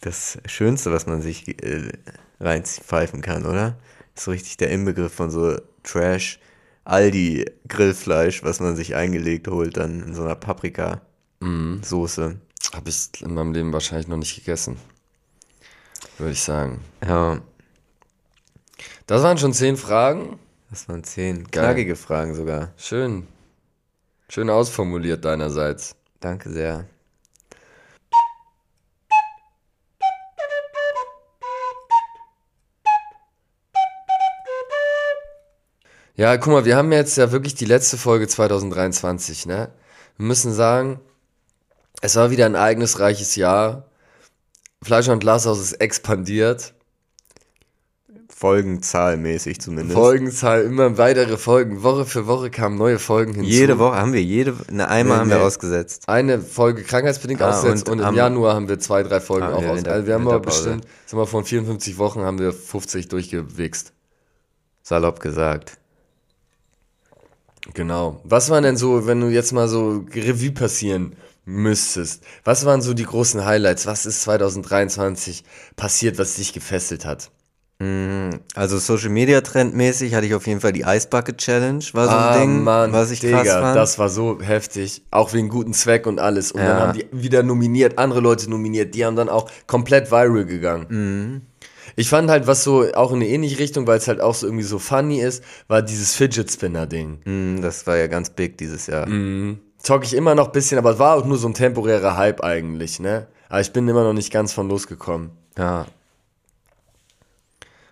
das 0.00 0.38
Schönste, 0.46 0.90
was 0.90 1.06
man 1.06 1.22
sich 1.22 1.62
äh, 1.62 1.92
reinpfeifen 2.40 3.22
kann, 3.22 3.46
oder? 3.46 3.78
Ist 4.16 4.24
so 4.24 4.32
richtig 4.32 4.56
der 4.56 4.70
Inbegriff 4.70 5.14
von 5.14 5.30
so 5.30 5.56
Trash, 5.84 6.40
Aldi 6.84 7.44
Grillfleisch, 7.68 8.42
was 8.42 8.58
man 8.58 8.74
sich 8.74 8.96
eingelegt 8.96 9.46
holt, 9.46 9.76
dann 9.76 10.02
in 10.02 10.14
so 10.14 10.22
einer 10.22 10.34
Paprika-Soße. 10.34 12.28
Mhm. 12.30 12.40
Habe 12.74 12.90
ich 12.90 13.22
in 13.22 13.34
meinem 13.34 13.52
Leben 13.52 13.72
wahrscheinlich 13.72 14.08
noch 14.08 14.16
nicht 14.16 14.34
gegessen 14.34 14.76
würde 16.18 16.32
ich 16.32 16.42
sagen. 16.42 16.82
Ja. 17.06 17.40
Das 19.06 19.22
waren 19.22 19.38
schon 19.38 19.52
zehn 19.52 19.76
Fragen. 19.76 20.38
Das 20.70 20.88
waren 20.88 21.04
zehn 21.04 21.50
knackige 21.50 21.96
Fragen 21.96 22.34
sogar. 22.34 22.72
Schön. 22.76 23.26
Schön 24.28 24.50
ausformuliert 24.50 25.24
deinerseits. 25.24 25.94
Danke 26.20 26.50
sehr. 26.50 26.86
Ja, 36.16 36.36
guck 36.36 36.52
mal, 36.52 36.64
wir 36.64 36.76
haben 36.76 36.92
jetzt 36.92 37.16
ja 37.16 37.32
wirklich 37.32 37.56
die 37.56 37.64
letzte 37.64 37.98
Folge 37.98 38.28
2023, 38.28 39.46
ne? 39.46 39.72
Wir 40.16 40.26
müssen 40.26 40.52
sagen, 40.52 41.00
es 42.02 42.14
war 42.14 42.30
wieder 42.30 42.46
ein 42.46 42.54
ereignisreiches 42.54 43.34
Jahr. 43.34 43.88
Fleisch 44.84 45.08
und 45.08 45.20
Glashaus 45.20 45.60
ist 45.60 45.72
expandiert. 45.74 46.74
Folgenzahlmäßig 48.28 49.60
zumindest. 49.60 49.94
Folgenzahl, 49.94 50.64
immer 50.64 50.98
weitere 50.98 51.38
Folgen. 51.38 51.82
Woche 51.82 52.04
für 52.04 52.26
Woche 52.26 52.50
kamen 52.50 52.76
neue 52.76 52.98
Folgen 52.98 53.32
hinzu. 53.32 53.48
Jede 53.48 53.78
Woche 53.78 53.96
haben 53.96 54.12
wir, 54.12 54.22
jede, 54.22 54.56
eine 54.68 54.88
einmal 54.88 55.16
nee, 55.16 55.20
haben 55.22 55.30
wir 55.30 55.42
ausgesetzt. 55.42 56.08
Eine 56.08 56.40
Folge 56.40 56.82
krankheitsbedingt 56.82 57.40
ah, 57.40 57.50
ausgesetzt 57.50 57.88
und, 57.88 58.00
und 58.00 58.08
im 58.08 58.14
Januar 58.14 58.54
haben 58.54 58.68
wir 58.68 58.78
zwei, 58.78 59.02
drei 59.02 59.20
Folgen 59.20 59.46
auch 59.46 59.62
ausgesetzt. 59.62 59.88
Also 59.88 60.06
wir 60.06 60.14
haben 60.14 60.28
aber 60.28 60.40
bestimmt, 60.40 60.84
sagen 61.06 61.22
wir, 61.22 61.26
von 61.26 61.44
54 61.44 61.96
Wochen 61.96 62.20
haben 62.20 62.38
wir 62.38 62.52
50 62.52 63.08
durchgewichst. 63.08 63.92
Salopp 64.82 65.20
gesagt. 65.20 65.78
Genau. 67.72 68.20
Was 68.24 68.50
war 68.50 68.60
denn 68.60 68.76
so, 68.76 69.06
wenn 69.06 69.20
du 69.20 69.28
jetzt 69.28 69.52
mal 69.52 69.68
so 69.68 70.04
Revue 70.12 70.52
passieren 70.52 71.16
müsstest. 71.44 72.24
Was 72.44 72.64
waren 72.64 72.82
so 72.82 72.94
die 72.94 73.04
großen 73.04 73.44
Highlights? 73.44 73.86
Was 73.86 74.06
ist 74.06 74.22
2023 74.22 75.44
passiert, 75.76 76.18
was 76.18 76.34
dich 76.36 76.52
gefesselt 76.52 77.04
hat? 77.04 77.30
Mm, 77.80 78.30
also 78.54 78.78
Social 78.78 79.10
Media 79.10 79.40
Trendmäßig 79.40 80.14
hatte 80.14 80.26
ich 80.26 80.34
auf 80.34 80.46
jeden 80.46 80.60
Fall 80.60 80.72
die 80.72 80.82
Ice 80.82 81.08
Bucket 81.08 81.38
Challenge, 81.38 81.84
war 81.92 82.04
so 82.04 82.12
ein 82.12 82.16
ah, 82.16 82.38
Ding, 82.38 82.62
Mann, 82.62 82.92
was 82.92 83.10
ich 83.10 83.20
Digga, 83.20 83.42
krass 83.42 83.52
fand. 83.52 83.76
Das 83.76 83.98
war 83.98 84.08
so 84.08 84.40
heftig, 84.40 85.02
auch 85.10 85.32
wegen 85.32 85.48
guten 85.48 85.74
Zweck 85.74 86.06
und 86.06 86.20
alles. 86.20 86.52
Und 86.52 86.60
ja. 86.60 86.68
dann 86.68 86.78
haben 86.78 86.98
die 86.98 87.06
wieder 87.10 87.42
nominiert, 87.42 87.98
andere 87.98 88.20
Leute 88.20 88.48
nominiert, 88.48 88.94
die 88.94 89.04
haben 89.04 89.16
dann 89.16 89.28
auch 89.28 89.50
komplett 89.66 90.10
viral 90.10 90.44
gegangen. 90.44 90.86
Mhm. 90.88 91.42
Ich 91.96 92.08
fand 92.08 92.30
halt, 92.30 92.46
was 92.46 92.64
so 92.64 92.92
auch 92.94 93.10
in 93.10 93.16
eine 93.16 93.28
ähnliche 93.28 93.58
Richtung, 93.58 93.86
weil 93.86 93.98
es 93.98 94.08
halt 94.08 94.20
auch 94.20 94.34
so 94.34 94.46
irgendwie 94.46 94.64
so 94.64 94.78
funny 94.78 95.20
ist, 95.20 95.44
war 95.68 95.82
dieses 95.82 96.14
Fidget 96.14 96.50
Spinner 96.50 96.86
Ding. 96.86 97.20
Mm, 97.24 97.60
das 97.60 97.86
war 97.86 97.96
ja 97.96 98.06
ganz 98.06 98.30
big 98.30 98.56
dieses 98.56 98.86
Jahr. 98.86 99.08
Mhm 99.08 99.58
zocke 99.84 100.06
ich 100.06 100.14
immer 100.14 100.34
noch 100.34 100.46
ein 100.46 100.52
bisschen, 100.52 100.78
aber 100.78 100.92
es 100.92 100.98
war 100.98 101.16
auch 101.16 101.24
nur 101.24 101.38
so 101.38 101.46
ein 101.46 101.54
temporärer 101.54 102.16
Hype 102.16 102.42
eigentlich, 102.42 102.98
ne? 102.98 103.28
Aber 103.48 103.60
ich 103.60 103.72
bin 103.72 103.86
immer 103.86 104.02
noch 104.02 104.14
nicht 104.14 104.32
ganz 104.32 104.52
von 104.52 104.68
losgekommen. 104.68 105.30
Ja. 105.56 105.86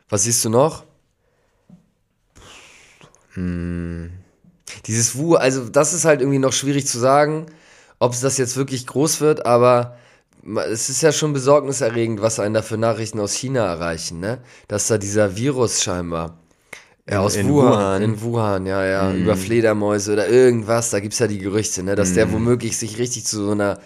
Was 0.08 0.24
siehst 0.24 0.44
du 0.44 0.50
noch? 0.50 0.84
Hm. 3.34 4.10
Dieses 4.86 5.16
Wu, 5.16 5.36
also 5.36 5.68
das 5.68 5.92
ist 5.92 6.04
halt 6.04 6.20
irgendwie 6.20 6.38
noch 6.38 6.52
schwierig 6.52 6.86
zu 6.86 6.98
sagen, 6.98 7.46
ob 7.98 8.12
es 8.12 8.20
das 8.20 8.38
jetzt 8.38 8.56
wirklich 8.56 8.86
groß 8.86 9.20
wird, 9.20 9.46
aber 9.46 9.96
es 10.70 10.88
ist 10.88 11.02
ja 11.02 11.12
schon 11.12 11.32
besorgniserregend, 11.32 12.20
was 12.20 12.40
einen 12.40 12.54
da 12.54 12.62
für 12.62 12.78
Nachrichten 12.78 13.20
aus 13.20 13.34
China 13.34 13.64
erreichen, 13.64 14.18
ne? 14.18 14.42
Dass 14.66 14.88
da 14.88 14.98
dieser 14.98 15.36
Virus 15.36 15.82
scheinbar 15.82 16.41
ja, 17.08 17.20
aus 17.20 17.36
in 17.36 17.48
Wuhan, 17.48 17.72
Wuhan. 17.72 18.02
In 18.02 18.22
Wuhan, 18.22 18.66
ja, 18.66 18.84
ja. 18.84 19.10
Mhm. 19.10 19.22
Über 19.22 19.36
Fledermäuse 19.36 20.12
oder 20.12 20.28
irgendwas. 20.28 20.90
Da 20.90 21.00
gibt 21.00 21.14
es 21.14 21.18
ja 21.18 21.26
die 21.26 21.38
Gerüchte, 21.38 21.82
ne, 21.82 21.94
dass 21.94 22.10
mhm. 22.10 22.14
der 22.14 22.32
womöglich 22.32 22.76
sich 22.78 22.98
richtig 22.98 23.24
zu 23.24 23.44
so 23.44 23.50
einer 23.50 23.78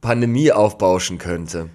Pandemie 0.00 0.52
aufbauschen 0.52 1.18
könnte. 1.18 1.68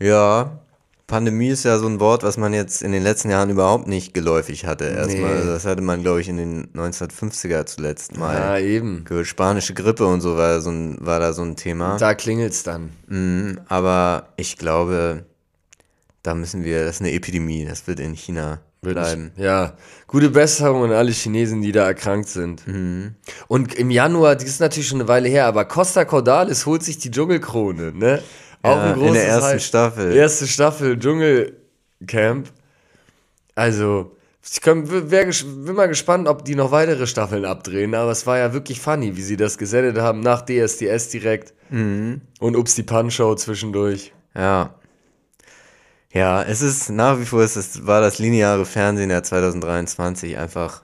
Ja, 0.00 0.60
Pandemie 1.06 1.48
ist 1.48 1.64
ja 1.64 1.78
so 1.78 1.86
ein 1.86 2.00
Wort, 2.00 2.22
was 2.22 2.38
man 2.38 2.54
jetzt 2.54 2.82
in 2.82 2.90
den 2.90 3.02
letzten 3.02 3.28
Jahren 3.28 3.50
überhaupt 3.50 3.86
nicht 3.86 4.14
geläufig 4.14 4.64
hatte. 4.64 4.84
Erstmal, 4.84 5.40
nee. 5.40 5.46
das 5.46 5.66
hatte 5.66 5.82
man, 5.82 6.00
glaube 6.00 6.22
ich, 6.22 6.28
in 6.28 6.38
den 6.38 6.72
1950er 6.72 7.66
zuletzt 7.66 8.16
mal. 8.16 8.34
Ja, 8.34 8.58
eben. 8.58 9.04
Spanische 9.24 9.74
Grippe 9.74 10.06
und 10.06 10.22
so 10.22 10.36
war, 10.38 10.62
so 10.62 10.70
ein, 10.70 10.96
war 11.00 11.20
da 11.20 11.34
so 11.34 11.42
ein 11.42 11.56
Thema. 11.56 11.98
Da 11.98 12.14
klingelt's 12.14 12.62
dann. 12.62 12.90
Mhm, 13.06 13.60
aber 13.68 14.28
ich 14.36 14.56
glaube, 14.56 15.26
da 16.22 16.34
müssen 16.34 16.64
wir, 16.64 16.84
das 16.84 16.96
ist 16.96 17.02
eine 17.02 17.12
Epidemie, 17.12 17.66
das 17.66 17.86
wird 17.86 18.00
in 18.00 18.14
China 18.14 18.60
bleiben. 18.84 19.32
Ja, 19.36 19.76
gute 20.06 20.30
Besserung 20.30 20.84
an 20.84 20.92
alle 20.92 21.10
Chinesen, 21.10 21.60
die 21.60 21.72
da 21.72 21.86
erkrankt 21.86 22.28
sind. 22.28 22.66
Mhm. 22.66 23.14
Und 23.48 23.74
im 23.74 23.90
Januar, 23.90 24.36
das 24.36 24.44
ist 24.44 24.60
natürlich 24.60 24.88
schon 24.88 25.00
eine 25.00 25.08
Weile 25.08 25.28
her, 25.28 25.46
aber 25.46 25.64
Costa 25.64 26.04
Cordalis 26.04 26.66
holt 26.66 26.82
sich 26.82 26.98
die 26.98 27.10
Dschungelkrone, 27.10 27.92
ne? 27.92 28.22
Auch 28.62 28.76
ja, 28.76 28.82
ein 28.84 28.94
großes 28.94 29.08
in 29.08 29.14
der 29.14 29.26
ersten 29.26 29.50
Hype. 29.50 29.60
Staffel. 29.60 30.12
Erste 30.14 30.46
Staffel 30.46 30.98
Dschungelcamp. 30.98 32.48
Also, 33.54 34.16
ich 34.42 34.60
kann, 34.60 34.90
wär, 35.10 35.26
bin 35.26 35.74
mal 35.74 35.88
gespannt, 35.88 36.28
ob 36.28 36.44
die 36.44 36.54
noch 36.54 36.70
weitere 36.70 37.06
Staffeln 37.06 37.44
abdrehen, 37.44 37.94
aber 37.94 38.10
es 38.10 38.26
war 38.26 38.38
ja 38.38 38.52
wirklich 38.52 38.80
funny, 38.80 39.16
wie 39.16 39.22
sie 39.22 39.36
das 39.36 39.58
gesendet 39.58 39.98
haben 39.98 40.20
nach 40.20 40.42
DSDS 40.42 41.08
direkt. 41.08 41.54
Mhm. 41.70 42.20
Und 42.40 42.56
Ups 42.56 42.74
die 42.74 42.82
Punch-Show 42.82 43.34
zwischendurch. 43.36 44.12
Ja. 44.34 44.74
Ja, 46.14 46.44
es 46.44 46.62
ist 46.62 46.90
nach 46.90 47.18
wie 47.18 47.24
vor, 47.24 47.42
es 47.42 47.56
ist, 47.56 47.88
war 47.88 48.00
das 48.00 48.20
lineare 48.20 48.64
Fernsehen 48.64 49.08
der 49.08 49.24
2023 49.24 50.38
einfach 50.38 50.82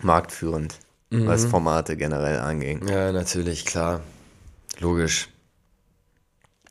marktführend, 0.00 0.80
mhm. 1.10 1.28
was 1.28 1.44
Formate 1.44 1.96
generell 1.96 2.40
anging. 2.40 2.86
Ja, 2.88 3.12
natürlich, 3.12 3.64
klar. 3.64 4.02
Logisch. 4.80 5.28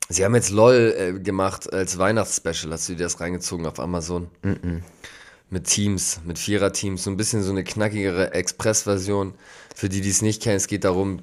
Sie 0.09 0.25
haben 0.25 0.35
jetzt 0.35 0.49
LOL 0.49 0.93
äh, 0.97 1.19
gemacht 1.19 1.71
als 1.71 1.97
Weihnachtsspecial. 1.97 2.73
Hast 2.73 2.89
du 2.89 2.93
dir 2.95 3.03
das 3.03 3.21
reingezogen 3.21 3.65
auf 3.65 3.79
Amazon? 3.79 4.29
Mhm. 4.43 4.83
mit 5.49 5.67
Teams, 5.67 6.19
mit 6.25 6.39
Vierer-Teams, 6.39 7.03
so 7.03 7.09
ein 7.09 7.17
bisschen 7.17 7.41
so 7.41 7.51
eine 7.51 7.63
knackigere 7.63 8.33
Express-Version. 8.33 9.33
Für 9.73 9.87
die, 9.87 10.01
die 10.01 10.09
es 10.09 10.21
nicht 10.21 10.41
kennen, 10.41 10.57
es 10.57 10.67
geht 10.67 10.83
darum, 10.83 11.21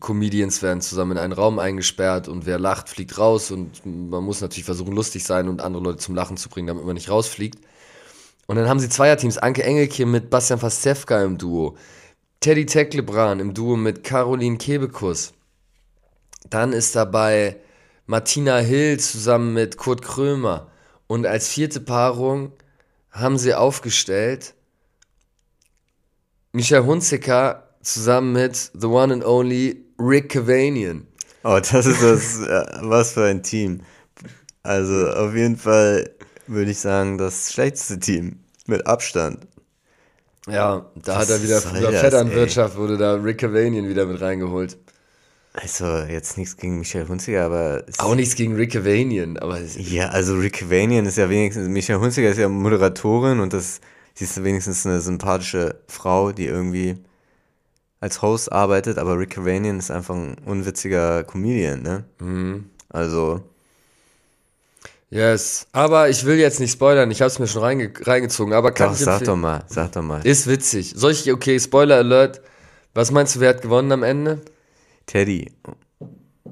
Comedians 0.00 0.62
werden 0.62 0.80
zusammen 0.80 1.12
in 1.12 1.18
einen 1.18 1.32
Raum 1.32 1.58
eingesperrt 1.58 2.28
und 2.28 2.46
wer 2.46 2.58
lacht, 2.58 2.88
fliegt 2.88 3.18
raus 3.18 3.50
und 3.50 3.84
man 3.84 4.24
muss 4.24 4.40
natürlich 4.40 4.64
versuchen, 4.64 4.92
lustig 4.94 5.24
sein 5.24 5.48
und 5.48 5.60
andere 5.60 5.82
Leute 5.82 5.98
zum 5.98 6.14
Lachen 6.14 6.36
zu 6.36 6.48
bringen, 6.48 6.66
damit 6.66 6.84
man 6.84 6.94
nicht 6.94 7.10
rausfliegt. 7.10 7.58
Und 8.46 8.56
dann 8.56 8.68
haben 8.68 8.80
sie 8.80 8.88
Zweierteams, 8.88 9.38
Anke 9.38 9.62
Engelke 9.62 10.04
mit 10.06 10.30
Bastian 10.30 10.58
Pastewka 10.58 11.22
im 11.22 11.38
Duo, 11.38 11.76
Teddy 12.40 12.66
Teklebran 12.66 13.40
im 13.40 13.54
Duo 13.54 13.76
mit 13.76 14.04
Caroline 14.04 14.58
Kebekus. 14.58 15.32
Dann 16.50 16.72
ist 16.72 16.96
dabei 16.96 17.56
Martina 18.06 18.58
Hill 18.58 18.98
zusammen 18.98 19.54
mit 19.54 19.76
Kurt 19.76 20.02
Krömer. 20.02 20.68
Und 21.06 21.26
als 21.26 21.48
vierte 21.48 21.80
Paarung 21.80 22.52
haben 23.10 23.38
sie 23.38 23.54
aufgestellt 23.54 24.54
Michael 26.52 26.84
Hunziker 26.84 27.68
zusammen 27.80 28.32
mit 28.32 28.70
The 28.74 28.86
One 28.86 29.14
and 29.14 29.24
Only 29.24 29.81
Rick 29.98 30.30
Cavanian. 30.30 31.06
Oh, 31.44 31.58
das 31.58 31.86
ist 31.86 32.02
das, 32.02 32.40
äh, 32.40 32.64
was 32.82 33.12
für 33.12 33.24
ein 33.24 33.42
Team. 33.42 33.80
Also 34.62 35.08
auf 35.08 35.34
jeden 35.34 35.56
Fall 35.56 36.10
würde 36.46 36.70
ich 36.70 36.78
sagen, 36.78 37.18
das 37.18 37.52
schlechteste 37.52 37.98
Team. 37.98 38.38
Mit 38.66 38.86
Abstand. 38.86 39.46
Ja, 40.48 40.86
da 40.94 41.18
hat 41.18 41.30
er 41.30 41.42
wieder 41.42 41.60
früher 41.60 41.92
Vetternwirtschaft, 41.92 42.76
wurde 42.76 42.96
da 42.96 43.14
Rick 43.14 43.38
Cavanian 43.38 43.88
wieder 43.88 44.06
mit 44.06 44.20
reingeholt. 44.20 44.76
Also 45.52 45.84
jetzt 45.98 46.38
nichts 46.38 46.56
gegen 46.56 46.78
Michael 46.78 47.08
Hunziker, 47.08 47.44
aber... 47.44 47.84
Auch 47.98 48.14
nichts 48.14 48.36
gegen 48.36 48.54
Rick 48.54 48.72
Cavanian, 48.72 49.36
aber... 49.38 49.60
Ja, 49.60 50.08
also 50.08 50.36
Rick 50.36 50.60
Cavanian 50.60 51.06
ist 51.06 51.18
ja 51.18 51.28
wenigstens... 51.28 51.68
Michael 51.68 52.00
Hunziker 52.00 52.30
ist 52.30 52.38
ja 52.38 52.48
Moderatorin 52.48 53.40
und 53.40 53.52
das, 53.52 53.80
sie 54.14 54.24
ist 54.24 54.42
wenigstens 54.42 54.86
eine 54.86 55.00
sympathische 55.00 55.80
Frau, 55.88 56.32
die 56.32 56.46
irgendwie 56.46 56.96
als 58.02 58.20
Host 58.20 58.50
arbeitet, 58.50 58.98
aber 58.98 59.16
Rick 59.16 59.30
Cavanian 59.30 59.78
ist 59.78 59.92
einfach 59.92 60.16
ein 60.16 60.36
unwitziger 60.44 61.22
Comedian, 61.22 61.82
ne? 61.82 62.04
Mhm. 62.20 62.64
Also... 62.88 63.40
Yes, 65.08 65.66
aber 65.72 66.08
ich 66.08 66.24
will 66.24 66.38
jetzt 66.38 66.58
nicht 66.58 66.72
spoilern, 66.72 67.10
ich 67.10 67.20
habe 67.20 67.28
es 67.28 67.38
mir 67.38 67.46
schon 67.46 67.62
reinge 67.62 67.92
reingezogen, 68.00 68.54
aber 68.54 68.72
kann 68.72 68.88
doch, 68.88 68.94
ich 68.94 69.04
sag 69.04 69.22
doch 69.22 69.36
mal, 69.36 69.62
sag 69.68 69.92
doch 69.92 70.02
mal. 70.02 70.26
Ist 70.26 70.46
witzig. 70.46 70.94
Soll 70.96 71.12
ich, 71.12 71.30
okay, 71.30 71.60
Spoiler 71.60 71.96
Alert, 71.96 72.40
was 72.94 73.10
meinst 73.10 73.36
du, 73.36 73.40
wer 73.40 73.50
hat 73.50 73.62
gewonnen 73.62 73.92
am 73.92 74.02
Ende? 74.02 74.40
Teddy. 75.06 75.52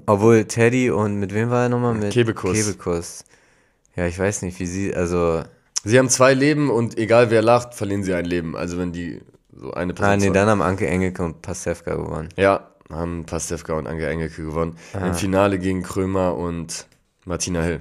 Obwohl 0.07 0.45
Teddy 0.45 0.91
und 0.91 1.17
mit 1.17 1.35
wem 1.35 1.51
war 1.51 1.65
er 1.65 1.69
nochmal? 1.71 1.95
Mit 1.95 2.13
Kebekus. 2.13 2.53
Kebekus. 2.53 3.25
Ja, 3.97 4.07
ich 4.07 4.19
weiß 4.19 4.43
nicht, 4.43 4.61
wie 4.61 4.67
sie, 4.67 4.95
also. 4.95 5.43
Sie 5.83 5.99
haben 5.99 6.11
zwei 6.11 6.35
Leben 6.35 6.71
und 6.71 6.99
egal 6.99 7.31
wer 7.31 7.43
lacht, 7.43 7.75
verlieren 7.75 8.05
sie 8.05 8.13
ein 8.15 8.27
Leben. 8.27 8.57
Also 8.57 8.77
wenn 8.77 8.93
die 8.93 9.23
so 9.61 9.73
eine 9.73 9.93
Person. 9.93 10.13
Ah, 10.13 10.17
nee, 10.17 10.31
dann 10.31 10.49
haben 10.49 10.63
Anke 10.63 10.87
Engelke 10.87 11.23
und 11.23 11.43
Pastewka 11.43 11.95
gewonnen. 11.95 12.31
Ja, 12.37 12.71
haben 12.91 13.25
Pastewka 13.27 13.75
und 13.75 13.87
Anke 13.87 14.07
Engelke 14.09 14.43
gewonnen. 14.43 14.77
Ah. 14.95 15.09
Im 15.09 15.15
Finale 15.15 15.59
gegen 15.59 15.83
Krömer 15.83 16.37
und 16.37 16.87
Martina 17.27 17.63
Hill. 17.63 17.81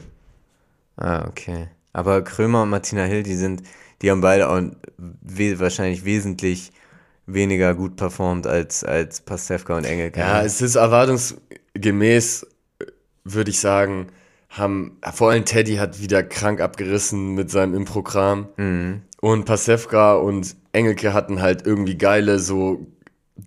Ah, 0.97 1.25
okay. 1.27 1.69
Aber 1.93 2.21
Krömer 2.23 2.63
und 2.63 2.69
Martina 2.69 3.03
Hill, 3.03 3.23
die 3.23 3.35
sind, 3.35 3.63
die 4.01 4.11
haben 4.11 4.21
beide 4.21 4.49
auch 4.49 4.61
we 4.97 5.59
wahrscheinlich 5.59 6.03
wesentlich 6.03 6.71
weniger 7.25 7.73
gut 7.75 7.95
performt 7.95 8.45
als, 8.45 8.83
als 8.83 9.21
Pastewka 9.21 9.77
und 9.77 9.85
Engelke. 9.85 10.19
Ja, 10.19 10.43
es 10.43 10.61
ist 10.61 10.75
erwartungsgemäß, 10.75 12.45
würde 13.23 13.51
ich 13.51 13.59
sagen, 13.59 14.07
haben, 14.49 14.97
vor 15.13 15.31
allem 15.31 15.45
Teddy 15.45 15.75
hat 15.75 16.01
wieder 16.01 16.23
krank 16.23 16.59
abgerissen 16.59 17.35
mit 17.35 17.51
seinem 17.51 17.73
Improgramm. 17.75 18.49
Mhm. 18.57 19.01
Und 19.21 19.45
Pastewka 19.45 20.13
und 20.15 20.55
Engelke 20.71 21.13
hatten 21.13 21.41
halt 21.41 21.65
irgendwie 21.65 21.97
geile 21.97 22.39
so 22.39 22.87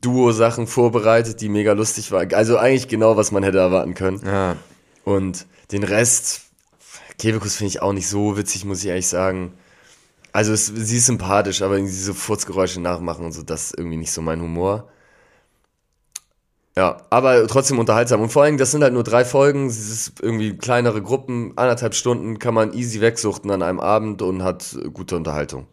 Duo-Sachen 0.01 0.67
vorbereitet, 0.67 1.41
die 1.41 1.49
mega 1.49 1.73
lustig 1.73 2.13
waren. 2.13 2.33
Also 2.35 2.59
eigentlich 2.59 2.89
genau, 2.89 3.17
was 3.17 3.33
man 3.33 3.43
hätte 3.43 3.59
erwarten 3.59 3.95
können. 3.95 4.21
Ja. 4.25 4.57
Und 5.05 5.47
den 5.71 5.83
Rest, 5.83 6.43
Kebekus 7.19 7.57
finde 7.57 7.69
ich 7.69 7.83
auch 7.83 7.93
nicht 7.93 8.09
so 8.09 8.37
witzig, 8.37 8.65
muss 8.65 8.83
ich 8.83 8.89
ehrlich 8.89 9.09
sagen. 9.09 9.53
Also 10.33 10.53
es, 10.53 10.67
sie 10.67 10.97
ist 10.97 11.07
sympathisch, 11.07 11.63
aber 11.63 11.79
diese 11.79 12.15
Furzgeräusche 12.15 12.81
nachmachen 12.81 13.27
und 13.27 13.33
so, 13.33 13.43
das 13.43 13.67
ist 13.67 13.79
irgendwie 13.79 13.99
nicht 13.99 14.13
so 14.13 14.23
mein 14.23 14.41
Humor. 14.41 14.89
Ja, 16.77 17.03
aber 17.11 17.47
trotzdem 17.49 17.79
unterhaltsam. 17.79 18.23
Und 18.23 18.31
vor 18.31 18.45
allem, 18.45 18.57
das 18.57 18.71
sind 18.71 18.83
halt 18.83 18.95
nur 18.95 19.05
drei 19.05 19.25
Folgen, 19.25 19.67
es 19.67 19.91
ist 19.91 20.21
irgendwie 20.23 20.57
kleinere 20.57 21.03
Gruppen, 21.03 21.53
anderthalb 21.57 21.95
Stunden 21.95 22.39
kann 22.39 22.55
man 22.55 22.73
easy 22.73 23.01
wegsuchten 23.01 23.51
an 23.51 23.63
einem 23.63 23.79
Abend 23.79 24.23
und 24.23 24.43
hat 24.43 24.79
gute 24.95 25.17
Unterhaltung. 25.17 25.67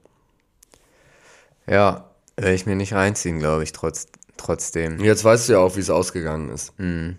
Ja, 1.68 2.10
werde 2.36 2.54
ich 2.54 2.66
mir 2.66 2.76
nicht 2.76 2.94
reinziehen, 2.94 3.40
glaube 3.40 3.64
ich, 3.64 3.72
trotz, 3.72 4.08
trotzdem. 4.36 5.00
Jetzt 5.00 5.24
weißt 5.24 5.48
du 5.48 5.54
ja 5.54 5.60
auch, 5.60 5.76
wie 5.78 5.82
es 5.82 5.90
ausgegangen 5.90 6.50
ist. 6.50 6.78
Mhm. 6.80 7.18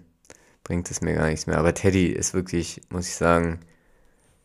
Bringt 0.65 0.91
es 0.91 1.01
mir 1.01 1.15
gar 1.15 1.27
nichts 1.27 1.47
mehr. 1.47 1.59
Aber 1.59 1.73
Teddy 1.73 2.09
ist 2.09 2.35
wirklich, 2.35 2.83
muss 2.91 3.09
ich 3.09 3.17
sagen, 3.17 3.61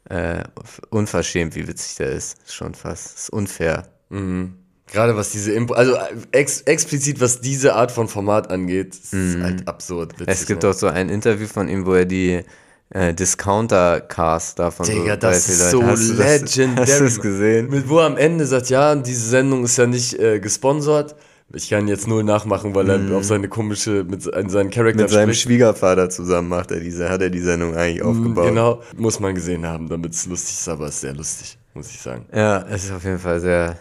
äh, 0.09 0.43
unverschämt, 0.89 1.55
wie 1.55 1.67
witzig 1.67 1.97
der 1.97 2.11
ist. 2.11 2.38
Ist 2.43 2.53
schon 2.53 2.75
fast. 2.75 3.17
Ist 3.17 3.29
unfair. 3.31 3.89
Mhm. 4.09 4.64
Gerade 4.91 5.15
was 5.15 5.31
diese 5.31 5.51
Impo 5.51 5.73
also 5.73 5.97
ex 6.31 6.61
explizit 6.61 7.19
was 7.19 7.41
diese 7.41 7.73
Art 7.73 7.91
von 7.91 8.07
Format 8.07 8.51
angeht, 8.51 8.95
ist 8.95 9.13
mhm. 9.13 9.43
halt 9.43 9.67
absurd. 9.67 10.19
Witzig, 10.19 10.27
es 10.27 10.45
gibt 10.45 10.63
ne? 10.63 10.69
auch 10.69 10.73
so 10.73 10.88
ein 10.88 11.09
Interview 11.09 11.47
von 11.47 11.67
ihm, 11.67 11.86
wo 11.86 11.93
er 11.93 12.05
die 12.05 12.43
äh, 12.91 13.13
Discounter-Cast 13.13 14.59
davon 14.59 14.86
Digga, 14.86 15.13
so 15.13 15.19
das 15.19 15.49
ist 15.49 15.71
so 15.71 15.83
hast 15.83 16.17
legendary. 16.17 16.88
hast 16.88 16.99
du 16.99 17.05
es 17.05 17.19
gesehen? 17.19 17.69
Mit 17.69 17.89
wo 17.89 17.99
er 17.99 18.05
am 18.05 18.17
Ende 18.17 18.45
sagt, 18.45 18.69
ja, 18.69 18.95
diese 18.95 19.27
Sendung 19.27 19.63
ist 19.63 19.77
ja 19.77 19.88
nicht 19.88 20.19
äh, 20.19 20.39
gesponsert, 20.39 21.15
ich 21.53 21.69
kann 21.69 21.88
jetzt 21.88 22.07
null 22.07 22.23
nachmachen, 22.23 22.73
weil 22.73 22.89
er 22.89 22.97
mm. 22.97 23.13
auf 23.13 23.23
seine 23.23 23.47
komische, 23.47 24.03
mit 24.03 24.23
seinen 24.23 24.69
Charakter 24.71 25.03
Mit 25.03 25.09
seinem 25.09 25.33
Schwiegervater 25.33 26.09
zusammen 26.09 26.49
macht 26.49 26.71
er 26.71 26.79
diese, 26.79 27.09
hat 27.09 27.21
er 27.21 27.29
die 27.29 27.39
Sendung 27.39 27.75
eigentlich 27.75 28.03
mm, 28.03 28.07
aufgebaut. 28.07 28.47
Genau, 28.47 28.81
muss 28.97 29.19
man 29.19 29.36
gesehen 29.36 29.65
haben, 29.65 29.88
damit 29.88 30.13
es 30.13 30.25
lustig 30.25 30.55
ist, 30.55 30.67
aber 30.67 30.88
es 30.88 30.95
ist 30.95 31.01
sehr 31.01 31.13
lustig, 31.13 31.57
muss 31.73 31.89
ich 31.89 32.01
sagen. 32.01 32.25
Ja, 32.33 32.65
es 32.69 32.86
ist 32.86 32.91
auf 32.91 33.03
jeden 33.03 33.19
Fall 33.19 33.39
sehr, 33.39 33.77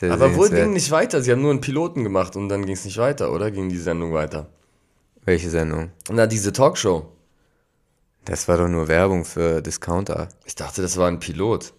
sehr 0.00 0.12
Aber 0.12 0.34
wohl 0.34 0.48
ging 0.48 0.72
nicht 0.72 0.90
weiter, 0.90 1.22
sie 1.22 1.30
haben 1.30 1.42
nur 1.42 1.50
einen 1.50 1.60
Piloten 1.60 2.04
gemacht 2.04 2.34
und 2.34 2.48
dann 2.48 2.64
ging 2.64 2.74
es 2.74 2.86
nicht 2.86 2.96
weiter, 2.96 3.32
oder? 3.32 3.50
Ging 3.50 3.68
die 3.68 3.78
Sendung 3.78 4.14
weiter? 4.14 4.48
Welche 5.24 5.50
Sendung? 5.50 5.90
Na, 6.10 6.26
diese 6.26 6.52
Talkshow. 6.52 7.12
Das 8.24 8.48
war 8.48 8.56
doch 8.56 8.68
nur 8.68 8.88
Werbung 8.88 9.24
für 9.26 9.60
Discounter. 9.60 10.28
Ich 10.46 10.54
dachte, 10.54 10.80
das 10.80 10.96
war 10.96 11.08
ein 11.08 11.20
Pilot. 11.20 11.74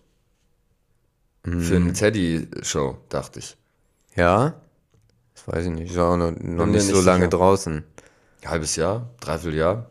Mm. 1.44 1.62
Für 1.62 1.76
eine 1.76 1.94
Teddy-Show, 1.94 2.98
dachte 3.10 3.40
ich. 3.40 3.58
Ja? 4.16 4.54
Das 5.34 5.48
weiß 5.48 5.66
ich 5.66 5.72
nicht. 5.72 5.92
Ist 5.92 5.98
auch 5.98 6.18
noch, 6.18 6.32
noch 6.32 6.66
nicht, 6.68 6.86
nicht 6.86 6.96
so 6.96 7.02
lange 7.02 7.26
sicher. 7.26 7.30
draußen. 7.38 7.84
Halbes 8.46 8.76
Jahr? 8.76 9.10
Dreiviertel 9.20 9.58
Jahr? 9.58 9.90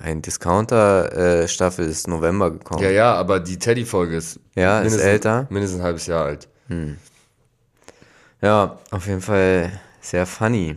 Ein 0.00 0.22
Discounter-Staffel 0.22 1.86
ist 1.86 2.06
November 2.08 2.50
gekommen. 2.50 2.82
Ja, 2.82 2.90
ja, 2.90 3.14
aber 3.14 3.40
die 3.40 3.58
Teddy-Folge 3.58 4.16
ist, 4.16 4.40
ja, 4.54 4.80
ist 4.80 4.98
älter. 4.98 5.46
Mindestens 5.50 5.80
ein 5.80 5.84
halbes 5.84 6.06
Jahr 6.06 6.24
alt. 6.24 6.48
Hm. 6.68 6.96
Ja, 8.42 8.78
auf 8.90 9.06
jeden 9.06 9.22
Fall 9.22 9.80
sehr 10.00 10.26
funny. 10.26 10.76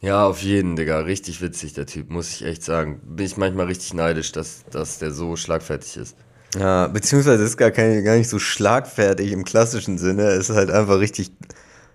Ja, 0.00 0.26
auf 0.26 0.42
jeden, 0.42 0.74
Digga. 0.74 1.00
Richtig 1.00 1.40
witzig, 1.40 1.74
der 1.74 1.86
Typ, 1.86 2.10
muss 2.10 2.30
ich 2.30 2.44
echt 2.44 2.64
sagen. 2.64 3.00
Bin 3.04 3.24
ich 3.24 3.36
manchmal 3.36 3.66
richtig 3.66 3.94
neidisch, 3.94 4.32
dass, 4.32 4.64
dass 4.70 4.98
der 4.98 5.12
so 5.12 5.36
schlagfertig 5.36 5.96
ist. 5.96 6.16
Ja, 6.58 6.88
beziehungsweise 6.88 7.44
ist 7.44 7.56
gar, 7.56 7.70
kein, 7.70 8.04
gar 8.04 8.16
nicht 8.16 8.28
so 8.28 8.38
schlagfertig 8.38 9.32
im 9.32 9.44
klassischen 9.44 9.98
Sinne. 9.98 10.24
Es 10.24 10.50
ist 10.50 10.56
halt 10.56 10.70
einfach 10.70 10.98
richtig 10.98 11.30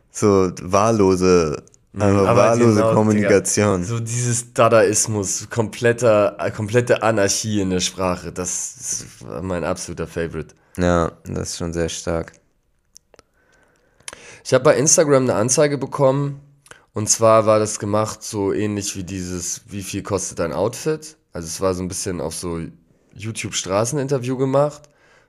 so 0.10 0.52
wahllose, 0.62 1.64
mhm, 1.94 2.02
einfach 2.02 2.36
wahllose 2.36 2.76
genau, 2.76 2.94
Kommunikation. 2.94 3.82
Digga, 3.82 3.88
so 3.88 4.00
dieses 4.00 4.54
Dadaismus, 4.54 5.48
kompletter, 5.50 6.38
komplette 6.56 7.04
Anarchie 7.04 7.62
in 7.62 7.70
der 7.70 7.82
Sprache, 7.82 8.32
das 8.32 8.76
ist 8.80 9.06
mein 9.42 9.64
absoluter 9.64 10.08
Favorite. 10.08 10.56
Ja, 10.78 11.12
das 11.26 11.50
ist 11.50 11.58
schon 11.58 11.74
sehr 11.74 11.90
stark. 11.90 12.34
Ich 14.48 14.54
habe 14.54 14.64
bei 14.64 14.78
Instagram 14.78 15.24
eine 15.24 15.36
Anzeige 15.36 15.78
bekommen 15.78 16.40
und 16.94 17.10
zwar 17.10 17.46
war 17.46 17.60
das 17.60 17.80
gemacht 17.80 18.24
so 18.24 18.54
ähnlich 18.54 18.96
wie 18.96 19.04
dieses, 19.04 19.64
wie 19.68 19.84
viel 19.84 20.04
kostet 20.04 20.40
dein 20.40 20.54
Outfit? 20.54 21.18
Also 21.34 21.48
es 21.48 21.60
war 21.60 21.74
so 21.74 21.84
ein 21.84 21.90
bisschen 21.90 22.22
auf 22.22 22.34
so 22.34 22.62
YouTube-Straßeninterview 23.14 24.38
gemacht. 24.38 24.84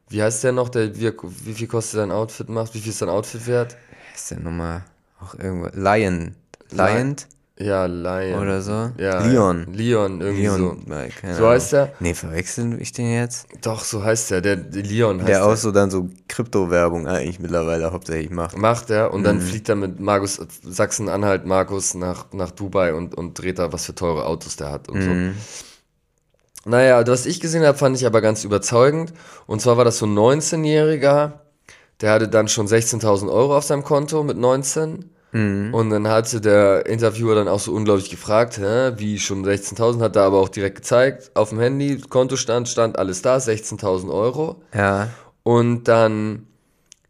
Wie 0.08 0.22
heißt 0.22 0.44
der 0.44 0.52
noch, 0.52 0.68
der 0.68 0.94
wie, 1.00 1.12
wie 1.44 1.54
viel 1.54 1.66
kostet 1.66 1.98
dein 1.98 2.12
Outfit 2.12 2.48
macht? 2.48 2.76
Wie 2.76 2.80
viel 2.80 2.92
ist 2.92 3.02
dein 3.02 3.08
Outfit 3.08 3.44
wert? 3.48 3.76
ist 4.14 4.30
der 4.30 4.38
nochmal? 4.38 4.84
Auch 5.20 5.34
irgendwo. 5.34 5.66
Lion. 5.72 6.36
Lion? 6.70 7.16
Ja, 7.60 7.86
Lion. 7.86 8.40
Oder 8.40 8.60
so? 8.60 8.90
Ja. 8.98 9.20
Leon. 9.26 9.66
Leon, 9.72 10.20
irgendwie 10.20 10.42
Leon, 10.42 10.86
so. 10.86 11.34
So 11.34 11.48
heißt 11.48 11.72
der? 11.72 11.92
Nee, 11.98 12.14
verwechseln 12.14 12.80
ich 12.80 12.92
den 12.92 13.12
jetzt? 13.12 13.48
Doch, 13.62 13.82
so 13.82 14.04
heißt 14.04 14.30
der. 14.30 14.40
Der, 14.40 14.56
der 14.56 14.82
Leon 14.82 15.18
heißt 15.18 15.28
der. 15.28 15.38
Der 15.40 15.46
auch 15.46 15.56
so 15.56 15.72
dann 15.72 15.90
so 15.90 16.08
Kryptowerbung 16.28 17.08
eigentlich 17.08 17.40
mittlerweile 17.40 17.92
hauptsächlich 17.92 18.30
macht. 18.30 18.56
Macht 18.56 18.90
er 18.90 19.12
und 19.12 19.20
mhm. 19.20 19.24
dann 19.24 19.40
fliegt 19.40 19.68
er 19.68 19.74
mit 19.74 19.98
Markus, 19.98 20.40
Sachsen-Anhalt, 20.62 21.46
Markus 21.46 21.94
nach, 21.94 22.26
nach 22.32 22.52
Dubai 22.52 22.94
und, 22.94 23.16
und 23.16 23.34
dreht 23.34 23.58
da, 23.58 23.72
was 23.72 23.86
für 23.86 23.94
teure 23.94 24.26
Autos 24.26 24.54
der 24.54 24.70
hat 24.70 24.88
und 24.88 25.00
mhm. 25.00 25.34
so. 26.64 26.70
Naja, 26.70 27.04
was 27.06 27.26
ich 27.26 27.40
gesehen 27.40 27.64
habe, 27.64 27.78
fand 27.78 27.96
ich 27.96 28.06
aber 28.06 28.20
ganz 28.20 28.44
überzeugend. 28.44 29.12
Und 29.46 29.60
zwar 29.60 29.76
war 29.76 29.84
das 29.84 29.98
so 29.98 30.06
ein 30.06 30.14
19-Jähriger, 30.16 31.40
der 32.00 32.12
hatte 32.12 32.28
dann 32.28 32.46
schon 32.46 32.68
16.000 32.68 33.28
Euro 33.32 33.56
auf 33.56 33.64
seinem 33.64 33.82
Konto 33.82 34.22
mit 34.22 34.36
19. 34.36 35.10
Und 35.72 35.90
dann 35.90 36.08
hatte 36.08 36.40
der 36.40 36.86
Interviewer 36.86 37.34
dann 37.34 37.48
auch 37.48 37.60
so 37.60 37.72
unglaublich 37.72 38.10
gefragt, 38.10 38.58
hä, 38.58 38.92
wie 38.96 39.18
schon 39.18 39.44
16.000, 39.44 40.00
hat 40.00 40.16
er 40.16 40.22
aber 40.22 40.38
auch 40.38 40.48
direkt 40.48 40.76
gezeigt, 40.76 41.30
auf 41.34 41.50
dem 41.50 41.60
Handy, 41.60 41.98
Kontostand, 41.98 42.68
stand 42.68 42.98
alles 42.98 43.22
da, 43.22 43.36
16.000 43.36 44.10
Euro. 44.10 44.62
Ja. 44.74 45.08
Und 45.42 45.84
dann 45.84 46.46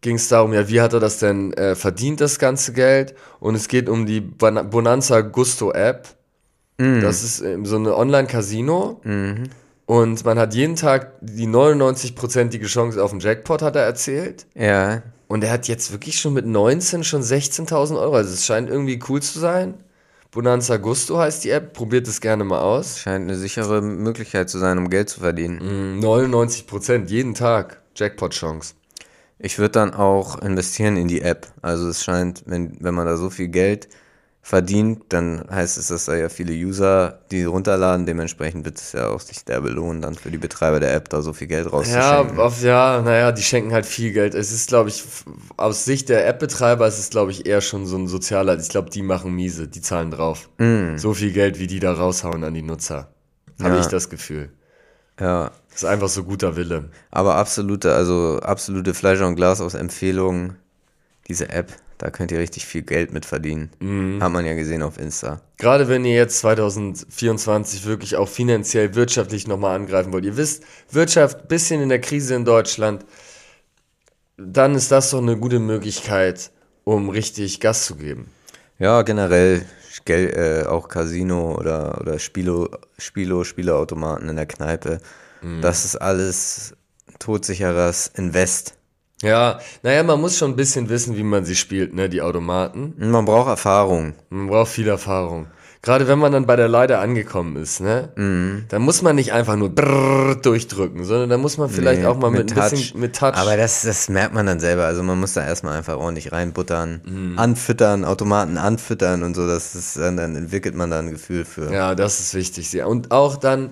ging 0.01 0.17
es 0.17 0.29
darum, 0.29 0.53
ja, 0.53 0.69
wie 0.69 0.81
hat 0.81 0.93
er 0.93 1.01
das 1.01 1.19
denn 1.19 1.53
äh, 1.53 1.75
verdient, 1.75 2.21
das 2.21 2.39
ganze 2.39 2.73
Geld? 2.73 3.15
Und 3.41 3.55
es 3.55 3.69
geht 3.69 3.89
um 3.89 4.07
die 4.07 4.21
Bonanza 4.21 5.21
Gusto 5.21 5.73
App. 5.73 6.09
Das 7.01 7.25
ist 7.25 7.41
ähm, 7.41 7.67
so 7.67 7.77
eine 7.77 7.97
Online-Casino. 7.97 9.01
Und 9.87 10.25
man 10.25 10.39
hat 10.39 10.55
jeden 10.55 10.77
Tag 10.77 11.13
die 11.21 11.49
99-prozentige 11.49 12.67
Chance 12.67 13.03
auf 13.03 13.11
den 13.11 13.21
Jackpot, 13.21 13.63
hat 13.63 13.75
er 13.75 13.83
erzählt. 13.83 14.47
Ja. 14.55 15.03
Und 15.29 15.45
er 15.45 15.53
hat 15.53 15.69
jetzt 15.69 15.93
wirklich 15.93 16.19
schon 16.19 16.33
mit 16.33 16.47
19 16.47 17.05
schon 17.05 17.23
16.000 17.23 18.01
Euro. 18.01 18.17
Also 18.17 18.33
es 18.33 18.47
scheint 18.47 18.69
irgendwie 18.69 18.99
cool 19.09 19.23
zu 19.23 19.39
sein. 19.39 19.75
Bonanza 20.31 20.79
Gusto 20.79 21.19
heißt 21.19 21.45
die 21.45 21.51
App. 21.51 21.75
Probiert 21.75 22.09
es 22.09 22.21
gerne 22.21 22.45
mal 22.45 22.61
aus. 22.61 22.99
Scheint 22.99 23.25
eine 23.25 23.37
sichere 23.37 23.83
Möglichkeit 23.83 24.49
zu 24.49 24.59
sein, 24.59 24.79
um 24.79 24.89
Geld 24.89 25.11
zu 25.11 25.21
verdienen. 25.21 25.97
Mm, 25.97 26.01
99 26.01 26.67
Prozent, 26.67 27.11
jeden 27.11 27.35
Tag. 27.35 27.81
Jackpot-Chance. 27.95 28.75
Ich 29.39 29.59
würde 29.59 29.73
dann 29.73 29.95
auch 29.95 30.41
investieren 30.41 30.97
in 30.97 31.09
die 31.09 31.21
App. 31.21 31.47
Also 31.63 31.89
es 31.89 32.03
scheint, 32.03 32.43
wenn, 32.47 32.77
wenn 32.81 32.95
man 32.95 33.07
da 33.07 33.17
so 33.17 33.31
viel 33.31 33.49
Geld 33.49 33.89
verdient, 34.49 35.03
dann 35.11 35.45
heißt 35.51 35.77
es, 35.77 35.89
dass 35.89 36.07
da 36.07 36.15
ja 36.15 36.31
viele 36.31 36.53
User 36.55 37.19
die 37.31 37.45
runterladen. 37.45 38.07
Dementsprechend 38.07 38.65
wird 38.65 38.79
es 38.79 38.93
ja 38.93 39.09
auch 39.09 39.21
sich 39.21 39.45
der 39.45 39.61
belohnen, 39.61 40.01
dann 40.01 40.15
für 40.15 40.31
die 40.31 40.39
Betreiber 40.39 40.81
der 40.81 40.95
App 40.95 41.11
da 41.11 41.21
so 41.21 41.35
viel 41.35 41.49
Geld 41.49 41.67
Ja, 41.67 41.71
rauszuschenken. 41.71 42.41
auf, 42.41 42.63
ja, 42.63 43.03
naja, 43.03 43.31
die 43.33 43.43
schenken 43.43 43.73
halt 43.75 43.85
viel 43.85 44.13
Geld. 44.13 44.35
Es 44.35 44.51
ist, 44.51 44.69
glaube 44.69 44.89
ich, 44.89 45.05
aus 45.59 45.85
Sicht 45.85 46.09
der 46.09 46.27
App-Betreiber 46.27 46.89
ist 46.89 46.99
es, 46.99 47.11
glaube 47.11 47.31
ich, 47.31 47.45
eher 47.47 47.61
schon 47.61 47.85
so 47.85 47.99
ein 47.99 48.09
sozialer. 48.09 48.59
Ich 48.59 48.71
glaube, 48.71 48.89
die 48.89 49.03
machen 49.03 49.35
miese, 49.35 49.69
die 49.69 49.83
zahlen 49.83 50.11
drauf. 50.11 50.49
So 50.97 51.13
viel 51.13 51.33
Geld, 51.33 51.59
wie 51.59 51.67
die 51.67 51.79
da 51.81 51.93
raushauen 51.93 52.43
an 52.43 52.55
die 52.55 52.63
Nutzer. 52.63 53.09
Habe 53.63 53.75
Ja. 53.75 53.81
ich 53.81 53.87
das 53.89 54.09
Gefühl. 54.09 54.51
ja. 55.21 55.51
Das 55.71 55.83
ist 55.85 55.89
einfach 55.91 56.09
so 56.09 56.25
guter 56.25 56.57
Wille. 56.57 56.89
Aber 57.13 57.37
absolute, 57.37 57.95
also 57.95 58.41
absolute 58.43 58.95
Fleisch 58.95 59.21
und 59.21 59.37
Glas 59.37 59.61
aus 59.61 59.75
Empfehlungen. 59.75 60.57
Diese 61.29 61.51
App, 61.51 61.71
da 61.99 62.11
könnt 62.11 62.33
ihr 62.33 62.39
richtig 62.39 62.67
viel 62.67 62.83
Geld 62.83 63.13
mit 63.13 63.27
verdienen. 63.27 63.71
Hat 64.21 64.33
man 64.33 64.47
ja 64.47 64.55
gesehen 64.55 64.83
auf 64.83 64.99
Insta. 64.99 65.41
Gerade 65.57 65.89
wenn 65.89 66.05
ihr 66.05 66.15
jetzt 66.15 66.39
2024 66.39 67.85
wirklich 67.85 68.17
auch 68.17 68.29
finanziell, 68.29 68.95
wirtschaftlich 68.95 69.47
nochmal 69.47 69.77
angreifen 69.77 70.13
wollt. 70.13 70.25
Ihr 70.25 70.37
wisst, 70.37 70.65
Wirtschaft, 70.91 71.49
bisschen 71.49 71.83
in 71.83 71.89
der 71.89 72.01
Krise 72.01 72.35
in 72.35 72.45
Deutschland, 72.45 73.05
dann 74.37 74.75
ist 74.77 74.93
das 74.93 75.11
doch 75.11 75.21
eine 75.21 75.37
gute 75.37 75.59
Möglichkeit, 75.59 76.53
um 76.85 77.11
richtig 77.11 77.61
Gas 77.61 77.87
zu 77.87 77.97
geben. 77.97 78.31
Ja, 78.79 79.03
generell 79.03 79.67
Geld, 80.05 80.35
äh, 80.37 80.65
auch 80.67 80.89
Casino 80.89 81.57
oder, 81.59 82.01
oder 82.01 82.19
Spielo, 82.21 82.69
Spielo, 82.97 83.43
Spieleautomaten 83.43 84.29
in 84.29 84.37
der 84.37 84.47
Kneipe. 84.47 85.01
Das 85.61 85.85
ist 85.85 85.97
alles 85.97 86.75
todsicheres 87.19 88.11
Invest. 88.15 88.78
Ja, 89.23 89.59
naja, 89.83 90.03
man 90.05 90.21
muss 90.21 90.37
schon 90.39 90.53
ein 90.53 90.57
bisschen 90.57 90.89
wissen, 90.89 91.17
wie 91.17 91.23
man 91.25 91.45
sie 91.45 91.57
spielt, 91.57 91.93
ne, 91.95 92.09
die 92.09 92.23
Automaten. 92.23 92.95
Man 92.99 93.25
braucht 93.25 93.49
Erfahrung. 93.49 94.15
Man 94.31 94.47
braucht 94.49 94.71
viel 94.71 94.89
Erfahrung. 94.89 95.47
Gerade 95.81 96.09
wenn 96.09 96.19
man 96.19 96.33
dann 96.33 96.45
bei 96.45 96.57
der 96.57 96.67
Leiter 96.67 96.99
angekommen 97.01 97.55
ist, 97.57 97.81
ne? 97.81 98.09
Dann 98.69 98.83
muss 98.83 99.01
man 99.01 99.15
nicht 99.15 99.33
einfach 99.33 99.55
nur 99.55 99.69
brrr 99.71 100.35
durchdrücken, 100.35 101.05
sondern 101.05 101.31
da 101.31 101.39
muss 101.39 101.57
man 101.57 101.71
vielleicht 101.71 102.01
Nee, 102.01 102.07
auch 102.09 102.19
mal 102.19 102.33
mit, 102.33 102.51
ein 102.57 102.71
bisschen 102.71 103.01
mit 103.01 103.15
Touch. 103.15 103.35
Aber 103.37 103.57
das, 103.57 103.83
das 103.83 104.09
merkt 104.09 104.35
man 104.35 104.45
dann 104.47 104.59
selber. 104.59 104.87
Also 104.87 105.05
man 105.05 105.21
muss 105.21 105.35
da 105.35 105.47
erstmal 105.47 105.79
einfach 105.79 105.97
ordentlich 105.97 106.33
reinbuttern, 106.33 107.01
Mhm. 107.05 107.39
anfüttern, 107.39 108.05
Automaten 108.05 108.59
anfüttern 108.59 109.23
und 109.23 109.35
so. 109.37 109.47
Das 109.47 109.77
ist, 109.77 109.97
dann, 109.97 110.17
dann 110.17 110.35
entwickelt 110.35 110.75
man 110.75 110.91
da 110.91 110.99
ein 110.99 111.11
Gefühl 111.11 111.45
für. 111.45 111.73
Ja, 111.73 111.95
das 111.95 112.19
ist 112.19 112.35
wichtig. 112.35 112.83
Und 112.83 113.13
auch 113.13 113.37
dann, 113.37 113.71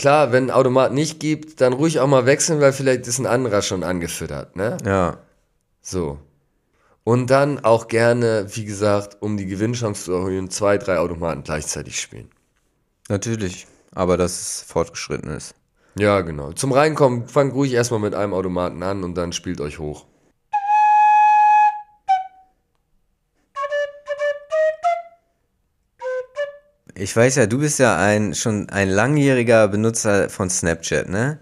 klar, 0.00 0.32
wenn 0.32 0.44
ein 0.44 0.50
Automat 0.50 0.92
nicht 0.92 1.20
gibt, 1.20 1.60
dann 1.60 1.74
ruhig 1.74 2.00
auch 2.00 2.08
mal 2.08 2.26
wechseln, 2.26 2.60
weil 2.60 2.72
vielleicht 2.72 3.06
ist 3.06 3.18
ein 3.18 3.26
anderer 3.26 3.62
schon 3.62 3.84
angefüttert, 3.84 4.56
ne? 4.56 4.78
ja. 4.84 5.18
So. 5.82 6.18
Und 7.04 7.30
dann 7.30 7.64
auch 7.64 7.88
gerne, 7.88 8.46
wie 8.54 8.64
gesagt, 8.64 9.18
um 9.20 9.36
die 9.36 9.46
Gewinnchance 9.46 10.04
zu 10.04 10.12
erhöhen, 10.12 10.50
zwei, 10.50 10.78
drei 10.78 10.98
Automaten 10.98 11.42
gleichzeitig 11.42 12.00
spielen. 12.00 12.30
Natürlich. 13.08 13.66
Aber 13.92 14.16
dass 14.16 14.40
es 14.40 14.62
fortgeschritten 14.62 15.30
ist. 15.30 15.54
Ja, 15.98 16.20
genau. 16.20 16.52
Zum 16.52 16.72
Reinkommen, 16.72 17.26
fangt 17.26 17.54
ruhig 17.54 17.72
erstmal 17.72 18.00
mit 18.00 18.14
einem 18.14 18.34
Automaten 18.34 18.82
an 18.82 19.02
und 19.02 19.14
dann 19.16 19.32
spielt 19.32 19.60
euch 19.60 19.78
hoch. 19.78 20.06
Ich 27.00 27.16
weiß 27.16 27.36
ja, 27.36 27.46
du 27.46 27.58
bist 27.58 27.78
ja 27.78 27.96
ein 27.96 28.34
schon 28.34 28.68
ein 28.68 28.90
langjähriger 28.90 29.68
Benutzer 29.68 30.28
von 30.28 30.50
Snapchat, 30.50 31.08
ne? 31.08 31.38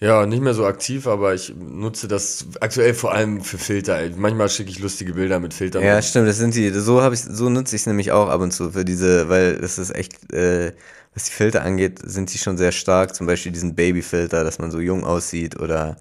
Ja, 0.00 0.26
nicht 0.26 0.42
mehr 0.42 0.54
so 0.54 0.66
aktiv, 0.66 1.06
aber 1.06 1.34
ich 1.34 1.54
nutze 1.56 2.08
das 2.08 2.46
aktuell 2.60 2.94
vor 2.94 3.12
allem 3.12 3.42
für 3.42 3.58
Filter. 3.58 4.00
Manchmal 4.16 4.48
schicke 4.48 4.70
ich 4.70 4.78
lustige 4.78 5.14
Bilder 5.14 5.38
mit 5.38 5.54
Filtern. 5.54 5.82
Ja, 5.82 6.00
stimmt, 6.02 6.28
das 6.28 6.38
sind 6.38 6.54
die, 6.54 6.70
so 6.70 7.02
habe 7.02 7.14
ich, 7.14 7.22
so 7.22 7.48
nutze 7.48 7.76
ich 7.76 7.82
es 7.82 7.86
nämlich 7.86 8.12
auch 8.12 8.28
ab 8.28 8.40
und 8.40 8.52
zu 8.52 8.70
für 8.70 8.84
diese, 8.84 9.28
weil 9.28 9.58
es 9.62 9.78
ist 9.78 9.94
echt, 9.94 10.32
äh, 10.32 10.72
was 11.14 11.24
die 11.24 11.32
Filter 11.32 11.62
angeht, 11.62 12.00
sind 12.02 12.32
die 12.32 12.38
schon 12.38 12.56
sehr 12.56 12.72
stark. 12.72 13.14
Zum 13.14 13.26
Beispiel 13.26 13.52
diesen 13.52 13.74
Babyfilter, 13.74 14.44
dass 14.44 14.58
man 14.58 14.70
so 14.70 14.80
jung 14.80 15.04
aussieht 15.04 15.60
oder 15.60 15.96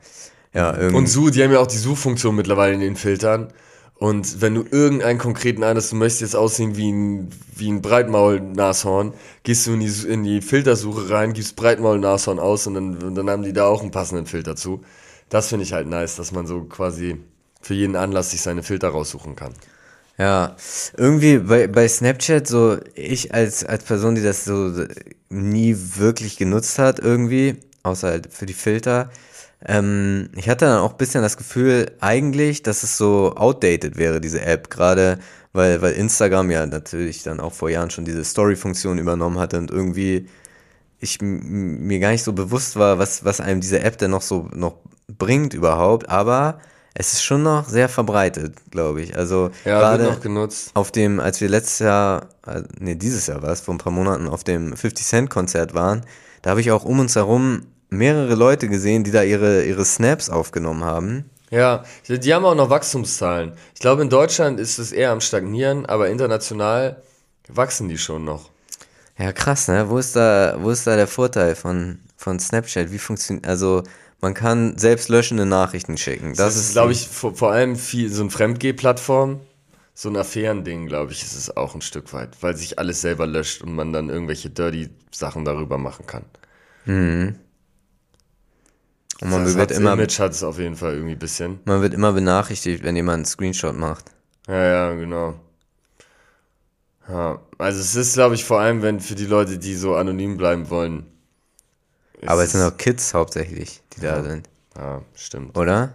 ja, 0.53 0.75
irgendwie. 0.75 0.97
Und 0.97 1.07
Such, 1.07 1.31
die 1.31 1.43
haben 1.43 1.51
ja 1.51 1.59
auch 1.59 1.67
die 1.67 1.77
Suchfunktion 1.77 2.35
mittlerweile 2.35 2.73
in 2.73 2.79
den 2.79 2.95
Filtern. 2.95 3.49
Und 4.03 4.41
wenn 4.41 4.53
du 4.53 4.65
irgendeinen 4.69 5.17
konkreten 5.17 5.63
einhast, 5.63 5.93
du 5.93 5.95
möchtest 5.95 6.19
jetzt 6.23 6.35
aussehen 6.35 6.75
wie 6.75 6.91
ein, 6.91 7.29
wie 7.55 7.71
ein 7.71 7.81
Breitmaul-Nashorn, 7.81 9.13
gehst 9.43 9.65
du 9.65 9.71
in 9.75 9.79
die, 9.79 10.07
in 10.09 10.23
die 10.25 10.41
Filtersuche 10.41 11.09
rein, 11.09 11.31
gibst 11.31 11.55
Breitmaul-Nashorn 11.55 12.37
aus 12.37 12.67
und 12.67 12.73
dann, 12.73 12.97
und 13.01 13.15
dann 13.15 13.29
haben 13.29 13.43
die 13.43 13.53
da 13.53 13.65
auch 13.65 13.81
einen 13.81 13.91
passenden 13.91 14.25
Filter 14.25 14.57
zu. 14.57 14.83
Das 15.29 15.47
finde 15.47 15.63
ich 15.63 15.71
halt 15.71 15.87
nice, 15.87 16.17
dass 16.17 16.33
man 16.33 16.45
so 16.45 16.63
quasi 16.65 17.15
für 17.61 17.75
jeden 17.75 17.95
Anlass 17.95 18.31
sich 18.31 18.41
seine 18.41 18.61
Filter 18.61 18.89
raussuchen 18.89 19.37
kann. 19.37 19.53
Ja, 20.17 20.57
irgendwie 20.97 21.37
bei, 21.37 21.67
bei 21.67 21.87
Snapchat 21.87 22.45
so, 22.45 22.79
ich 22.95 23.33
als, 23.33 23.63
als 23.63 23.85
Person, 23.85 24.15
die 24.15 24.21
das 24.21 24.43
so 24.43 24.85
nie 25.29 25.77
wirklich 25.95 26.35
genutzt 26.35 26.77
hat, 26.77 26.99
irgendwie, 26.99 27.55
außer 27.83 28.09
halt 28.09 28.33
für 28.33 28.47
die 28.47 28.53
Filter, 28.53 29.11
ähm, 29.65 30.29
ich 30.35 30.49
hatte 30.49 30.65
dann 30.65 30.79
auch 30.79 30.91
ein 30.91 30.97
bisschen 30.97 31.21
das 31.21 31.37
Gefühl, 31.37 31.91
eigentlich, 31.99 32.63
dass 32.63 32.83
es 32.83 32.97
so 32.97 33.35
outdated 33.35 33.97
wäre, 33.97 34.19
diese 34.19 34.41
App, 34.41 34.69
gerade 34.69 35.19
weil, 35.53 35.81
weil 35.81 35.93
Instagram 35.93 36.51
ja 36.51 36.65
natürlich 36.65 37.23
dann 37.23 37.39
auch 37.39 37.53
vor 37.53 37.69
Jahren 37.69 37.91
schon 37.91 38.05
diese 38.05 38.23
Story-Funktion 38.23 38.97
übernommen 38.97 39.39
hatte 39.39 39.57
und 39.57 39.71
irgendwie 39.71 40.27
ich 40.99 41.19
mir 41.21 41.99
gar 41.99 42.11
nicht 42.11 42.23
so 42.23 42.33
bewusst 42.33 42.77
war, 42.77 42.97
was, 42.97 43.25
was 43.25 43.41
einem 43.41 43.61
diese 43.61 43.81
App 43.81 43.97
denn 43.97 44.11
noch 44.11 44.21
so 44.21 44.47
noch 44.53 44.77
bringt 45.07 45.53
überhaupt, 45.53 46.09
aber 46.09 46.59
es 46.93 47.13
ist 47.13 47.23
schon 47.23 47.43
noch 47.43 47.67
sehr 47.67 47.89
verbreitet, 47.89 48.55
glaube 48.71 49.01
ich. 49.01 49.17
Also 49.17 49.51
Ja, 49.65 49.79
gerade 49.79 50.05
noch 50.05 50.21
genutzt. 50.21 50.71
auf 50.75 50.91
dem, 50.91 51.19
als 51.19 51.41
wir 51.41 51.49
letztes 51.49 51.79
Jahr, 51.79 52.29
äh, 52.47 52.61
nee, 52.79 52.95
dieses 52.95 53.27
Jahr 53.27 53.41
war 53.41 53.49
es, 53.49 53.61
vor 53.61 53.73
ein 53.73 53.79
paar 53.79 53.91
Monaten 53.91 54.27
auf 54.27 54.43
dem 54.43 54.75
50 54.75 55.05
Cent 55.05 55.29
Konzert 55.29 55.73
waren, 55.73 56.05
da 56.41 56.51
habe 56.51 56.61
ich 56.61 56.71
auch 56.71 56.85
um 56.85 56.99
uns 56.99 57.15
herum 57.15 57.63
mehrere 57.97 58.35
Leute 58.35 58.67
gesehen, 58.67 59.03
die 59.03 59.11
da 59.11 59.23
ihre, 59.23 59.63
ihre 59.63 59.85
Snaps 59.85 60.29
aufgenommen 60.29 60.83
haben. 60.83 61.29
Ja, 61.49 61.83
die 62.07 62.33
haben 62.33 62.45
auch 62.45 62.55
noch 62.55 62.69
Wachstumszahlen. 62.69 63.53
Ich 63.75 63.79
glaube, 63.79 64.01
in 64.01 64.09
Deutschland 64.09 64.59
ist 64.59 64.79
es 64.79 64.91
eher 64.91 65.11
am 65.11 65.21
Stagnieren, 65.21 65.85
aber 65.85 66.09
international 66.09 67.03
wachsen 67.47 67.89
die 67.89 67.97
schon 67.97 68.23
noch. 68.23 68.49
Ja, 69.17 69.31
krass, 69.31 69.67
ne? 69.67 69.89
Wo 69.89 69.99
ist 69.99 70.15
da, 70.15 70.57
wo 70.59 70.71
ist 70.71 70.87
da 70.87 70.95
der 70.95 71.07
Vorteil 71.07 71.55
von, 71.55 71.99
von 72.17 72.39
Snapchat? 72.39 72.91
Wie 72.91 72.97
funktioniert, 72.97 73.45
also, 73.45 73.83
man 74.21 74.33
kann 74.33 74.77
selbst 74.77 75.09
löschende 75.09 75.45
Nachrichten 75.45 75.97
schicken. 75.97 76.29
Das, 76.29 76.37
Das, 76.37 76.55
ist, 76.55 76.71
glaube 76.71 76.93
ich, 76.93 77.07
vor, 77.07 77.35
vor 77.35 77.51
allem 77.51 77.75
viel 77.75 78.09
so 78.09 78.23
ein 78.23 78.31
Fremdgeh-Plattform. 78.31 79.41
So 79.93 80.09
ein 80.09 80.17
Affärending, 80.17 80.87
glaube 80.87 81.11
ich, 81.11 81.21
ist 81.21 81.35
es 81.35 81.55
auch 81.55 81.75
ein 81.75 81.81
Stück 81.81 82.13
weit, 82.13 82.29
weil 82.41 82.55
sich 82.57 82.79
alles 82.79 83.01
selber 83.01 83.27
löscht 83.27 83.61
und 83.61 83.75
man 83.75 83.93
dann 83.93 84.09
irgendwelche 84.09 84.49
dirty 84.49 84.89
Sachen 85.11 85.45
darüber 85.45 85.77
machen 85.77 86.07
kann. 86.07 86.23
Und 89.21 89.29
man 89.29 89.43
das 89.45 89.55
wird 89.55 89.71
immer, 89.71 89.93
Image 89.93 90.19
hat 90.19 90.31
es 90.31 90.43
auf 90.43 90.59
jeden 90.59 90.75
Fall 90.75 90.93
irgendwie 90.93 91.13
ein 91.13 91.19
bisschen. 91.19 91.59
man 91.65 91.81
wird 91.81 91.93
immer 91.93 92.11
benachrichtigt, 92.13 92.83
wenn 92.83 92.95
jemand 92.95 93.15
einen 93.15 93.25
Screenshot 93.25 93.75
macht. 93.77 94.05
Ja, 94.47 94.63
ja, 94.65 94.93
genau. 94.93 95.35
Ja, 97.07 97.39
also 97.57 97.79
es 97.79 97.95
ist, 97.95 98.13
glaube 98.13 98.35
ich, 98.35 98.43
vor 98.45 98.59
allem, 98.59 98.81
wenn 98.81 98.99
für 98.99 99.15
die 99.15 99.25
Leute, 99.25 99.57
die 99.57 99.75
so 99.75 99.95
anonym 99.95 100.37
bleiben 100.37 100.69
wollen. 100.69 101.05
Aber 102.25 102.43
es 102.43 102.53
sind 102.53 102.61
auch 102.61 102.77
Kids 102.77 103.13
hauptsächlich, 103.13 103.81
die 103.95 104.01
da 104.01 104.23
sind, 104.23 104.49
Ja, 104.77 105.01
stimmt. 105.13 105.57
oder? 105.57 105.93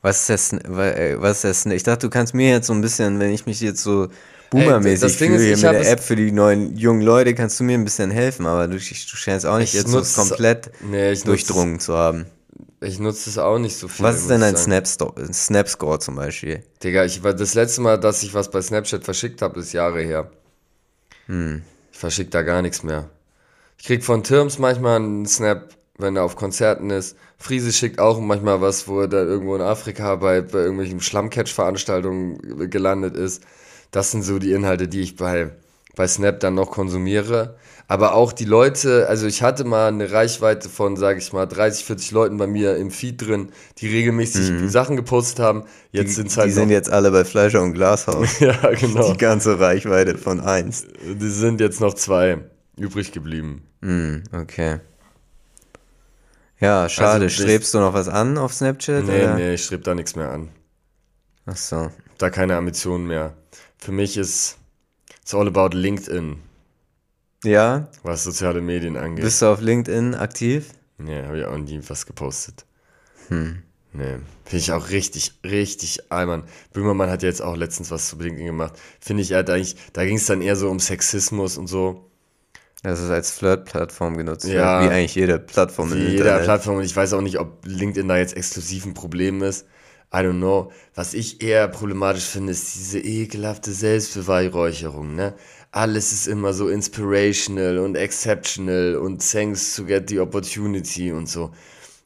Was 0.00 0.28
ist 0.28 0.52
das, 0.52 0.60
was 0.64 1.44
ist 1.44 1.66
das, 1.66 1.72
ich 1.72 1.82
dachte, 1.84 2.06
du 2.06 2.10
kannst 2.10 2.34
mir 2.34 2.50
jetzt 2.50 2.66
so 2.66 2.72
ein 2.72 2.80
bisschen, 2.80 3.20
wenn 3.20 3.30
ich 3.32 3.46
mich 3.46 3.60
jetzt 3.60 3.82
so 3.82 4.08
boomermäßig 4.52 5.00
das 5.00 5.16
Ding 5.18 5.32
fühle 5.32 5.38
ist, 5.50 5.60
hier 5.60 5.70
ich 5.70 5.76
mit 5.76 5.84
der 5.84 5.92
App 5.92 6.00
für 6.00 6.16
die 6.16 6.32
neuen 6.32 6.76
jungen 6.76 7.02
Leute, 7.02 7.34
kannst 7.34 7.58
du 7.60 7.64
mir 7.64 7.74
ein 7.76 7.84
bisschen 7.84 8.10
helfen, 8.10 8.46
aber 8.46 8.68
du, 8.68 8.74
du 8.76 8.80
scheinst 8.80 9.46
auch 9.46 9.58
nicht 9.58 9.74
Ich 9.74 9.80
jetzt 9.80 9.90
so 9.90 9.98
nutz- 9.98 10.14
komplett 10.14 10.70
Nee, 10.80 11.12
ich 11.12 11.20
nutz- 11.20 11.24
durchdrungen 11.26 11.80
zu 11.80 11.94
haben. 11.96 12.26
ich 12.80 12.98
nutze 12.98 13.30
es 13.30 13.38
auch 13.38 13.58
nicht 13.58 13.76
so 13.76 13.88
viel. 13.88 14.04
Was 14.04 14.16
ist 14.20 14.30
denn. 14.30 14.40
Snap-Score 14.56 15.32
Snap 15.32 15.66
-Score 15.66 15.98
zum 16.00 16.16
Beispiel? 16.16 16.62
Digga, 16.82 17.04
ich 17.04 17.22
war 17.24 17.34
das 17.34 17.54
letzte 17.54 17.80
Mal, 17.80 17.98
dass 17.98 18.22
ich 18.22 18.34
was 18.34 18.50
bei 18.50 18.60
Snapchat 18.62 19.04
verschickt 19.04 19.42
habe, 19.42 19.60
ist 19.60 19.72
Jahre 19.72 20.00
her. 20.02 20.30
Hm. 21.26 21.62
Ich 21.92 21.98
verschicke 21.98 22.30
da 22.30 22.42
gar 22.42 22.62
nichts 22.62 22.82
mehr. 22.82 23.08
Ich 23.78 23.86
krieg 23.86 24.04
von 24.04 24.22
Türms 24.22 24.58
manchmal 24.58 24.96
einen 24.96 25.26
Snap, 25.26 25.74
wenn 25.98 26.16
er 26.16 26.24
auf 26.24 26.36
Konzerten 26.36 26.90
ist. 26.90 27.16
Friese 27.38 27.72
schickt 27.72 27.98
auch 28.00 28.20
manchmal 28.20 28.60
was, 28.60 28.86
wo 28.88 29.00
er 29.00 29.08
dann 29.08 29.26
irgendwo 29.26 29.54
in 29.56 29.62
Afrika 29.62 30.16
bei, 30.16 30.40
bei 30.40 30.58
irgendwelchen 30.58 31.00
Schlammcatch-Veranstaltungen 31.00 32.70
gelandet 32.70 33.16
ist. 33.16 33.42
Das 33.92 34.10
sind 34.10 34.22
so 34.22 34.38
die 34.40 34.52
Inhalte, 34.52 34.88
die 34.88 35.00
ich 35.00 35.16
bei, 35.16 35.50
bei 35.94 36.08
Snap 36.08 36.40
dann 36.40 36.54
noch 36.54 36.70
konsumiere. 36.70 37.56
Aber 37.88 38.14
auch 38.14 38.32
die 38.32 38.46
Leute, 38.46 39.06
also 39.08 39.26
ich 39.26 39.42
hatte 39.42 39.64
mal 39.64 39.88
eine 39.88 40.10
Reichweite 40.10 40.70
von, 40.70 40.96
sage 40.96 41.18
ich 41.18 41.32
mal, 41.34 41.44
30, 41.44 41.84
40 41.84 42.10
Leuten 42.12 42.36
bei 42.38 42.46
mir 42.46 42.76
im 42.76 42.90
Feed 42.90 43.20
drin, 43.20 43.50
die 43.78 43.88
regelmäßig 43.88 44.70
Sachen 44.70 44.96
gepostet 44.96 45.40
haben. 45.40 45.64
Jetzt 45.90 46.14
sind 46.14 46.28
es 46.28 46.38
halt 46.38 46.46
Mhm. 46.46 46.50
die 46.50 46.54
sind 46.54 46.70
jetzt 46.70 46.90
alle 46.90 47.10
bei 47.10 47.24
Fleischer 47.24 47.62
und 47.62 47.74
Glashaus. 47.74 48.38
ja, 48.40 48.56
genau. 48.72 49.12
Die 49.12 49.18
ganze 49.18 49.60
Reichweite 49.60 50.16
von 50.16 50.40
1. 50.40 50.86
Die 51.20 51.28
sind 51.28 51.60
jetzt 51.60 51.80
noch 51.80 51.92
zwei 51.92 52.38
übrig 52.78 53.12
geblieben. 53.12 53.62
Hm, 53.82 54.22
okay. 54.32 54.78
Ja, 56.60 56.88
schade. 56.88 57.24
Also, 57.24 57.42
Strebst 57.42 57.74
du 57.74 57.78
noch 57.80 57.92
was 57.92 58.08
an 58.08 58.38
auf 58.38 58.54
Snapchat? 58.54 59.04
Nee, 59.04 59.22
oder? 59.24 59.34
nee, 59.34 59.54
ich 59.54 59.64
strebe 59.64 59.82
da 59.82 59.94
nichts 59.94 60.16
mehr 60.16 60.30
an. 60.30 60.48
Ach 61.44 61.56
so. 61.56 61.90
Da 62.18 62.30
keine 62.30 62.56
Ambitionen 62.56 63.06
mehr. 63.06 63.34
Für 63.84 63.92
mich 63.92 64.16
ist 64.16 64.58
it's 65.22 65.34
all 65.34 65.48
about 65.48 65.76
LinkedIn, 65.76 66.36
Ja, 67.44 67.88
was 68.04 68.22
soziale 68.24 68.60
Medien 68.60 68.96
angeht. 68.96 69.24
bist 69.24 69.42
du 69.42 69.46
auf 69.46 69.60
LinkedIn 69.60 70.14
aktiv? 70.14 70.70
nee, 70.98 71.22
habe 71.24 71.38
ich 71.40 71.44
auch 71.44 71.58
nie 71.58 71.80
was 71.88 72.06
gepostet. 72.06 72.64
Hm. 73.28 73.62
Nee, 73.92 74.18
finde 74.44 74.56
ich 74.58 74.70
auch 74.72 74.90
richtig, 74.90 75.40
richtig 75.44 76.12
albern. 76.12 76.44
Böhmermann 76.72 77.10
hat 77.10 77.22
ja 77.24 77.28
jetzt 77.28 77.42
auch 77.42 77.56
letztens 77.56 77.90
was 77.90 78.08
zu 78.08 78.16
LinkedIn 78.18 78.46
gemacht. 78.46 78.74
Finde 79.00 79.22
ich, 79.24 79.32
er 79.32 79.40
hat 79.40 79.50
eigentlich, 79.50 79.74
da 79.92 80.04
ging 80.04 80.16
es 80.16 80.26
dann 80.26 80.42
eher 80.42 80.54
so 80.56 80.70
um 80.70 80.78
Sexismus 80.78 81.58
und 81.58 81.66
so. 81.66 82.08
Das 82.84 83.00
ist 83.00 83.10
als 83.10 83.32
Flirt-Plattform 83.32 84.16
genutzt 84.16 84.46
Ja. 84.46 84.80
wird, 84.80 84.90
wie 84.90 84.94
eigentlich 84.94 85.14
jede 85.16 85.38
Plattform 85.40 85.92
im 85.92 85.98
Wie 85.98 86.02
jeder 86.10 86.24
Internet. 86.26 86.44
Plattform 86.44 86.76
und 86.76 86.84
ich 86.84 86.94
weiß 86.96 87.12
auch 87.14 87.20
nicht, 87.20 87.38
ob 87.40 87.66
LinkedIn 87.66 88.06
da 88.08 88.16
jetzt 88.16 88.36
exklusiv 88.36 88.86
ein 88.86 88.94
Problem 88.94 89.42
ist. 89.42 89.66
I 90.14 90.22
don't 90.22 90.38
know. 90.40 90.70
Was 90.94 91.14
ich 91.14 91.42
eher 91.42 91.68
problematisch 91.68 92.24
finde, 92.24 92.52
ist 92.52 92.74
diese 92.74 92.98
ekelhafte 93.00 93.72
Selbstbeweihräucherung, 93.72 95.14
ne? 95.14 95.34
Alles 95.70 96.12
ist 96.12 96.26
immer 96.26 96.52
so 96.52 96.68
inspirational 96.68 97.78
und 97.78 97.96
exceptional 97.96 98.96
und 98.96 99.22
thanks 99.26 99.74
to 99.74 99.84
get 99.86 100.10
the 100.10 100.20
opportunity 100.20 101.12
und 101.12 101.28
so. 101.30 101.50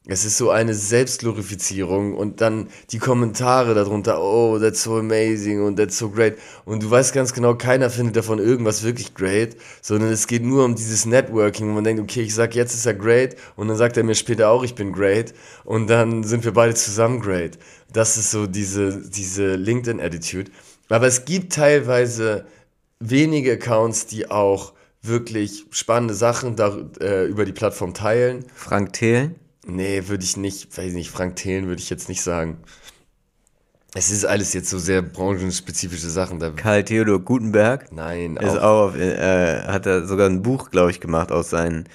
Es 0.09 0.23
ist 0.23 0.37
so 0.37 0.51
eine 0.51 0.73
Selbstglorifizierung 0.73 2.15
und 2.15 2.39
dann 2.39 2.69
die 2.91 2.97
Kommentare 2.97 3.73
darunter, 3.73 4.21
oh, 4.21 4.57
that's 4.57 4.83
so 4.83 4.95
amazing 4.95 5.61
und 5.61 5.75
that's 5.75 5.97
so 5.97 6.09
great. 6.09 6.37
Und 6.63 6.81
du 6.81 6.89
weißt 6.89 7.13
ganz 7.13 7.33
genau, 7.33 7.55
keiner 7.55 7.89
findet 7.89 8.15
davon 8.15 8.39
irgendwas 8.39 8.83
wirklich 8.83 9.13
great, 9.13 9.57
sondern 9.81 10.09
es 10.09 10.27
geht 10.27 10.43
nur 10.43 10.63
um 10.63 10.75
dieses 10.75 11.05
Networking, 11.05 11.67
wo 11.67 11.73
man 11.73 11.83
denkt, 11.83 12.01
okay, 12.01 12.21
ich 12.21 12.33
sag, 12.33 12.55
jetzt 12.55 12.73
ist 12.73 12.85
er 12.85 12.93
great 12.93 13.35
und 13.57 13.67
dann 13.67 13.75
sagt 13.75 13.97
er 13.97 14.03
mir 14.03 14.15
später 14.15 14.49
auch, 14.49 14.63
ich 14.63 14.75
bin 14.75 14.93
great 14.93 15.33
und 15.65 15.87
dann 15.87 16.23
sind 16.23 16.45
wir 16.45 16.53
beide 16.53 16.73
zusammen 16.73 17.19
great. 17.19 17.59
Das 17.91 18.15
ist 18.15 18.31
so 18.31 18.47
diese, 18.47 19.01
diese 19.09 19.55
LinkedIn-Attitude. 19.55 20.51
Aber 20.87 21.07
es 21.07 21.25
gibt 21.25 21.51
teilweise 21.51 22.45
wenige 23.01 23.53
Accounts, 23.53 24.07
die 24.07 24.31
auch 24.31 24.71
wirklich 25.01 25.65
spannende 25.71 26.13
Sachen 26.13 26.55
da, 26.55 26.77
äh, 27.01 27.25
über 27.25 27.43
die 27.43 27.51
Plattform 27.51 27.93
teilen. 27.93 28.45
Frank 28.55 28.93
Thelen? 28.93 29.35
Nee, 29.67 30.07
würde 30.07 30.23
ich 30.23 30.37
nicht, 30.37 30.77
weiß 30.77 30.93
nicht, 30.93 31.11
Frank 31.11 31.35
Thelen 31.35 31.67
würde 31.67 31.81
ich 31.81 31.89
jetzt 31.89 32.09
nicht 32.09 32.21
sagen. 32.21 32.57
Es 33.93 34.11
ist 34.11 34.25
alles 34.25 34.53
jetzt 34.53 34.69
so 34.69 34.77
sehr 34.77 35.01
branchenspezifische 35.01 36.09
Sachen. 36.09 36.39
Da, 36.39 36.51
Karl 36.51 36.83
Theodor 36.83 37.19
Gutenberg? 37.19 37.91
nein, 37.91 38.37
Ist 38.37 38.59
auch, 38.59 38.91
auch 38.91 38.95
äh, 38.95 39.61
hat 39.63 39.85
er 39.85 40.05
sogar 40.05 40.29
ein 40.29 40.41
Buch, 40.41 40.71
glaube 40.71 40.91
ich, 40.91 40.99
gemacht 40.99 41.31
aus 41.31 41.49
seinen, 41.49 41.87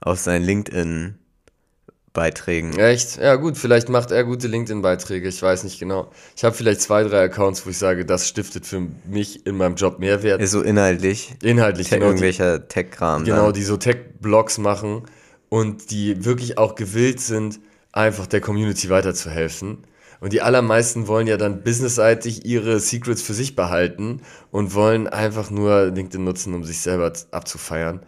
aus 0.00 0.24
seinen 0.24 0.44
LinkedIn-Beiträgen. 0.44 2.78
echt? 2.78 3.18
Ja 3.18 3.34
gut, 3.34 3.58
vielleicht 3.58 3.88
macht 3.88 4.10
er 4.10 4.24
gute 4.24 4.48
LinkedIn-Beiträge, 4.48 5.28
ich 5.28 5.42
weiß 5.42 5.64
nicht 5.64 5.80
genau. 5.80 6.10
Ich 6.36 6.44
habe 6.44 6.54
vielleicht 6.54 6.80
zwei, 6.80 7.02
drei 7.02 7.24
Accounts, 7.24 7.66
wo 7.66 7.70
ich 7.70 7.78
sage, 7.78 8.06
das 8.06 8.28
stiftet 8.28 8.64
für 8.64 8.86
mich 9.06 9.44
in 9.44 9.56
meinem 9.56 9.74
Job 9.74 9.98
Mehrwert. 9.98 10.40
Ist 10.40 10.52
so 10.52 10.62
inhaltlich. 10.62 11.34
Inhaltlich, 11.42 11.88
Te 11.88 11.96
genau. 11.96 12.06
Irgendwelcher 12.06 12.68
Tech-Kram. 12.68 13.24
genau, 13.24 13.46
dann. 13.46 13.54
die 13.54 13.64
so 13.64 13.76
Tech-Blogs 13.76 14.58
machen 14.58 15.02
und 15.50 15.90
die 15.90 16.24
wirklich 16.24 16.56
auch 16.56 16.74
gewillt 16.74 17.20
sind, 17.20 17.60
einfach 17.92 18.26
der 18.26 18.40
Community 18.40 18.88
weiterzuhelfen. 18.88 19.84
Und 20.20 20.32
die 20.32 20.40
allermeisten 20.42 21.08
wollen 21.08 21.26
ja 21.26 21.36
dann 21.36 21.62
businessseitig 21.62 22.46
ihre 22.46 22.78
Secrets 22.80 23.20
für 23.20 23.34
sich 23.34 23.56
behalten 23.56 24.22
und 24.50 24.74
wollen 24.74 25.06
einfach 25.08 25.50
nur 25.50 25.86
LinkedIn 25.86 26.24
nutzen, 26.24 26.54
um 26.54 26.64
sich 26.64 26.80
selber 26.80 27.12
abzufeiern. 27.30 28.00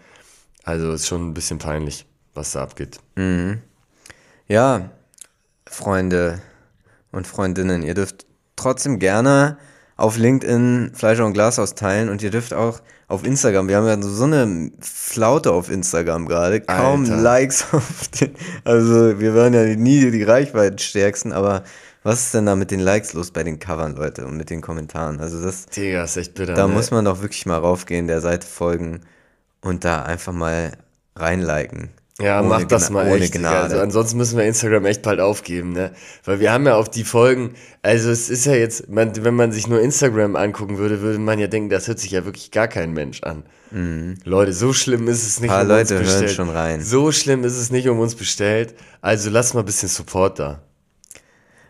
Also 0.62 0.92
ist 0.92 1.08
schon 1.08 1.28
ein 1.28 1.34
bisschen 1.34 1.58
peinlich, 1.58 2.06
was 2.34 2.52
da 2.52 2.62
abgeht. 2.62 3.00
Ja, 4.46 4.90
Freunde 5.66 6.40
und 7.10 7.26
Freundinnen, 7.26 7.82
ihr 7.82 7.94
dürft 7.94 8.26
trotzdem 8.56 8.98
gerne 8.98 9.56
auf 9.96 10.16
LinkedIn 10.16 10.92
Fleischer 10.94 11.24
und 11.24 11.32
Glashaus 11.32 11.74
teilen 11.74 12.08
und 12.08 12.22
ihr 12.22 12.30
dürft 12.30 12.52
auch 12.54 12.80
auf 13.12 13.26
Instagram, 13.26 13.68
wir 13.68 13.76
haben 13.76 13.86
ja 13.86 14.00
so 14.00 14.24
eine 14.24 14.70
Flaute 14.80 15.52
auf 15.52 15.70
Instagram 15.70 16.26
gerade, 16.26 16.62
kaum 16.62 17.02
Alter. 17.02 17.16
Likes 17.18 17.66
auf 17.72 18.08
den, 18.08 18.34
also 18.64 19.20
wir 19.20 19.34
waren 19.34 19.52
ja 19.52 19.64
nie 19.76 20.10
die 20.10 20.22
Reichweitenstärksten, 20.22 21.32
aber 21.32 21.62
was 22.02 22.20
ist 22.20 22.34
denn 22.34 22.46
da 22.46 22.56
mit 22.56 22.70
den 22.70 22.80
Likes 22.80 23.12
los 23.12 23.30
bei 23.30 23.42
den 23.44 23.58
Covern, 23.58 23.96
Leute, 23.96 24.26
und 24.26 24.38
mit 24.38 24.48
den 24.48 24.62
Kommentaren? 24.62 25.20
Also 25.20 25.42
das, 25.42 25.66
Digga, 25.66 26.04
ist 26.04 26.16
echt 26.16 26.34
bitter. 26.34 26.54
da 26.54 26.66
ne? 26.66 26.72
muss 26.72 26.90
man 26.90 27.04
doch 27.04 27.20
wirklich 27.20 27.44
mal 27.44 27.58
raufgehen, 27.58 28.08
der 28.08 28.22
Seite 28.22 28.46
folgen 28.46 29.02
und 29.60 29.84
da 29.84 30.02
einfach 30.04 30.32
mal 30.32 30.72
reinliken. 31.14 31.90
Ja, 32.20 32.40
Ohne 32.40 32.48
mach 32.48 32.64
das 32.64 32.90
mal 32.90 33.06
ohne 33.06 33.24
echt. 33.24 33.32
Gnade. 33.32 33.58
Also 33.58 33.78
ansonsten 33.80 34.18
müssen 34.18 34.36
wir 34.36 34.44
Instagram 34.44 34.84
echt 34.84 35.00
bald 35.02 35.18
aufgeben, 35.18 35.72
ne? 35.72 35.92
Weil 36.24 36.40
wir 36.40 36.52
haben 36.52 36.66
ja 36.66 36.76
auf 36.76 36.90
die 36.90 37.04
Folgen, 37.04 37.54
also 37.80 38.10
es 38.10 38.28
ist 38.28 38.44
ja 38.44 38.52
jetzt, 38.54 38.88
man, 38.90 39.12
wenn 39.24 39.34
man 39.34 39.50
sich 39.50 39.66
nur 39.66 39.80
Instagram 39.80 40.36
angucken 40.36 40.76
würde, 40.76 41.00
würde 41.00 41.18
man 41.18 41.38
ja 41.38 41.46
denken, 41.46 41.70
das 41.70 41.88
hört 41.88 41.98
sich 41.98 42.10
ja 42.10 42.24
wirklich 42.26 42.50
gar 42.50 42.68
kein 42.68 42.92
Mensch 42.92 43.22
an. 43.22 43.44
Leute, 44.24 44.52
so 44.52 44.74
schlimm 44.74 45.08
ist 45.08 45.26
es 45.26 45.40
nicht 45.40 45.48
Mhm. 45.48 45.54
Paar 45.54 45.62
um 45.62 45.68
Leute 45.68 45.80
uns 45.98 46.06
hören 46.10 46.20
bestellt. 46.20 46.30
schon 46.32 46.50
rein. 46.50 46.82
So 46.82 47.10
schlimm 47.10 47.42
ist 47.44 47.56
es 47.56 47.70
nicht 47.70 47.88
um 47.88 47.98
uns 48.00 48.14
bestellt. 48.14 48.74
Also 49.00 49.30
lass 49.30 49.54
mal 49.54 49.60
ein 49.60 49.66
bisschen 49.66 49.88
Support 49.88 50.38
da. 50.38 50.60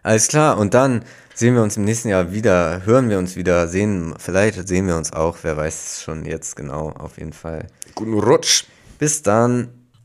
Alles 0.03 0.26
klar, 0.26 0.59
und 0.59 0.74
dann 0.74 1.05
sehen 1.32 1.55
wir 1.55 1.62
uns 1.62 1.76
im 1.76 1.84
nächsten 1.84 2.09
Jahr 2.09 2.32
wieder, 2.32 2.82
hören 2.84 3.09
wir 3.09 3.18
uns 3.18 3.36
wieder, 3.36 3.68
sehen, 3.68 4.14
vielleicht 4.18 4.66
sehen 4.66 4.88
wir 4.88 4.97
uns 4.97 5.12
auch, 5.12 5.38
wer 5.43 5.57
weiß 5.57 6.03
schon 6.05 6.24
jetzt 6.24 6.57
genau, 6.57 6.90
auf 6.90 7.18
jeden 7.18 7.32
Fall. 7.32 7.68
Guten 7.95 8.18
Rutsch. 8.18 8.64
Bis 8.99 9.22
dann. 9.22 9.68